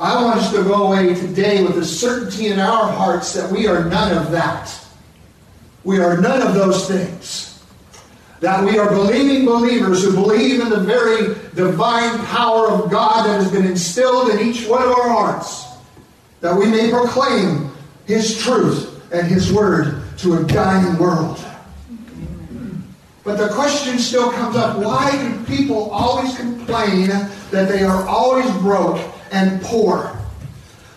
I 0.00 0.22
want 0.22 0.38
us 0.38 0.52
to 0.52 0.62
go 0.62 0.86
away 0.86 1.14
today 1.14 1.64
with 1.64 1.76
a 1.78 1.84
certainty 1.84 2.48
in 2.48 2.60
our 2.60 2.90
hearts 2.90 3.34
that 3.34 3.50
we 3.50 3.66
are 3.66 3.84
none 3.84 4.16
of 4.16 4.30
that. 4.30 4.72
We 5.84 6.00
are 6.00 6.20
none 6.20 6.40
of 6.40 6.54
those 6.54 6.86
things. 6.86 7.62
That 8.40 8.64
we 8.64 8.78
are 8.78 8.88
believing 8.88 9.44
believers 9.44 10.04
who 10.04 10.12
believe 10.12 10.60
in 10.60 10.68
the 10.68 10.80
very 10.80 11.34
divine 11.56 12.18
power 12.26 12.70
of 12.70 12.90
God 12.90 13.26
that 13.26 13.40
has 13.42 13.50
been 13.50 13.66
instilled 13.66 14.30
in 14.30 14.38
each 14.46 14.68
one 14.68 14.82
of 14.82 14.90
our 14.90 15.08
hearts. 15.08 15.67
That 16.40 16.56
we 16.56 16.66
may 16.66 16.90
proclaim 16.90 17.70
His 18.06 18.38
truth 18.42 19.12
and 19.12 19.26
His 19.26 19.52
word 19.52 20.02
to 20.18 20.38
a 20.38 20.44
dying 20.44 20.98
world. 20.98 21.44
But 23.24 23.36
the 23.36 23.48
question 23.48 23.98
still 23.98 24.30
comes 24.32 24.56
up 24.56 24.78
why 24.78 25.10
do 25.10 25.44
people 25.44 25.90
always 25.90 26.36
complain 26.36 27.08
that 27.50 27.68
they 27.68 27.82
are 27.82 28.06
always 28.06 28.50
broke 28.58 29.00
and 29.30 29.60
poor? 29.62 30.16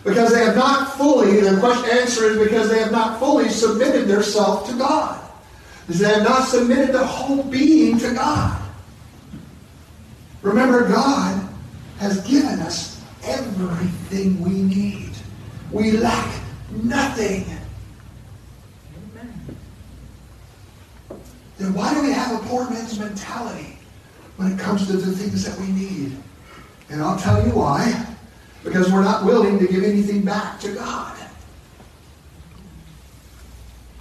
Because 0.04 0.32
they 0.34 0.46
have 0.46 0.56
not 0.56 0.98
fully, 0.98 1.42
the 1.42 1.60
question 1.60 1.90
answer 1.98 2.32
is 2.32 2.38
because 2.38 2.70
they 2.70 2.80
have 2.80 2.92
not 2.92 3.20
fully 3.20 3.50
submitted 3.50 4.08
themselves 4.08 4.70
to 4.70 4.78
God. 4.78 5.20
They 5.88 6.08
have 6.08 6.24
not 6.24 6.48
submitted 6.48 6.94
the 6.94 7.06
whole 7.06 7.44
being 7.44 8.00
to 8.00 8.14
God. 8.14 8.62
Remember, 10.42 10.88
God 10.88 11.50
has 12.00 12.26
given 12.28 12.60
us 12.62 13.04
everything 13.24 14.42
we 14.42 14.52
need. 14.52 15.11
We 15.72 15.92
lack 15.92 16.42
nothing. 16.84 17.46
Then 21.58 21.74
why 21.74 21.94
do 21.94 22.02
we 22.02 22.12
have 22.12 22.42
a 22.42 22.48
poor 22.48 22.70
man's 22.70 23.00
mentality 23.00 23.78
when 24.38 24.52
it 24.52 24.60
comes 24.60 24.88
to 24.88 24.94
the 24.94 25.12
things 25.12 25.46
that 25.46 25.60
we 25.60 25.68
need? 25.68 26.18
And 26.90 27.02
I'll 27.02 27.20
tell 27.20 27.46
you 27.46 27.54
why. 27.54 28.08
Because 28.64 28.92
we're 28.92 29.04
not 29.04 29.26
willing 29.26 29.60
to 29.60 29.68
give 29.68 29.84
anything 29.84 30.24
back 30.24 30.60
to 30.62 30.74
God. 30.74 31.18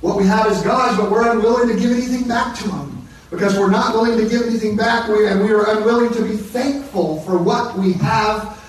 What 0.01 0.17
we 0.17 0.27
have 0.27 0.51
is 0.51 0.61
God's, 0.63 0.97
but 0.97 1.11
we're 1.11 1.31
unwilling 1.31 1.69
to 1.69 1.81
give 1.81 1.93
anything 1.93 2.27
back 2.27 2.57
to 2.59 2.71
Him. 2.71 3.07
Because 3.31 3.59
we're 3.59 3.71
not 3.71 3.95
willing 3.95 4.19
to 4.19 4.29
give 4.29 4.43
anything 4.43 4.77
back, 4.77 5.09
and 5.09 5.45
we 5.45 5.53
are 5.53 5.77
unwilling 5.77 6.13
to 6.15 6.23
be 6.23 6.37
thankful 6.37 7.21
for 7.21 7.39
what 7.39 7.79
we 7.79 7.93
have 7.95 8.60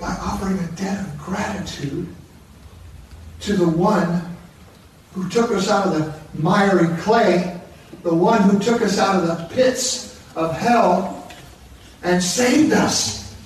by 0.00 0.10
offering 0.20 0.58
a 0.58 0.66
debt 0.72 1.04
of 1.04 1.18
gratitude 1.18 2.08
to 3.40 3.54
the 3.54 3.68
one 3.68 4.22
who 5.12 5.28
took 5.28 5.50
us 5.50 5.68
out 5.68 5.86
of 5.88 5.92
the 5.94 6.40
miry 6.40 6.88
clay, 6.98 7.60
the 8.02 8.14
one 8.14 8.42
who 8.42 8.58
took 8.58 8.82
us 8.82 8.98
out 8.98 9.22
of 9.22 9.26
the 9.26 9.54
pits 9.54 10.20
of 10.36 10.56
hell 10.56 11.30
and 12.02 12.22
saved 12.22 12.72
us. 12.72 13.36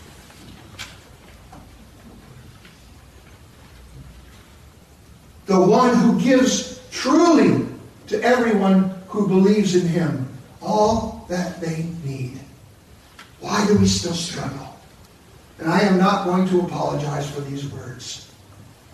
The 5.47 5.61
one 5.61 5.95
who 5.97 6.21
gives 6.21 6.81
truly 6.91 7.67
to 8.09 8.23
everyone 8.23 8.95
who 9.09 9.27
believes 9.27 9.75
in 9.75 9.87
him 9.87 10.29
all 10.61 11.27
that 11.29 11.61
they 11.61 11.87
need. 12.05 12.39
Why 13.41 13.67
do 13.67 13.77
we 13.77 13.87
still 13.87 14.15
struggle? 14.15 14.72
And 15.63 15.71
I 15.71 15.83
am 15.83 15.97
not 15.97 16.25
going 16.25 16.49
to 16.49 16.63
apologize 16.63 17.31
for 17.31 17.41
these 17.43 17.69
words. 17.69 18.29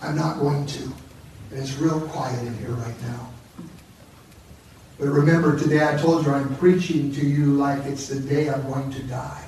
I'm 0.02 0.14
not 0.14 0.38
going 0.38 0.66
to. 0.66 0.82
And 0.82 1.60
it's 1.60 1.78
real 1.78 1.98
quiet 1.98 2.46
in 2.46 2.58
here 2.58 2.72
right 2.72 3.00
now. 3.00 3.30
But 4.98 5.06
remember, 5.06 5.58
today 5.58 5.88
I 5.88 5.96
told 5.96 6.26
you 6.26 6.32
I'm 6.32 6.54
preaching 6.56 7.10
to 7.12 7.26
you 7.26 7.54
like 7.54 7.82
it's 7.86 8.08
the 8.08 8.20
day 8.20 8.50
I'm 8.50 8.70
going 8.70 8.90
to 8.90 9.02
die. 9.04 9.44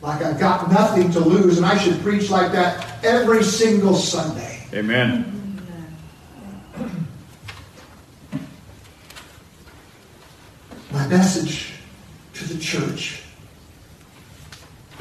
Like 0.00 0.22
I've 0.22 0.40
got 0.40 0.68
nothing 0.72 1.12
to 1.12 1.20
lose, 1.20 1.56
and 1.56 1.66
I 1.66 1.78
should 1.78 2.00
preach 2.00 2.28
like 2.28 2.50
that 2.50 3.04
every 3.04 3.44
single 3.44 3.94
Sunday. 3.94 4.66
Amen. 4.74 5.28
My 10.90 11.06
message 11.06 11.74
to 12.34 12.44
the 12.44 12.58
church 12.58 13.21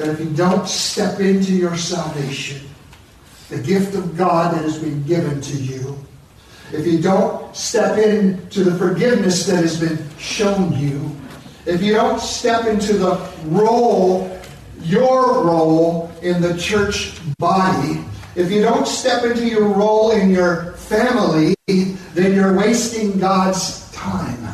that 0.01 0.09
if 0.09 0.19
you 0.19 0.31
don't 0.31 0.67
step 0.67 1.19
into 1.19 1.53
your 1.53 1.77
salvation, 1.77 2.59
the 3.49 3.59
gift 3.59 3.93
of 3.93 4.17
God 4.17 4.55
that 4.55 4.63
has 4.63 4.79
been 4.79 5.03
given 5.03 5.39
to 5.41 5.57
you, 5.57 5.95
if 6.73 6.87
you 6.87 6.99
don't 6.99 7.55
step 7.55 7.99
into 7.99 8.63
the 8.63 8.75
forgiveness 8.79 9.45
that 9.45 9.57
has 9.57 9.79
been 9.79 9.99
shown 10.17 10.75
you, 10.75 11.15
if 11.67 11.83
you 11.83 11.93
don't 11.93 12.19
step 12.19 12.65
into 12.65 12.93
the 12.93 13.15
role, 13.45 14.39
your 14.81 15.43
role 15.43 16.11
in 16.23 16.41
the 16.41 16.57
church 16.57 17.19
body, 17.37 18.03
if 18.35 18.49
you 18.49 18.63
don't 18.63 18.87
step 18.87 19.23
into 19.23 19.47
your 19.47 19.67
role 19.67 20.11
in 20.11 20.31
your 20.31 20.71
family, 20.73 21.53
then 21.67 22.33
you're 22.33 22.57
wasting 22.57 23.19
God's 23.19 23.91
time. 23.91 24.47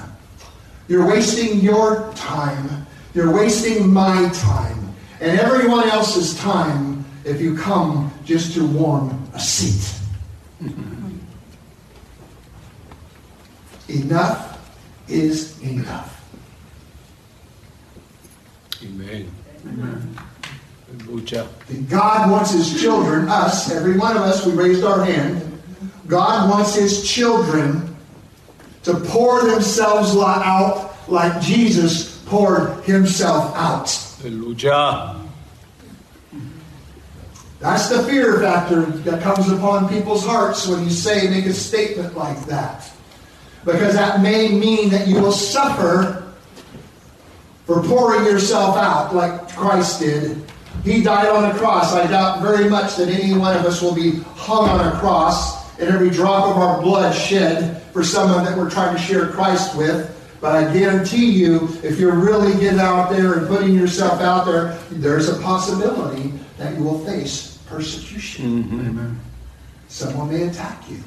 You're 0.90 1.08
wasting 1.08 1.62
your 1.62 2.12
time. 2.16 2.86
You're 3.14 3.34
wasting 3.34 3.94
my 3.94 4.30
time. 4.34 4.87
And 5.20 5.40
everyone 5.40 5.90
else's 5.90 6.38
time 6.40 7.06
if 7.26 7.42
you 7.42 7.58
come 7.58 8.12
just 8.24 8.54
to 8.54 8.66
warm 8.66 9.30
a 9.34 9.40
seat. 9.40 10.00
enough 13.90 14.60
is 15.08 15.62
enough. 15.62 16.14
Amen. 18.84 19.32
Hallelujah. 21.00 21.48
And 21.70 21.90
God 21.90 22.32
wants 22.32 22.52
His 22.52 22.80
children, 22.80 23.28
us, 23.28 23.72
every 23.72 23.98
one 23.98 24.16
of 24.16 24.24
us, 24.24 24.46
we 24.46 24.54
raised 24.54 24.84
our 24.84 25.04
hand. 25.04 25.60
God 26.08 26.50
wants 26.50 26.76
His 26.76 27.10
children 27.10 27.96
to 28.84 28.94
pour 28.94 29.44
themselves 29.44 30.16
out 30.16 30.96
like 31.10 31.42
Jesus 31.42 32.22
poured 32.26 32.84
Himself 32.84 33.56
out. 33.56 34.07
Hallelujah. 34.22 35.16
That's 37.60 37.90
the 37.90 38.04
fear 38.04 38.40
factor 38.40 38.82
that 38.82 39.22
comes 39.22 39.50
upon 39.50 39.90
people's 39.90 40.26
hearts 40.26 40.68
when 40.68 40.84
you 40.84 40.90
say, 40.90 41.28
make 41.30 41.46
a 41.46 41.54
statement 41.54 42.16
like 42.16 42.40
that. 42.46 42.90
Because 43.66 43.96
that 43.96 44.22
may 44.22 44.48
mean 44.48 44.90
that 44.90 45.08
you 45.08 45.20
will 45.20 45.32
suffer 45.32 46.34
for 47.66 47.84
pouring 47.84 48.26
yourself 48.26 48.78
out 48.78 49.14
like 49.14 49.50
Christ 49.50 50.00
did. 50.00 50.42
He 50.84 51.02
died 51.02 51.28
on 51.28 51.52
a 51.52 51.54
cross. 51.58 51.94
I 51.94 52.08
doubt 52.08 52.42
very 52.42 52.70
much 52.70 52.96
that 52.96 53.10
any 53.10 53.38
one 53.38 53.58
of 53.58 53.66
us 53.66 53.82
will 53.82 53.96
be 53.96 54.20
hung 54.36 54.70
on 54.70 54.88
a 54.88 55.00
cross 55.00 55.78
and 55.80 55.90
every 55.90 56.10
drop 56.10 56.46
of 56.48 56.58
our 56.58 56.82
blood 56.82 57.14
shed 57.14 57.84
for 57.92 58.04
someone 58.04 58.46
that 58.46 58.58
we're 58.58 58.70
trying 58.70 58.96
to 58.96 59.02
share 59.02 59.28
Christ 59.28 59.76
with. 59.76 60.14
But 60.40 60.56
I 60.56 60.74
guarantee 60.74 61.32
you, 61.32 61.68
if 61.84 62.00
you're 62.00 62.16
really 62.16 62.54
getting 62.60 62.80
out 62.80 63.10
there 63.10 63.40
and 63.40 63.48
putting 63.48 63.74
yourself 63.74 64.22
out 64.22 64.46
there, 64.46 64.78
there's 64.92 65.30
a 65.30 65.42
possibility 65.42 66.34
that 66.58 66.78
you 66.78 66.84
will 66.84 67.04
face 67.06 67.58
persecution. 67.66 68.64
Mm-hmm. 68.64 68.80
Amen. 68.80 69.20
Someone 69.88 70.30
may 70.30 70.44
attack 70.44 70.90
you. 70.90 71.04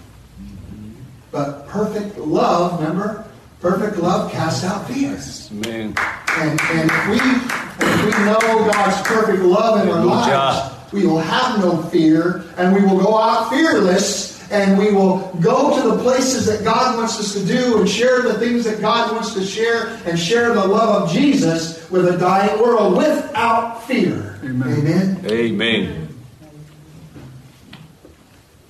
But 1.31 1.68
perfect 1.68 2.18
love, 2.18 2.81
remember? 2.81 3.24
Perfect 3.61 3.99
love 3.99 4.33
casts 4.33 4.64
out 4.64 4.89
fears. 4.89 5.49
Amen. 5.53 5.95
And, 6.37 6.61
and 6.61 6.91
if, 6.91 7.09
we, 7.09 7.87
if 7.87 8.05
we 8.05 8.24
know 8.24 8.39
God's 8.41 9.07
perfect 9.07 9.43
love 9.43 9.83
in 9.83 9.93
our 9.93 10.05
lives, 10.05 10.93
we 10.93 11.07
will 11.07 11.18
have 11.18 11.61
no 11.61 11.83
fear 11.85 12.45
and 12.57 12.74
we 12.74 12.83
will 12.83 12.99
go 13.01 13.16
out 13.16 13.51
fearless 13.51 14.39
and 14.51 14.76
we 14.76 14.92
will 14.92 15.18
go 15.40 15.80
to 15.80 15.96
the 15.96 16.03
places 16.03 16.46
that 16.46 16.64
God 16.64 16.96
wants 16.96 17.18
us 17.20 17.32
to 17.34 17.44
do 17.46 17.78
and 17.78 17.88
share 17.88 18.22
the 18.22 18.34
things 18.38 18.64
that 18.64 18.80
God 18.80 19.12
wants 19.12 19.32
to 19.34 19.44
share 19.44 19.88
and 20.05 20.18
share 20.18 20.53
the 20.53 20.66
love 20.66 21.03
of 21.05 21.12
Jesus 21.12 21.88
with 21.90 22.07
a 22.07 22.18
dying 22.18 22.61
world 22.61 22.96
without 22.96 23.84
fear. 23.84 24.38
Amen. 24.44 25.24
Amen. 25.26 26.09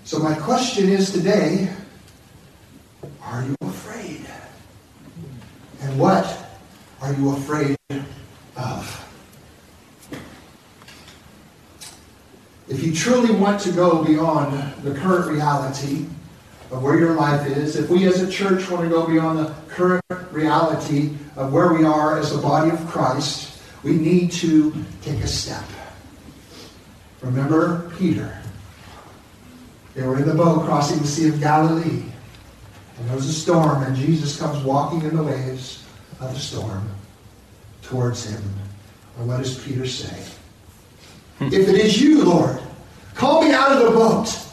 So 0.05 0.19
my 0.19 0.35
question 0.35 0.89
is 0.89 1.13
today, 1.13 1.73
are 3.23 3.45
you 3.45 3.57
afraid? 3.63 4.27
And 5.81 5.99
what 5.99 6.37
are 7.01 7.15
you 7.15 7.31
afraid 7.31 7.77
of? 8.57 9.10
If 12.71 12.85
you 12.85 12.95
truly 12.95 13.35
want 13.35 13.61
to 13.63 13.73
go 13.73 14.05
beyond 14.05 14.75
the 14.85 14.95
current 14.95 15.27
reality 15.27 16.07
of 16.71 16.85
where 16.85 16.97
your 16.97 17.15
life 17.15 17.45
is, 17.49 17.75
if 17.75 17.91
we 17.91 18.07
as 18.07 18.23
a 18.23 18.31
church 18.31 18.71
want 18.71 18.85
to 18.85 18.89
go 18.89 19.09
beyond 19.09 19.41
the 19.41 19.53
current 19.69 20.05
reality 20.31 21.11
of 21.35 21.53
where 21.53 21.73
we 21.73 21.85
are 21.85 22.17
as 22.17 22.33
the 22.33 22.41
body 22.41 22.71
of 22.71 22.79
Christ, 22.87 23.61
we 23.83 23.95
need 23.95 24.31
to 24.33 24.73
take 25.03 25.19
a 25.19 25.27
step. 25.27 25.65
Remember 27.23 27.91
Peter. 27.99 28.41
They 29.95 30.07
were 30.07 30.19
in 30.19 30.29
the 30.29 30.35
boat 30.35 30.65
crossing 30.65 31.01
the 31.01 31.09
Sea 31.09 31.29
of 31.31 31.41
Galilee. 31.41 32.05
And 32.99 33.09
there 33.09 33.17
was 33.17 33.27
a 33.27 33.33
storm, 33.33 33.83
and 33.83 33.97
Jesus 33.97 34.39
comes 34.39 34.63
walking 34.63 35.03
in 35.03 35.17
the 35.17 35.25
waves 35.25 35.85
of 36.21 36.33
the 36.33 36.39
storm 36.39 36.89
towards 37.83 38.27
him. 38.27 38.43
And 39.19 39.27
what 39.27 39.39
does 39.39 39.59
Peter 39.59 39.89
say? 39.89 40.23
Hmm. 41.41 41.47
if 41.47 41.69
it 41.69 41.75
is 41.75 42.01
you, 42.01 42.23
Lord, 42.23 42.61
call 43.15 43.43
me 43.43 43.53
out 43.53 43.73
of 43.73 43.79
the 43.79 43.91
boat 43.91 44.47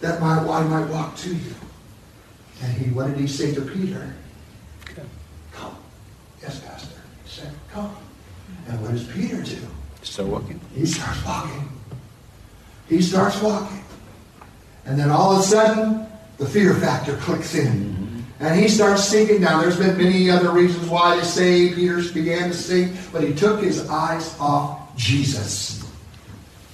that 0.00 0.20
my, 0.20 0.38
I 0.38 0.62
might 0.64 0.86
walk 0.90 1.16
to 1.16 1.34
you. 1.34 1.54
And 2.62 2.72
he, 2.74 2.90
what 2.90 3.06
did 3.06 3.16
he 3.16 3.26
say 3.26 3.54
to 3.54 3.62
Peter? 3.62 4.14
Come. 5.52 5.74
Yes, 6.42 6.60
Pastor. 6.60 7.00
He 7.24 7.30
said, 7.30 7.52
come. 7.70 7.96
And 8.68 8.80
what 8.82 8.92
does 8.92 9.06
Peter 9.06 9.42
do? 9.42 9.58
Start 10.02 10.28
walking. 10.28 10.60
He 10.74 10.84
starts 10.84 11.24
walking. 11.24 11.68
He 12.88 13.00
starts 13.00 13.40
walking. 13.40 13.82
And 14.84 14.98
then 14.98 15.10
all 15.10 15.32
of 15.32 15.38
a 15.38 15.42
sudden, 15.42 16.06
the 16.36 16.46
fear 16.46 16.74
factor 16.74 17.16
clicks 17.16 17.54
in. 17.54 17.72
Mm-hmm. 17.72 18.20
And 18.40 18.60
he 18.60 18.68
starts 18.68 19.04
sinking 19.04 19.40
down. 19.40 19.62
There's 19.62 19.78
been 19.78 19.96
many 19.96 20.28
other 20.28 20.50
reasons 20.50 20.88
why 20.88 21.16
they 21.16 21.22
say 21.22 21.74
Peter 21.74 22.02
began 22.12 22.50
to 22.50 22.54
sink, 22.54 22.96
but 23.12 23.22
he 23.22 23.32
took 23.32 23.62
his 23.62 23.88
eyes 23.88 24.36
off 24.38 24.94
Jesus. 24.96 25.81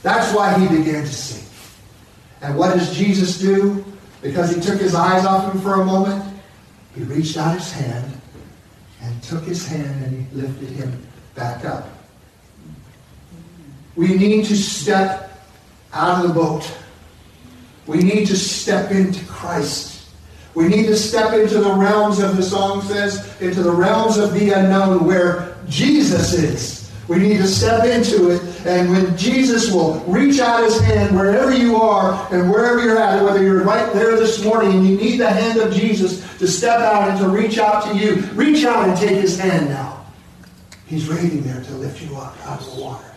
That's 0.02 0.34
why 0.34 0.58
he 0.58 0.68
began 0.68 1.04
to 1.04 1.12
sink. 1.12 1.48
And 2.40 2.56
what 2.56 2.74
does 2.74 2.96
Jesus 2.96 3.38
do? 3.38 3.84
Because 4.22 4.54
he 4.54 4.60
took 4.60 4.80
his 4.80 4.94
eyes 4.94 5.24
off 5.24 5.52
him 5.52 5.60
for 5.60 5.80
a 5.80 5.84
moment, 5.84 6.24
he 6.94 7.02
reached 7.02 7.36
out 7.36 7.54
his 7.54 7.70
hand 7.72 8.20
and 9.00 9.22
took 9.22 9.44
his 9.44 9.66
hand 9.66 10.04
and 10.04 10.26
he 10.26 10.36
lifted 10.36 10.68
him 10.70 11.06
back 11.34 11.64
up. 11.64 11.88
We 13.96 14.14
need 14.14 14.44
to 14.46 14.56
step 14.56 15.40
out 15.92 16.24
of 16.24 16.28
the 16.28 16.34
boat. 16.34 16.70
We 17.86 17.98
need 17.98 18.26
to 18.26 18.36
step 18.36 18.90
into 18.90 19.24
Christ. 19.26 20.08
We 20.54 20.68
need 20.68 20.86
to 20.86 20.96
step 20.96 21.32
into 21.32 21.58
the 21.60 21.72
realms, 21.72 22.18
of 22.18 22.36
the 22.36 22.42
song 22.42 22.82
says, 22.82 23.40
into 23.40 23.62
the 23.62 23.70
realms 23.70 24.18
of 24.18 24.34
the 24.34 24.50
unknown 24.50 25.06
where 25.06 25.56
Jesus 25.68 26.34
is. 26.34 26.92
We 27.06 27.18
need 27.18 27.38
to 27.38 27.46
step 27.46 27.84
into 27.84 28.30
it, 28.30 28.42
and 28.66 28.90
when 28.90 29.16
Jesus 29.16 29.72
will 29.72 30.00
reach 30.00 30.40
out 30.40 30.64
his 30.64 30.80
hand 30.80 31.16
wherever 31.16 31.54
you 31.54 31.76
are 31.76 32.26
and 32.32 32.50
wherever 32.50 32.82
you're 32.82 32.98
at, 32.98 33.22
whether 33.22 33.42
you're 33.42 33.62
right 33.62 33.92
there 33.92 34.16
this 34.16 34.44
morning 34.44 34.72
and 34.72 34.86
you 34.86 34.96
need 34.96 35.18
the 35.18 35.30
hand 35.30 35.58
of 35.60 35.72
Jesus 35.72 36.20
to 36.38 36.46
step 36.46 36.80
out 36.80 37.08
and 37.08 37.18
to 37.20 37.28
reach 37.28 37.58
out 37.58 37.84
to 37.84 37.96
you, 37.96 38.16
reach 38.34 38.64
out 38.64 38.88
and 38.88 38.98
take 38.98 39.20
his 39.20 39.38
hand 39.38 39.68
now. 39.68 40.06
He's 40.86 41.08
waiting 41.08 41.42
there 41.42 41.62
to 41.62 41.72
lift 41.74 42.02
you 42.02 42.16
up 42.16 42.36
out 42.46 42.60
of 42.60 42.74
the 42.74 42.82
water. 42.82 43.08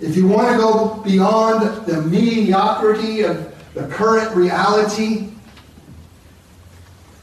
If 0.00 0.16
you 0.16 0.28
want 0.28 0.52
to 0.52 0.56
go 0.56 0.94
beyond 1.02 1.86
the 1.86 2.02
mediocrity 2.02 3.22
of 3.22 3.54
the 3.74 3.88
current 3.88 4.34
reality, 4.36 5.30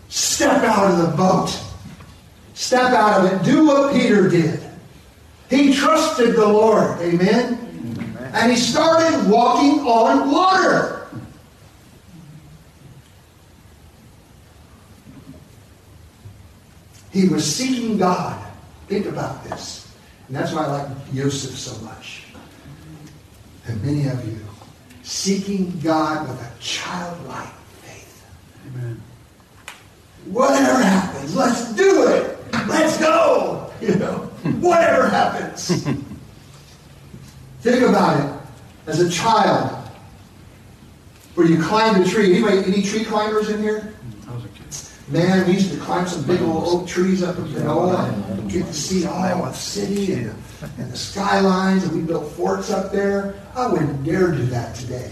step 0.10 0.64
out 0.64 0.92
of 0.92 1.10
the 1.10 1.16
boat. 1.16 1.58
Step 2.54 2.92
out 2.92 3.26
of 3.26 3.32
it. 3.32 3.46
Do 3.46 3.68
what 3.68 3.94
Peter 3.94 4.28
did. 4.30 4.65
He 5.50 5.74
trusted 5.74 6.36
the 6.36 6.48
Lord. 6.48 7.00
Amen. 7.02 7.60
And 8.34 8.52
he 8.52 8.58
started 8.58 9.30
walking 9.30 9.80
on 9.82 10.32
water. 10.32 11.08
He 17.12 17.30
was 17.30 17.46
seeking 17.46 17.98
God. 17.98 18.46
Think 18.88 19.06
about 19.06 19.44
this. 19.46 19.96
And 20.28 20.36
that's 20.36 20.52
why 20.52 20.66
I 20.66 20.68
like 20.68 21.14
Joseph 21.14 21.58
so 21.58 21.82
much. 21.86 22.24
And 23.68 23.82
many 23.84 24.08
of 24.08 24.28
you 24.28 24.38
seeking 25.04 25.80
God 25.80 26.28
with 26.28 26.42
a 26.42 26.52
childlike 26.60 27.54
faith. 27.82 28.26
Amen. 28.68 29.02
Whatever 30.26 30.84
happens, 30.84 31.36
let's 31.36 31.74
do 31.76 32.08
it. 32.08 32.38
Let's 32.68 32.98
go. 32.98 33.72
You 33.80 33.96
know, 33.96 34.30
whatever 34.62 35.10
happens. 35.10 35.84
Think 37.62 37.82
about 37.82 38.20
it. 38.20 38.42
As 38.88 39.00
a 39.00 39.10
child, 39.10 39.86
where 41.36 41.48
you 41.48 41.62
climbed 41.62 42.06
a 42.06 42.10
tree. 42.10 42.34
Anybody, 42.36 42.58
any 42.72 42.82
tree 42.82 43.04
climbers 43.04 43.50
in 43.50 43.62
here? 43.62 43.94
I 44.28 44.34
was 44.34 44.46
a 44.46 44.48
kid. 44.50 44.66
Man, 45.08 45.46
we 45.48 45.54
used 45.54 45.72
to 45.72 45.78
climb 45.78 46.08
some 46.08 46.24
big 46.24 46.42
old 46.42 46.64
oak 46.68 46.88
trees 46.88 47.22
up 47.22 47.38
in 47.38 47.52
Genoa 47.52 48.08
and 48.30 48.50
get 48.50 48.66
to 48.66 48.74
see 48.74 49.06
all 49.06 49.22
the 49.22 49.52
city 49.54 50.14
and, 50.14 50.34
and 50.78 50.92
the 50.92 50.98
skylines, 50.98 51.84
and 51.84 51.94
we 51.94 52.02
built 52.02 52.32
forts 52.32 52.72
up 52.72 52.92
there. 52.92 53.36
I 53.54 53.68
wouldn't 53.68 54.04
dare 54.04 54.32
do 54.32 54.46
that 54.48 54.76
today. 54.76 55.12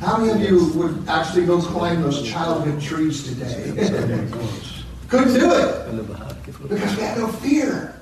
How 0.00 0.16
many 0.16 0.32
of 0.32 0.40
you 0.40 0.72
would 0.72 1.08
actually 1.08 1.46
go 1.46 1.60
climb 1.60 2.02
those 2.02 2.22
childhood 2.22 2.80
trees 2.80 3.22
today? 3.24 3.72
Couldn't 5.08 5.34
do 5.34 5.52
it 5.52 6.40
because 6.68 6.96
we 6.96 7.02
had 7.02 7.18
no 7.18 7.28
fear. 7.28 7.99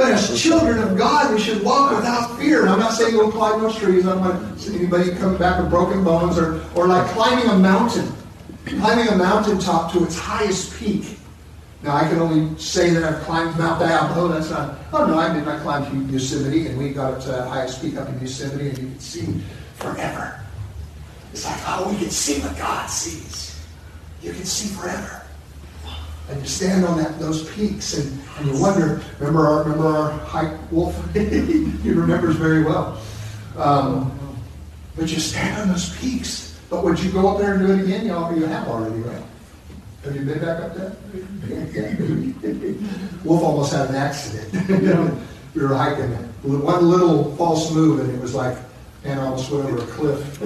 But 0.00 0.12
as 0.12 0.42
children 0.42 0.78
of 0.78 0.96
God, 0.96 1.34
we 1.34 1.38
should 1.38 1.62
walk 1.62 1.94
without 1.94 2.38
fear. 2.38 2.62
And 2.62 2.70
I'm 2.70 2.78
not 2.78 2.94
saying 2.94 3.14
go 3.14 3.30
climb 3.30 3.60
those 3.60 3.76
trees. 3.76 4.06
I 4.06 4.14
don't 4.14 4.20
want 4.22 4.56
to 4.56 4.58
see 4.58 4.74
anybody 4.74 5.14
come 5.16 5.36
back 5.36 5.60
with 5.60 5.68
broken 5.68 6.02
bones 6.02 6.38
or, 6.38 6.64
or 6.74 6.86
like 6.86 7.06
climbing 7.10 7.50
a 7.50 7.58
mountain 7.58 8.10
climbing 8.78 9.08
a 9.08 9.16
mountaintop 9.16 9.92
to 9.92 10.04
its 10.04 10.18
highest 10.18 10.74
peak. 10.78 11.18
Now, 11.82 11.96
I 11.96 12.08
can 12.08 12.18
only 12.18 12.58
say 12.58 12.90
that 12.90 13.04
I've 13.04 13.22
climbed 13.24 13.58
Mount 13.58 13.80
Diablo. 13.80 14.28
That's 14.28 14.50
not. 14.50 14.78
Oh 14.92 15.06
no, 15.06 15.18
I 15.18 15.34
did. 15.34 15.46
I 15.46 15.58
climbed 15.60 16.10
Yosemite, 16.10 16.68
and 16.68 16.78
we 16.78 16.90
got 16.90 17.14
up 17.14 17.20
to 17.22 17.28
the 17.28 17.44
highest 17.44 17.82
peak 17.82 17.96
up 17.96 18.08
in 18.08 18.20
Yosemite, 18.20 18.68
and 18.68 18.78
you 18.78 18.86
can 18.86 19.00
see 19.00 19.40
forever. 19.74 20.40
It's 21.32 21.44
like, 21.44 21.60
oh, 21.66 21.90
we 21.90 21.98
can 21.98 22.10
see 22.10 22.40
what 22.40 22.56
God 22.58 22.86
sees. 22.88 23.62
You 24.22 24.32
can 24.32 24.44
see 24.44 24.74
forever. 24.74 25.26
And 26.30 26.40
you 26.40 26.46
stand 26.46 26.84
on 26.84 26.96
that 26.98 27.18
those 27.18 27.50
peaks, 27.50 27.98
and, 27.98 28.20
and 28.38 28.46
you 28.48 28.62
wonder. 28.62 29.02
Remember 29.18 29.46
our 29.48 29.64
remember 29.64 29.88
our 29.88 30.10
hike, 30.12 30.56
Wolf. 30.70 30.94
he 31.14 31.90
remembers 31.90 32.36
very 32.36 32.62
well. 32.62 33.00
Um, 33.56 34.16
but 34.96 35.10
you 35.10 35.18
stand 35.18 35.62
on 35.62 35.68
those 35.68 35.96
peaks. 35.98 36.58
But 36.70 36.84
would 36.84 37.00
you 37.00 37.10
go 37.10 37.28
up 37.28 37.38
there 37.38 37.54
and 37.54 37.66
do 37.66 37.72
it 37.72 37.80
again? 37.82 38.06
You 38.06 38.14
all- 38.14 38.32
you 38.34 38.46
have 38.46 38.68
already, 38.68 39.00
right? 39.00 39.22
Have 40.04 40.14
you 40.14 40.22
been 40.22 40.38
back 40.38 40.62
up 40.62 40.74
there? 40.74 40.96
Wolf 43.24 43.42
almost 43.42 43.72
had 43.72 43.88
an 43.90 43.96
accident. 43.96 45.20
We 45.52 45.62
were 45.62 45.74
hiking. 45.74 46.12
One 46.42 46.88
little 46.88 47.34
false 47.34 47.72
move, 47.72 47.98
and 47.98 48.14
it 48.14 48.20
was 48.20 48.36
like, 48.36 48.56
man 49.02 49.18
almost 49.18 49.50
went 49.50 49.64
over 49.64 49.82
a 49.82 49.86
cliff. 49.86 50.38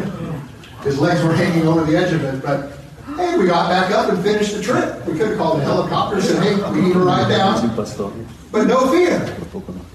His 0.82 0.98
legs 0.98 1.22
were 1.22 1.34
hanging 1.34 1.68
over 1.68 1.84
the 1.84 1.94
edge 1.94 2.14
of 2.14 2.24
it, 2.24 2.42
but 2.42 2.72
hey, 3.16 3.38
we 3.38 3.46
got 3.46 3.68
back 3.68 3.90
up 3.90 4.10
and 4.12 4.22
finished 4.22 4.54
the 4.56 4.62
trip. 4.62 5.04
We 5.06 5.12
could 5.18 5.28
have 5.28 5.38
called 5.38 5.60
the 5.60 5.64
helicopter 5.64 6.16
and 6.16 6.24
said, 6.24 6.42
hey, 6.42 6.72
we 6.72 6.80
need 6.80 6.92
to 6.92 7.00
ride 7.00 7.28
down. 7.28 7.74
But 7.76 8.66
no 8.66 8.90
fear. 8.90 9.36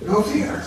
No 0.01 0.21
fear. 0.21 0.61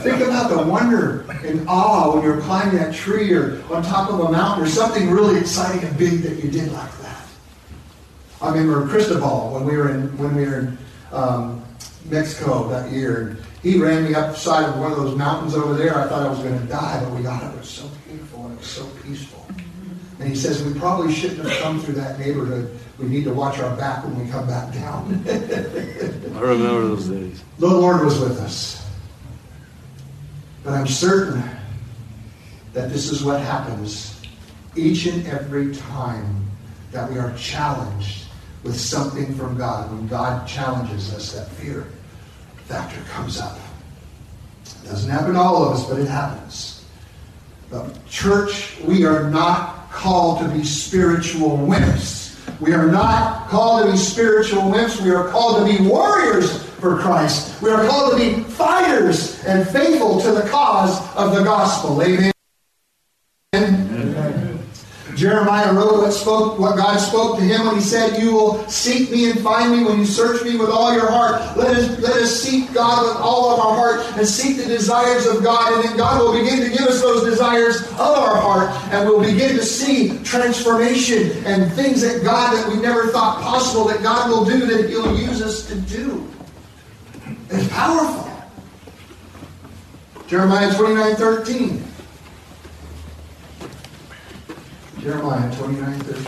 Think 0.00 0.20
about 0.20 0.50
the 0.50 0.62
wonder 0.62 1.22
and 1.44 1.68
awe 1.68 2.14
when 2.14 2.22
you're 2.22 2.40
climbing 2.40 2.76
that 2.76 2.94
tree 2.94 3.32
or 3.32 3.62
on 3.72 3.82
top 3.82 4.08
of 4.08 4.20
a 4.20 4.30
mountain 4.30 4.64
or 4.64 4.68
something 4.68 5.10
really 5.10 5.40
exciting 5.40 5.82
and 5.86 5.98
big 5.98 6.20
that 6.22 6.42
you 6.42 6.50
did 6.50 6.70
like 6.72 6.98
that. 6.98 7.26
I 8.40 8.50
remember 8.50 8.86
Cristobal 8.88 9.50
when 9.52 9.64
we 9.64 9.76
were 9.76 9.90
in 9.90 10.16
when 10.16 10.36
we 10.36 10.46
were 10.46 10.58
in 10.60 10.78
um, 11.12 11.64
Mexico 12.06 12.68
that 12.68 12.90
year. 12.92 13.28
And 13.28 13.38
he 13.62 13.78
ran 13.78 14.04
me 14.04 14.14
up 14.14 14.32
the 14.32 14.38
side 14.38 14.68
of 14.68 14.78
one 14.78 14.92
of 14.92 14.98
those 14.98 15.16
mountains 15.16 15.54
over 15.54 15.74
there. 15.74 15.98
I 15.98 16.08
thought 16.08 16.22
I 16.22 16.30
was 16.30 16.38
going 16.38 16.58
to 16.58 16.66
die, 16.66 17.02
but 17.04 17.12
we 17.14 17.22
got 17.22 17.42
up. 17.42 17.54
It 17.54 17.58
was 17.58 17.68
so 17.68 17.90
beautiful 18.06 18.44
and 18.46 18.54
it 18.54 18.58
was 18.58 18.66
so 18.66 18.86
peaceful. 19.02 19.39
And 20.20 20.28
he 20.28 20.34
says 20.34 20.62
we 20.62 20.78
probably 20.78 21.14
shouldn't 21.14 21.48
have 21.48 21.58
come 21.60 21.80
through 21.80 21.94
that 21.94 22.18
neighborhood. 22.18 22.78
We 22.98 23.06
need 23.06 23.24
to 23.24 23.32
watch 23.32 23.58
our 23.58 23.74
back 23.76 24.04
when 24.04 24.22
we 24.22 24.30
come 24.30 24.46
back 24.46 24.72
down. 24.74 25.24
I 25.26 26.40
remember 26.40 26.88
those 26.88 27.08
days. 27.08 27.42
The 27.58 27.66
Lord 27.66 28.04
was 28.04 28.20
with 28.20 28.38
us. 28.38 28.86
But 30.62 30.74
I'm 30.74 30.86
certain 30.86 31.42
that 32.74 32.90
this 32.90 33.10
is 33.10 33.24
what 33.24 33.40
happens 33.40 34.20
each 34.76 35.06
and 35.06 35.26
every 35.26 35.74
time 35.74 36.44
that 36.92 37.10
we 37.10 37.18
are 37.18 37.34
challenged 37.38 38.26
with 38.62 38.78
something 38.78 39.34
from 39.34 39.56
God. 39.56 39.90
When 39.90 40.06
God 40.06 40.46
challenges 40.46 41.14
us, 41.14 41.32
that 41.32 41.48
fear 41.52 41.86
factor 42.66 43.00
comes 43.10 43.40
up. 43.40 43.58
It 44.84 44.88
doesn't 44.88 45.10
happen 45.10 45.32
to 45.32 45.40
all 45.40 45.64
of 45.64 45.72
us, 45.72 45.88
but 45.88 45.98
it 45.98 46.08
happens. 46.08 46.84
But 47.70 48.06
church, 48.06 48.78
we 48.80 49.06
are 49.06 49.30
not 49.30 49.79
called 49.90 50.40
to 50.40 50.48
be 50.48 50.64
spiritual 50.64 51.58
wimps. 51.58 52.30
We 52.60 52.74
are 52.74 52.86
not 52.86 53.48
called 53.48 53.86
to 53.86 53.92
be 53.92 53.98
spiritual 53.98 54.62
wimps. 54.62 55.00
We 55.02 55.10
are 55.10 55.28
called 55.28 55.66
to 55.66 55.78
be 55.78 55.86
warriors 55.86 56.62
for 56.80 56.98
Christ. 56.98 57.60
We 57.62 57.70
are 57.70 57.86
called 57.86 58.12
to 58.12 58.18
be 58.18 58.42
fighters 58.44 59.42
and 59.44 59.66
faithful 59.68 60.20
to 60.20 60.32
the 60.32 60.48
cause 60.48 61.00
of 61.16 61.34
the 61.34 61.42
gospel. 61.42 62.02
Amen. 62.02 62.32
Jeremiah 65.20 65.74
wrote 65.74 65.98
what 65.98 66.12
spoke 66.14 66.58
what 66.58 66.76
God 66.78 66.96
spoke 66.96 67.36
to 67.36 67.44
him 67.44 67.66
when 67.66 67.74
he 67.74 67.82
said, 67.82 68.22
You 68.22 68.32
will 68.32 68.66
seek 68.70 69.10
me 69.10 69.30
and 69.30 69.38
find 69.40 69.70
me 69.70 69.84
when 69.84 69.98
you 69.98 70.06
search 70.06 70.42
me 70.42 70.56
with 70.56 70.70
all 70.70 70.94
your 70.94 71.10
heart. 71.10 71.58
Let 71.58 71.76
us 71.76 71.98
let 71.98 72.16
us 72.16 72.42
seek 72.42 72.72
God 72.72 73.06
with 73.06 73.16
all 73.18 73.52
of 73.52 73.60
our 73.60 73.74
heart 73.74 74.16
and 74.16 74.26
seek 74.26 74.56
the 74.56 74.64
desires 74.64 75.26
of 75.26 75.44
God, 75.44 75.74
and 75.74 75.84
then 75.84 75.98
God 75.98 76.22
will 76.22 76.32
begin 76.32 76.60
to 76.60 76.70
give 76.70 76.88
us 76.88 77.02
those 77.02 77.22
desires 77.22 77.82
of 77.82 78.00
our 78.00 78.40
heart, 78.40 78.70
and 78.94 79.06
we'll 79.06 79.20
begin 79.20 79.56
to 79.56 79.62
see 79.62 80.18
transformation 80.24 81.32
and 81.44 81.70
things 81.74 82.00
that 82.00 82.24
God 82.24 82.56
that 82.56 82.74
we 82.74 82.80
never 82.80 83.08
thought 83.08 83.42
possible 83.42 83.84
that 83.88 84.02
God 84.02 84.30
will 84.30 84.46
do 84.46 84.64
that 84.64 84.88
He'll 84.88 85.18
use 85.18 85.42
us 85.42 85.68
to 85.68 85.78
do. 85.82 86.26
It's 87.50 87.68
powerful. 87.68 88.26
Jeremiah 90.28 90.74
29 90.74 91.16
13. 91.16 91.89
Jeremiah 95.00 95.56
29 95.56 96.00
13. 96.00 96.26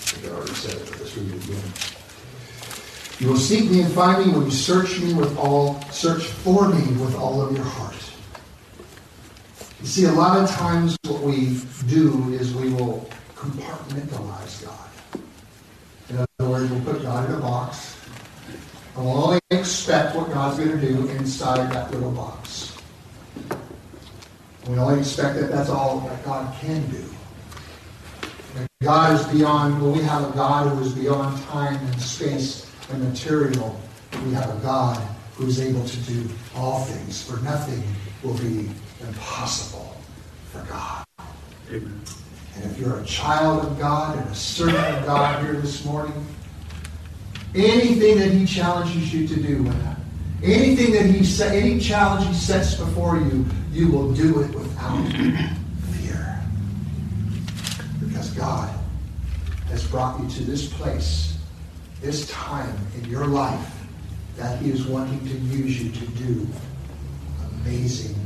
I 0.00 0.06
think 0.06 0.24
I 0.24 0.34
already 0.34 0.54
said 0.54 0.76
it, 0.76 0.90
but 0.90 1.00
let's 1.00 1.16
read 1.16 1.30
it 1.30 1.44
again. 1.44 1.62
You 3.18 3.28
will 3.28 3.36
seek 3.36 3.70
me 3.70 3.82
and 3.82 3.92
find 3.92 4.26
me 4.26 4.32
when 4.32 4.46
you 4.46 4.50
search 4.50 4.98
me 5.00 5.12
with 5.12 5.36
all 5.36 5.78
search 5.90 6.24
for 6.24 6.70
me 6.70 6.86
with 6.96 7.14
all 7.16 7.42
of 7.42 7.54
your 7.54 7.66
heart. 7.66 7.94
You 9.80 9.86
see, 9.86 10.04
a 10.06 10.12
lot 10.12 10.38
of 10.40 10.48
times 10.48 10.96
what 11.04 11.20
we 11.20 11.60
do 11.86 12.32
is 12.32 12.54
we 12.54 12.72
will 12.72 13.06
compartmentalize 13.36 14.64
God. 14.64 15.20
In 16.08 16.16
other 16.16 16.50
words, 16.50 16.70
we'll 16.70 16.80
put 16.80 17.02
God 17.02 17.28
in 17.28 17.36
a 17.36 17.40
box, 17.40 17.93
and 18.96 19.04
we'll 19.04 19.24
only 19.24 19.40
expect 19.50 20.14
what 20.14 20.28
God's 20.32 20.58
going 20.58 20.80
to 20.80 20.86
do 20.86 21.08
inside 21.08 21.72
that 21.72 21.90
little 21.90 22.12
box. 22.12 22.76
We 24.68 24.78
only 24.78 25.00
expect 25.00 25.40
that 25.40 25.50
that's 25.50 25.68
all 25.68 26.00
that 26.00 26.24
God 26.24 26.54
can 26.60 26.88
do. 26.90 27.04
And 28.56 28.68
God 28.82 29.20
is 29.20 29.26
beyond, 29.26 29.82
well, 29.82 29.92
we 29.92 30.02
have 30.02 30.30
a 30.30 30.32
God 30.32 30.68
who 30.68 30.82
is 30.82 30.94
beyond 30.94 31.42
time 31.44 31.74
and 31.86 32.00
space 32.00 32.70
and 32.90 33.02
material. 33.02 33.78
We 34.24 34.32
have 34.32 34.56
a 34.56 34.60
God 34.60 34.96
who 35.34 35.46
is 35.46 35.60
able 35.60 35.84
to 35.84 35.96
do 35.98 36.28
all 36.54 36.84
things, 36.84 37.22
for 37.22 37.42
nothing 37.42 37.82
will 38.22 38.38
be 38.38 38.70
impossible 39.06 39.96
for 40.52 40.62
God. 40.62 41.04
Amen. 41.70 42.00
And 42.56 42.64
if 42.70 42.78
you're 42.78 43.00
a 43.00 43.04
child 43.04 43.64
of 43.66 43.78
God 43.78 44.16
and 44.18 44.30
a 44.30 44.34
servant 44.34 44.78
of 44.78 45.06
God 45.06 45.44
here 45.44 45.54
this 45.54 45.84
morning, 45.84 46.24
anything 47.54 48.18
that 48.18 48.30
He 48.30 48.46
challenges 48.46 49.14
you 49.14 49.26
to 49.28 49.36
do, 49.36 49.72
anything 50.42 50.92
that 50.92 51.06
He 51.06 51.42
any 51.44 51.80
challenge 51.80 52.26
He 52.26 52.34
sets 52.34 52.74
before 52.74 53.16
you, 53.16 53.46
you 53.72 53.88
will 53.88 54.12
do 54.12 54.40
it 54.40 54.54
without 54.54 55.06
fear, 55.92 56.40
because 58.00 58.30
God 58.32 58.74
has 59.68 59.86
brought 59.86 60.20
you 60.20 60.28
to 60.30 60.42
this 60.42 60.72
place, 60.72 61.38
this 62.00 62.28
time 62.30 62.76
in 62.96 63.08
your 63.08 63.26
life 63.26 63.72
that 64.36 64.60
He 64.60 64.70
is 64.70 64.86
wanting 64.86 65.20
to 65.20 65.34
use 65.34 65.82
you 65.82 65.90
to 65.92 66.06
do 66.12 66.46
amazing 67.62 68.16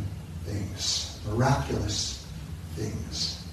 things, 0.45 1.21
miraculous 1.29 2.27
things. 2.75 3.45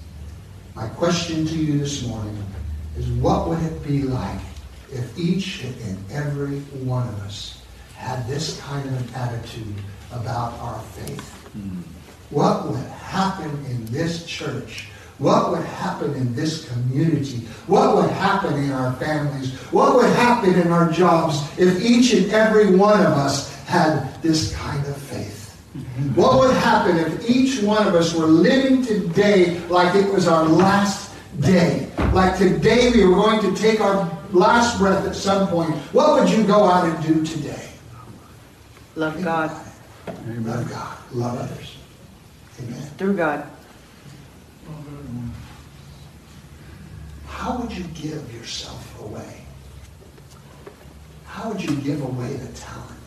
My 0.74 0.88
question 0.88 1.46
to 1.46 1.54
you 1.54 1.78
this 1.78 2.06
morning 2.06 2.42
is 2.98 3.06
what 3.08 3.48
would 3.48 3.62
it 3.62 3.86
be 3.86 4.02
like 4.02 4.40
if 4.90 5.18
each 5.18 5.64
and 5.64 5.98
every 6.10 6.60
one 6.84 7.08
of 7.08 7.14
us 7.20 7.62
had 7.96 8.26
this 8.28 8.60
kind 8.60 8.86
of 8.88 9.08
an 9.08 9.14
attitude 9.14 9.74
about 10.12 10.52
our 10.60 10.80
faith? 10.80 11.32
What 12.30 12.68
would 12.68 12.84
happen 12.84 13.50
in 13.66 13.84
this 13.86 14.26
church? 14.26 14.88
What 15.18 15.50
would 15.50 15.64
happen 15.64 16.12
in 16.14 16.34
this 16.34 16.68
community? 16.68 17.38
What 17.66 17.96
would 17.96 18.10
happen 18.10 18.54
in 18.62 18.70
our 18.72 18.92
families? 18.94 19.54
What 19.72 19.96
would 19.96 20.10
happen 20.10 20.54
in 20.54 20.70
our 20.70 20.90
jobs 20.90 21.40
if 21.58 21.82
each 21.82 22.12
and 22.12 22.30
every 22.32 22.76
one 22.76 23.00
of 23.00 23.12
us 23.12 23.54
had 23.64 24.22
this 24.22 24.54
kind 24.54 24.84
of 24.86 24.96
faith? 24.96 25.54
What 26.14 26.38
would 26.38 26.54
happen 26.56 26.98
if 26.98 27.28
each 27.28 27.62
one 27.62 27.86
of 27.86 27.94
us 27.94 28.14
were 28.14 28.26
living 28.26 28.84
today 28.84 29.58
like 29.68 29.94
it 29.94 30.12
was 30.12 30.28
our 30.28 30.44
last 30.44 31.12
day? 31.40 31.88
Like 32.12 32.36
today 32.36 32.90
we 32.92 33.06
were 33.06 33.14
going 33.14 33.40
to 33.42 33.60
take 33.60 33.80
our 33.80 34.06
last 34.36 34.78
breath 34.78 35.06
at 35.06 35.16
some 35.16 35.48
point. 35.48 35.74
What 35.92 36.20
would 36.20 36.30
you 36.30 36.44
go 36.44 36.64
out 36.64 36.84
and 36.84 37.04
do 37.04 37.24
today? 37.24 37.70
Love 38.94 39.22
God 39.22 39.50
Love 40.06 40.68
God. 40.70 40.98
Love 41.12 41.38
others. 41.38 41.76
Amen. 42.60 42.80
through 42.96 43.16
God. 43.16 43.46
How 47.26 47.58
would 47.58 47.72
you 47.72 47.84
give 47.94 48.32
yourself 48.34 49.00
away? 49.02 49.44
How 51.26 51.50
would 51.50 51.62
you 51.62 51.76
give 51.76 52.02
away 52.02 52.34
the 52.34 52.52
talent 52.54 52.98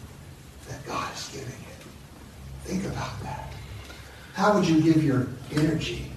that 0.67 0.85
God 0.85 1.11
is 1.15 1.29
giving 1.29 1.47
you? 1.47 1.89
Think 2.63 2.85
about 2.85 3.21
that. 3.23 3.53
How 4.33 4.53
would 4.53 4.67
you 4.67 4.81
give 4.81 5.03
your 5.03 5.27
energy? 5.51 6.08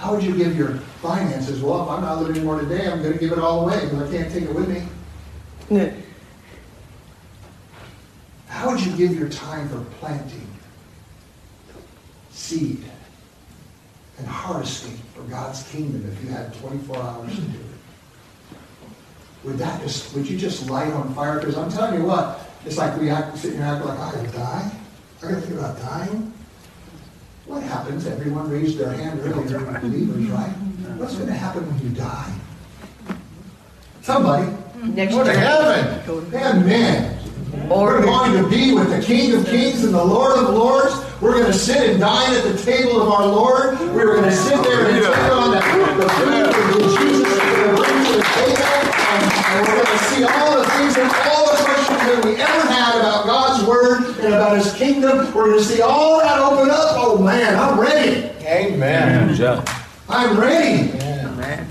How 0.00 0.14
would 0.14 0.24
you 0.24 0.34
give 0.34 0.56
your 0.56 0.76
finances? 1.02 1.60
Well, 1.60 1.82
if 1.82 1.90
I'm 1.90 2.00
not 2.00 2.20
living 2.20 2.36
anymore 2.36 2.58
today, 2.58 2.88
I'm 2.88 3.02
going 3.02 3.12
to 3.12 3.18
give 3.18 3.32
it 3.32 3.38
all 3.38 3.60
away 3.60 3.84
because 3.84 4.08
I 4.08 4.16
can't 4.16 4.32
take 4.32 4.44
it 4.44 4.54
with 4.54 4.66
me. 4.66 4.82
Yeah. 5.68 5.92
How 8.48 8.70
would 8.70 8.80
you 8.80 8.96
give 8.96 9.14
your 9.14 9.28
time 9.28 9.68
for 9.68 9.78
planting 9.98 10.48
seed 12.30 12.82
and 14.16 14.26
harvesting 14.26 14.96
for 15.14 15.20
God's 15.24 15.70
kingdom 15.70 16.10
if 16.10 16.24
you 16.24 16.30
had 16.30 16.54
24 16.54 16.96
hours 16.96 17.34
to 17.34 17.40
do 17.42 17.58
it? 17.58 18.56
Would 19.44 19.58
that 19.58 19.82
just 19.82 20.14
would 20.14 20.26
you 20.26 20.38
just 20.38 20.70
light 20.70 20.94
on 20.94 21.14
fire? 21.14 21.40
Because 21.40 21.58
I'm 21.58 21.70
telling 21.70 22.00
you 22.00 22.06
what, 22.06 22.40
it's 22.64 22.78
like 22.78 22.98
we 22.98 23.10
act 23.10 23.36
sit 23.36 23.52
here 23.52 23.60
and 23.60 23.70
act 23.70 23.84
like 23.84 23.98
I 23.98 24.12
gotta 24.12 24.28
die. 24.28 24.72
I 25.22 25.28
gotta 25.28 25.40
think 25.42 25.58
about 25.58 25.78
dying. 25.78 26.32
What 27.50 27.64
happens? 27.64 28.06
Everyone 28.06 28.48
raised 28.48 28.78
their 28.78 28.92
hand 28.92 29.18
earlier, 29.24 29.58
believers, 29.80 30.28
right? 30.28 30.52
What's 30.98 31.16
going 31.16 31.26
to 31.26 31.34
happen 31.34 31.66
when 31.66 31.82
you 31.82 31.88
die? 31.88 32.32
Somebody 34.02 34.46
Next 34.84 35.16
go 35.16 35.24
to 35.24 35.32
heaven. 35.32 36.32
Amen. 36.32 37.18
We're 37.68 38.02
going 38.02 38.40
to 38.40 38.48
be 38.48 38.72
with 38.72 38.90
the 38.90 39.02
King 39.02 39.34
of 39.34 39.46
Kings 39.46 39.82
and 39.82 39.92
the 39.92 40.04
Lord 40.04 40.38
of 40.38 40.54
Lords. 40.54 40.94
We're 41.20 41.32
going 41.32 41.46
to 41.46 41.52
sit 41.52 41.90
and 41.90 41.98
dine 41.98 42.32
at 42.34 42.44
the 42.44 42.56
table 42.56 43.02
of 43.02 43.08
our 43.08 43.26
Lord. 43.26 43.80
We're 43.96 44.14
going 44.14 44.30
to 44.30 44.32
sit 44.32 44.62
there 44.62 44.86
and 44.86 45.04
take 45.04 45.32
on 45.32 45.50
the, 45.50 46.04
the 46.04 46.08
food 46.08 46.49
to 48.20 48.28
bring 48.32 48.48
to 48.48 48.56
the 48.56 48.64
table. 48.64 48.92
And, 49.10 49.24
and 49.30 49.60
we're 49.66 49.84
going 49.84 49.98
to 49.98 50.04
see 50.12 50.22
all 50.24 50.50
the 50.56 50.66
things 50.70 50.92
and 50.96 51.08
all 51.28 51.44
the 51.50 51.58
questions 51.64 52.00
that 52.08 52.20
we 52.24 52.32
ever 52.36 52.62
had 52.68 53.00
about 53.00 53.26
God's 53.26 53.64
Word 53.64 54.18
and 54.20 54.30
and 54.32 54.40
about 54.40 54.56
His 54.56 54.72
kingdom. 54.74 55.32
We're 55.34 55.46
going 55.46 55.58
to 55.58 55.64
see 55.64 55.82
all 55.82 56.20
that 56.20 56.38
open 56.38 56.70
up. 56.70 56.94
Oh 56.96 57.18
man, 57.18 57.56
I'm 57.56 57.78
ready. 57.78 58.26
Amen. 58.46 59.30
Amen. 59.30 59.64
I'm 60.08 60.38
ready. 60.38 60.90
Amen. 61.02 61.68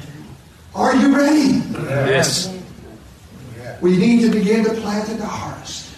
Are 0.76 0.96
you 0.96 1.16
ready? 1.16 1.62
Yes. 1.72 2.56
We 3.82 3.98
need 3.98 4.22
to 4.22 4.30
begin 4.30 4.66
to 4.66 4.74
plant 4.82 5.10
into 5.10 5.26
harvest. 5.26 5.96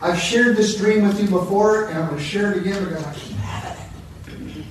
I've 0.00 0.18
shared 0.18 0.56
this 0.56 0.76
dream 0.76 1.06
with 1.06 1.20
you 1.20 1.28
before, 1.28 1.86
and 1.86 1.98
I'm 1.98 2.08
going 2.08 2.18
to 2.18 2.24
share 2.24 2.52
it 2.52 2.58
again 2.58 2.84
because 2.84 3.06
I 3.06 3.14
keep 3.14 3.36
having 3.36 4.48
it. 4.48 4.64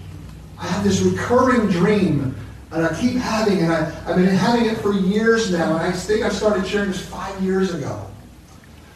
I 0.59 0.67
have 0.67 0.83
this 0.83 1.01
recurring 1.01 1.69
dream, 1.69 2.35
and 2.71 2.85
I 2.85 2.99
keep 2.99 3.17
having 3.17 3.59
and 3.59 3.71
I, 3.71 3.91
I've 4.07 4.15
been 4.15 4.25
having 4.27 4.65
it 4.65 4.77
for 4.77 4.93
years 4.93 5.51
now, 5.51 5.77
and 5.77 5.81
I 5.81 5.91
think 5.91 6.23
I 6.23 6.29
started 6.29 6.65
sharing 6.65 6.91
this 6.91 7.05
five 7.05 7.41
years 7.41 7.73
ago. 7.73 8.07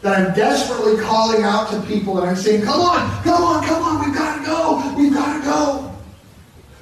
That 0.02 0.18
I'm 0.18 0.34
desperately 0.34 1.02
calling 1.02 1.42
out 1.42 1.70
to 1.70 1.80
people, 1.82 2.18
and 2.18 2.28
I'm 2.28 2.36
saying, 2.36 2.64
Come 2.64 2.80
on, 2.80 3.22
come 3.22 3.42
on, 3.42 3.64
come 3.64 3.82
on, 3.82 4.04
we've 4.04 4.14
got 4.14 4.38
to 4.38 4.46
go, 4.46 4.94
we've 4.96 5.12
got 5.12 5.38
to 5.38 5.44
go. 5.44 5.96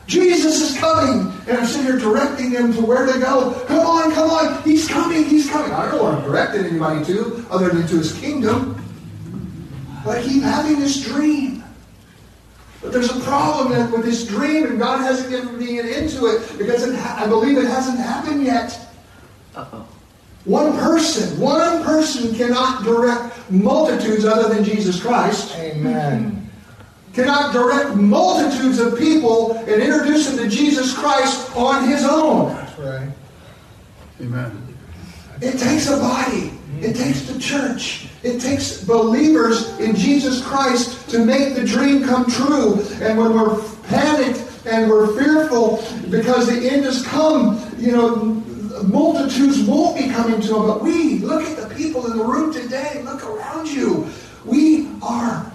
Jesus 0.06 0.60
is 0.60 0.78
coming. 0.78 1.32
And 1.48 1.58
I'm 1.58 1.66
sitting 1.66 1.86
here 1.86 1.98
directing 1.98 2.50
them 2.50 2.72
to 2.74 2.82
where 2.82 3.06
to 3.06 3.18
go. 3.18 3.52
Come 3.66 3.86
on, 3.86 4.12
come 4.12 4.30
on. 4.30 4.62
He's 4.62 4.86
coming, 4.86 5.24
he's 5.24 5.48
coming. 5.48 5.72
I 5.72 5.90
don't 5.90 6.02
want 6.02 6.22
to 6.22 6.28
direct 6.28 6.54
anybody 6.54 7.04
to 7.06 7.46
other 7.50 7.70
than 7.70 7.86
to 7.88 7.96
his 7.96 8.12
kingdom. 8.18 8.80
But 10.04 10.18
I 10.18 10.22
keep 10.22 10.42
having 10.42 10.78
this 10.78 11.02
dream. 11.02 11.63
But 12.84 12.92
there's 12.92 13.10
a 13.10 13.20
problem 13.20 13.90
with 13.92 14.04
this 14.04 14.26
dream, 14.26 14.66
and 14.66 14.78
God 14.78 15.00
hasn't 15.00 15.30
given 15.30 15.58
me 15.58 15.78
an 15.78 15.88
into 15.88 16.26
it 16.26 16.58
because 16.58 16.86
it 16.86 16.94
ha- 16.94 17.24
I 17.24 17.26
believe 17.26 17.56
it 17.56 17.64
hasn't 17.64 17.98
happened 17.98 18.44
yet. 18.44 18.78
Uh-oh. 19.56 19.88
One 20.44 20.74
person, 20.74 21.40
one 21.40 21.82
person 21.82 22.34
cannot 22.34 22.84
direct 22.84 23.50
multitudes 23.50 24.26
other 24.26 24.54
than 24.54 24.62
Jesus 24.62 25.00
Christ. 25.00 25.56
Amen. 25.56 26.42
Cannot 27.14 27.52
direct 27.52 27.94
multitudes 27.94 28.80
of 28.80 28.98
people 28.98 29.52
and 29.52 29.80
introduce 29.80 30.28
them 30.28 30.36
to 30.36 30.48
Jesus 30.48 30.92
Christ 30.92 31.56
on 31.56 31.88
his 31.88 32.04
own. 32.04 32.48
That's 32.48 32.78
right. 32.78 33.08
Amen. 34.20 34.76
It 35.40 35.52
takes 35.52 35.88
a 35.88 35.96
body. 35.96 36.50
It 36.84 36.96
takes 36.96 37.22
the 37.22 37.40
church. 37.40 38.08
It 38.22 38.40
takes 38.40 38.84
believers 38.84 39.78
in 39.80 39.96
Jesus 39.96 40.44
Christ 40.44 41.08
to 41.08 41.24
make 41.24 41.54
the 41.54 41.64
dream 41.64 42.04
come 42.04 42.30
true. 42.30 42.74
And 43.00 43.16
when 43.18 43.32
we're 43.32 43.58
panicked 43.84 44.66
and 44.66 44.90
we're 44.90 45.18
fearful 45.18 45.82
because 46.10 46.46
the 46.46 46.70
end 46.70 46.84
has 46.84 47.02
come, 47.06 47.58
you 47.78 47.92
know, 47.92 48.16
multitudes 48.86 49.62
won't 49.62 49.96
be 49.96 50.10
coming 50.10 50.42
to 50.42 50.56
him. 50.56 50.66
But 50.66 50.82
we, 50.82 51.20
look 51.20 51.42
at 51.42 51.68
the 51.68 51.74
people 51.74 52.10
in 52.10 52.18
the 52.18 52.24
room 52.24 52.52
today. 52.52 53.02
Look 53.02 53.24
around 53.24 53.66
you. 53.68 54.06
We 54.44 54.88
are 55.00 55.50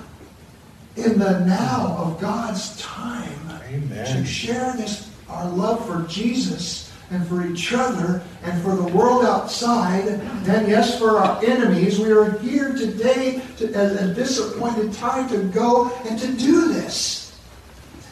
in 0.96 1.20
the 1.20 1.46
now 1.46 1.96
of 1.96 2.20
God's 2.20 2.82
time 2.82 3.52
Amen. 3.68 4.18
to 4.18 4.26
share 4.26 4.74
this 4.74 5.12
our 5.30 5.48
love 5.48 5.86
for 5.86 6.08
Jesus 6.08 6.89
and 7.12 7.26
for 7.28 7.46
each 7.46 7.74
other 7.74 8.22
and 8.44 8.62
for 8.62 8.76
the 8.76 8.84
world 8.96 9.26
outside 9.26 10.06
and 10.08 10.68
yes 10.68 10.98
for 11.00 11.18
our 11.18 11.44
enemies 11.44 12.00
we 12.00 12.12
are 12.12 12.38
here 12.40 12.74
today 12.74 13.42
to, 13.58 13.74
at 13.74 14.02
a 14.04 14.14
disappointed 14.14 14.94
time 14.94 15.28
to 15.30 15.44
go 15.46 15.90
and 16.08 16.20
to 16.20 16.28
do 16.34 16.72
this 16.74 17.40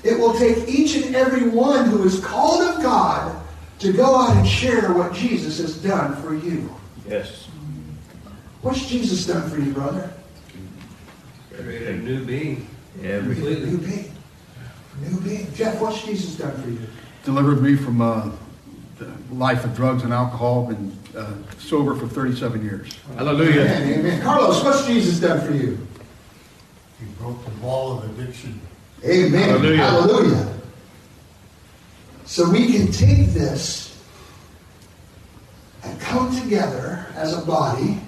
it 0.03 0.17
will 0.17 0.33
take 0.33 0.67
each 0.67 0.95
and 0.95 1.15
every 1.15 1.47
one 1.49 1.85
who 1.89 2.03
is 2.05 2.19
called 2.23 2.61
of 2.75 2.81
God 2.81 3.35
to 3.79 3.93
go 3.93 4.15
out 4.15 4.35
and 4.37 4.47
share 4.47 4.93
what 4.93 5.13
Jesus 5.13 5.59
has 5.59 5.77
done 5.81 6.15
for 6.21 6.33
you 6.35 6.69
Yes. 7.07 7.47
what's 8.61 8.85
Jesus 8.87 9.25
done 9.27 9.49
for 9.49 9.57
you 9.59 9.71
brother 9.73 10.11
Create 11.53 11.87
a 11.87 11.95
new 11.97 12.23
being. 12.23 12.67
new 13.01 13.19
Completely. 13.33 13.77
being 13.77 14.11
new 15.01 15.19
being 15.21 15.53
Jeff 15.53 15.79
what's 15.81 16.03
Jesus 16.03 16.35
done 16.35 16.59
for 16.61 16.69
you 16.69 16.79
Delivered 17.23 17.61
me 17.61 17.75
from 17.75 17.99
uh, 18.01 18.25
the 18.25 18.31
life 19.31 19.63
of 19.65 19.75
drugs 19.75 20.03
and 20.03 20.13
alcohol. 20.13 20.65
Been 20.65 20.97
uh, 21.15 21.33
sober 21.59 21.95
for 21.95 22.07
37 22.07 22.63
years. 22.63 22.97
Hallelujah. 23.15 23.61
Amen, 23.61 23.99
amen. 23.99 24.21
Carlos, 24.21 24.63
what's 24.63 24.85
Jesus 24.85 25.19
done 25.19 25.45
for 25.45 25.53
you? 25.53 25.77
He 26.99 27.05
broke 27.19 27.43
the 27.43 27.51
wall 27.61 27.99
of 27.99 28.19
addiction. 28.19 28.59
Amen. 29.05 29.49
Hallelujah. 29.49 29.77
Hallelujah. 29.77 30.53
So 32.25 32.49
we 32.49 32.71
can 32.71 32.91
take 32.91 33.27
this 33.27 33.87
and 35.83 35.99
come 36.01 36.35
together 36.41 37.05
as 37.15 37.37
a 37.37 37.45
body, 37.45 37.99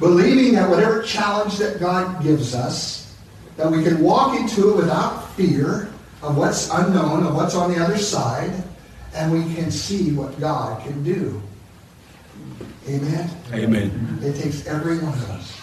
believing 0.00 0.54
that 0.54 0.68
whatever 0.68 1.02
challenge 1.02 1.56
that 1.58 1.78
God 1.78 2.22
gives 2.22 2.54
us, 2.54 3.16
that 3.56 3.70
we 3.70 3.82
can 3.82 4.00
walk 4.00 4.38
into 4.38 4.70
it 4.70 4.76
without 4.76 5.30
fear 5.34 5.88
of 6.22 6.36
what's 6.36 6.70
unknown, 6.70 7.24
of 7.24 7.34
what's 7.34 7.54
on 7.54 7.72
the 7.72 7.82
other 7.82 7.98
side, 7.98 8.50
and 9.14 9.32
we 9.32 9.54
can 9.54 9.70
see 9.70 10.12
what 10.12 10.38
God 10.40 10.82
can 10.82 11.02
do. 11.02 11.40
Amen. 12.88 13.30
Amen. 13.52 14.18
It 14.22 14.40
takes 14.40 14.66
every 14.66 14.98
one 14.98 15.12
of 15.12 15.30
us, 15.30 15.60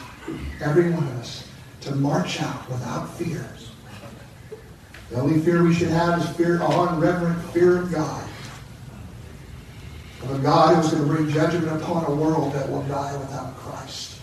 every 0.61 0.91
one 0.91 1.03
of 1.03 1.19
us, 1.19 1.47
to 1.81 1.95
march 1.95 2.41
out 2.41 2.69
without 2.69 3.13
fear. 3.15 3.47
The 5.09 5.19
only 5.19 5.39
fear 5.39 5.63
we 5.63 5.73
should 5.73 5.89
have 5.89 6.19
is 6.19 6.29
fear, 6.35 6.61
awe 6.61 6.89
and 6.89 7.01
reverent 7.01 7.41
fear 7.51 7.81
of 7.81 7.91
God. 7.91 8.27
Of 10.23 10.39
a 10.39 10.39
God 10.39 10.75
who's 10.75 10.91
going 10.91 11.07
to 11.07 11.15
bring 11.15 11.29
judgment 11.29 11.81
upon 11.81 12.05
a 12.05 12.15
world 12.15 12.53
that 12.53 12.69
will 12.69 12.81
die 12.83 13.15
without 13.17 13.55
Christ. 13.57 14.19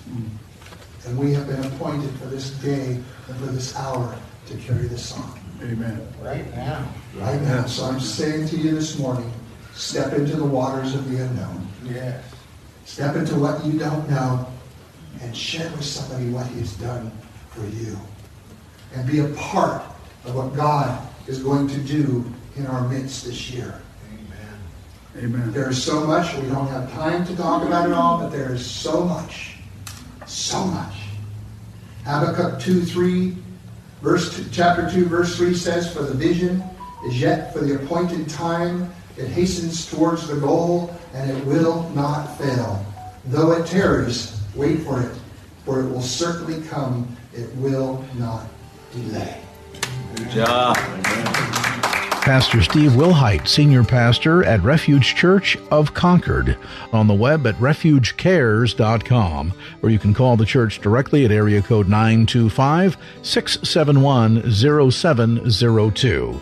And 1.06 1.18
we 1.18 1.32
have 1.34 1.46
been 1.46 1.64
appointed 1.64 2.10
for 2.16 2.26
this 2.26 2.50
day 2.58 3.00
and 3.28 3.36
for 3.38 3.46
this 3.46 3.76
hour 3.76 4.16
to 4.46 4.56
carry 4.58 4.86
this 4.88 5.12
on. 5.16 5.41
Amen. 5.62 6.06
Right 6.20 6.54
now. 6.56 6.88
Right 7.16 7.40
now. 7.42 7.66
So 7.66 7.84
I'm 7.84 8.00
saying 8.00 8.48
to 8.48 8.56
you 8.56 8.72
this 8.72 8.98
morning, 8.98 9.30
step 9.74 10.12
into 10.12 10.36
the 10.36 10.44
waters 10.44 10.94
of 10.94 11.08
the 11.10 11.22
unknown. 11.22 11.68
Yes. 11.84 12.24
Step 12.84 13.16
into 13.16 13.36
what 13.36 13.64
you 13.64 13.78
don't 13.78 14.08
know 14.10 14.46
and 15.20 15.36
share 15.36 15.70
with 15.70 15.84
somebody 15.84 16.30
what 16.30 16.46
He's 16.48 16.74
done 16.74 17.12
for 17.50 17.64
you. 17.66 17.96
And 18.94 19.06
be 19.06 19.20
a 19.20 19.28
part 19.28 19.82
of 20.24 20.34
what 20.34 20.54
God 20.54 21.06
is 21.28 21.42
going 21.42 21.68
to 21.68 21.78
do 21.78 22.24
in 22.56 22.66
our 22.66 22.86
midst 22.88 23.24
this 23.24 23.50
year. 23.50 23.80
Amen. 24.12 25.24
Amen. 25.24 25.52
There 25.52 25.70
is 25.70 25.82
so 25.82 26.04
much. 26.04 26.34
We 26.36 26.48
don't 26.48 26.66
have 26.68 26.92
time 26.92 27.24
to 27.26 27.36
talk 27.36 27.62
about 27.62 27.88
it 27.88 27.92
all, 27.92 28.18
but 28.18 28.30
there 28.30 28.52
is 28.52 28.66
so 28.66 29.04
much. 29.04 29.56
So 30.26 30.64
much. 30.64 30.94
Habakkuk 32.04 32.60
2 32.60 32.84
3, 32.84 33.36
verse 34.02 34.36
two, 34.36 34.44
chapter 34.52 34.90
2, 34.90 35.06
verse 35.06 35.36
3 35.36 35.54
says, 35.54 35.92
For 35.92 36.02
the 36.02 36.14
vision 36.14 36.62
is 37.06 37.20
yet 37.20 37.52
for 37.52 37.60
the 37.60 37.76
appointed 37.76 38.28
time. 38.28 38.92
It 39.16 39.28
hastens 39.28 39.86
towards 39.86 40.26
the 40.28 40.36
goal, 40.36 40.94
and 41.14 41.30
it 41.30 41.44
will 41.44 41.88
not 41.90 42.36
fail. 42.38 42.84
Though 43.26 43.52
it 43.52 43.66
tarries, 43.66 44.40
wait 44.54 44.80
for 44.80 45.00
it, 45.00 45.12
for 45.64 45.80
it 45.80 45.88
will 45.88 46.02
certainly 46.02 46.66
come. 46.68 47.16
It 47.32 47.54
will 47.56 48.04
not 48.18 48.46
delay. 48.92 49.40
Good 50.16 50.30
job. 50.30 52.01
Pastor 52.22 52.62
Steve 52.62 52.92
Wilhite, 52.92 53.48
Senior 53.48 53.82
Pastor 53.82 54.44
at 54.44 54.62
Refuge 54.62 55.16
Church 55.16 55.58
of 55.72 55.92
Concord, 55.92 56.56
on 56.92 57.08
the 57.08 57.14
web 57.14 57.44
at 57.48 57.56
refugecares.com, 57.56 59.52
or 59.82 59.90
you 59.90 59.98
can 59.98 60.14
call 60.14 60.36
the 60.36 60.46
church 60.46 60.80
directly 60.80 61.24
at 61.24 61.32
area 61.32 61.60
code 61.60 61.88
925 61.88 62.96
671 63.22 64.52
0702. 64.52 66.40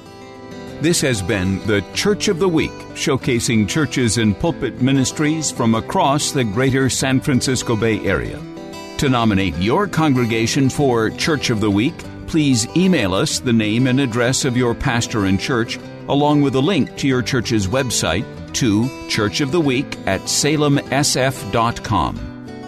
This 0.83 1.01
has 1.01 1.23
been 1.23 1.67
the 1.67 1.83
Church 1.95 2.29
of 2.29 2.39
the 2.39 2.49
Week, 2.49 2.73
showcasing 2.93 3.67
churches 3.67 4.19
and 4.19 4.39
pulpit 4.39 4.83
ministries 4.83 5.51
from 5.51 5.75
across 5.75 6.31
the 6.31 6.45
greater 6.45 6.91
San 6.91 7.21
Francisco 7.21 7.75
Bay 7.75 8.01
Area. 8.01 8.39
To 8.99 9.09
nominate 9.09 9.57
your 9.57 9.87
congregation 9.87 10.69
for 10.69 11.09
Church 11.09 11.49
of 11.49 11.61
the 11.61 11.71
Week, 11.71 11.95
please 12.31 12.67
email 12.77 13.13
us 13.13 13.41
the 13.41 13.53
name 13.53 13.89
and 13.89 13.99
address 13.99 14.45
of 14.45 14.57
your 14.57 14.73
pastor 14.73 15.25
and 15.27 15.41
church, 15.41 15.81
along 16.09 16.41
with 16.43 16.55
a 16.55 16.61
link 16.61 16.97
to 16.97 17.09
your 17.09 17.23
church's 17.23 17.67
website 17.67 18.25
to 18.55 18.89
Church 19.09 19.41
of 19.41 19.51
the 19.51 19.61
Week 19.61 19.99
at 20.07 20.21
salemsf.com. 20.21 20.87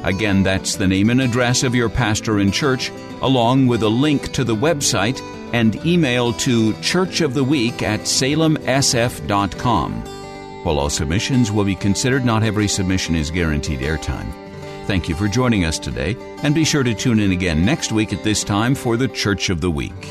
Again, 0.02 0.42
that's 0.42 0.74
the 0.74 0.88
name 0.88 1.10
and 1.10 1.20
address 1.20 1.62
of 1.62 1.76
your 1.76 1.88
pastor 1.88 2.40
and 2.40 2.52
church, 2.52 2.90
along 3.20 3.68
with 3.68 3.84
a 3.84 3.88
link 3.88 4.32
to 4.32 4.42
the 4.42 4.56
website 4.56 5.20
and 5.54 5.76
email 5.86 6.32
to 6.32 6.72
churchoftheweek 6.74 7.82
at 7.82 8.00
salemsf.com. 8.00 9.92
While 10.64 10.78
all 10.80 10.90
submissions 10.90 11.52
will 11.52 11.64
be 11.64 11.76
considered, 11.76 12.24
not 12.24 12.42
every 12.42 12.66
submission 12.66 13.14
is 13.14 13.30
guaranteed 13.30 13.78
airtime. 13.78 14.41
Thank 14.92 15.08
you 15.08 15.14
for 15.14 15.26
joining 15.26 15.64
us 15.64 15.78
today, 15.78 16.18
and 16.42 16.54
be 16.54 16.66
sure 16.66 16.82
to 16.82 16.92
tune 16.92 17.18
in 17.18 17.32
again 17.32 17.64
next 17.64 17.92
week 17.92 18.12
at 18.12 18.22
this 18.22 18.44
time 18.44 18.74
for 18.74 18.98
the 18.98 19.08
Church 19.08 19.48
of 19.48 19.62
the 19.62 19.70
Week. 19.70 20.06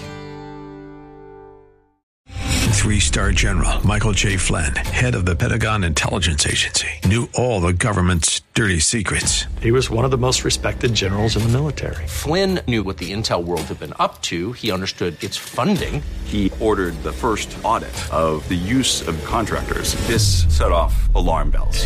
Three 2.25 2.99
star 2.99 3.32
general 3.32 3.86
Michael 3.86 4.11
J. 4.13 4.38
Flynn, 4.38 4.75
head 4.75 5.13
of 5.13 5.23
the 5.23 5.36
Pentagon 5.36 5.84
Intelligence 5.84 6.47
Agency, 6.47 6.88
knew 7.05 7.29
all 7.36 7.61
the 7.61 7.73
government's 7.73 8.41
dirty 8.55 8.79
secrets. 8.79 9.45
He 9.61 9.71
was 9.71 9.91
one 9.91 10.03
of 10.03 10.09
the 10.09 10.17
most 10.17 10.43
respected 10.43 10.95
generals 10.95 11.38
in 11.38 11.43
the 11.43 11.49
military. 11.49 12.07
Flynn 12.07 12.61
knew 12.67 12.82
what 12.82 12.97
the 12.97 13.13
intel 13.13 13.43
world 13.43 13.61
had 13.65 13.79
been 13.79 13.93
up 13.99 14.23
to. 14.23 14.53
He 14.53 14.71
understood 14.71 15.23
its 15.23 15.38
funding. 15.38 16.01
He 16.25 16.51
ordered 16.59 16.95
the 17.03 17.13
first 17.13 17.55
audit 17.63 17.93
of 18.11 18.49
the 18.49 18.55
use 18.55 19.07
of 19.07 19.23
contractors. 19.25 19.93
This 20.07 20.45
set 20.49 20.71
off 20.71 21.13
alarm 21.13 21.51
bells. 21.51 21.86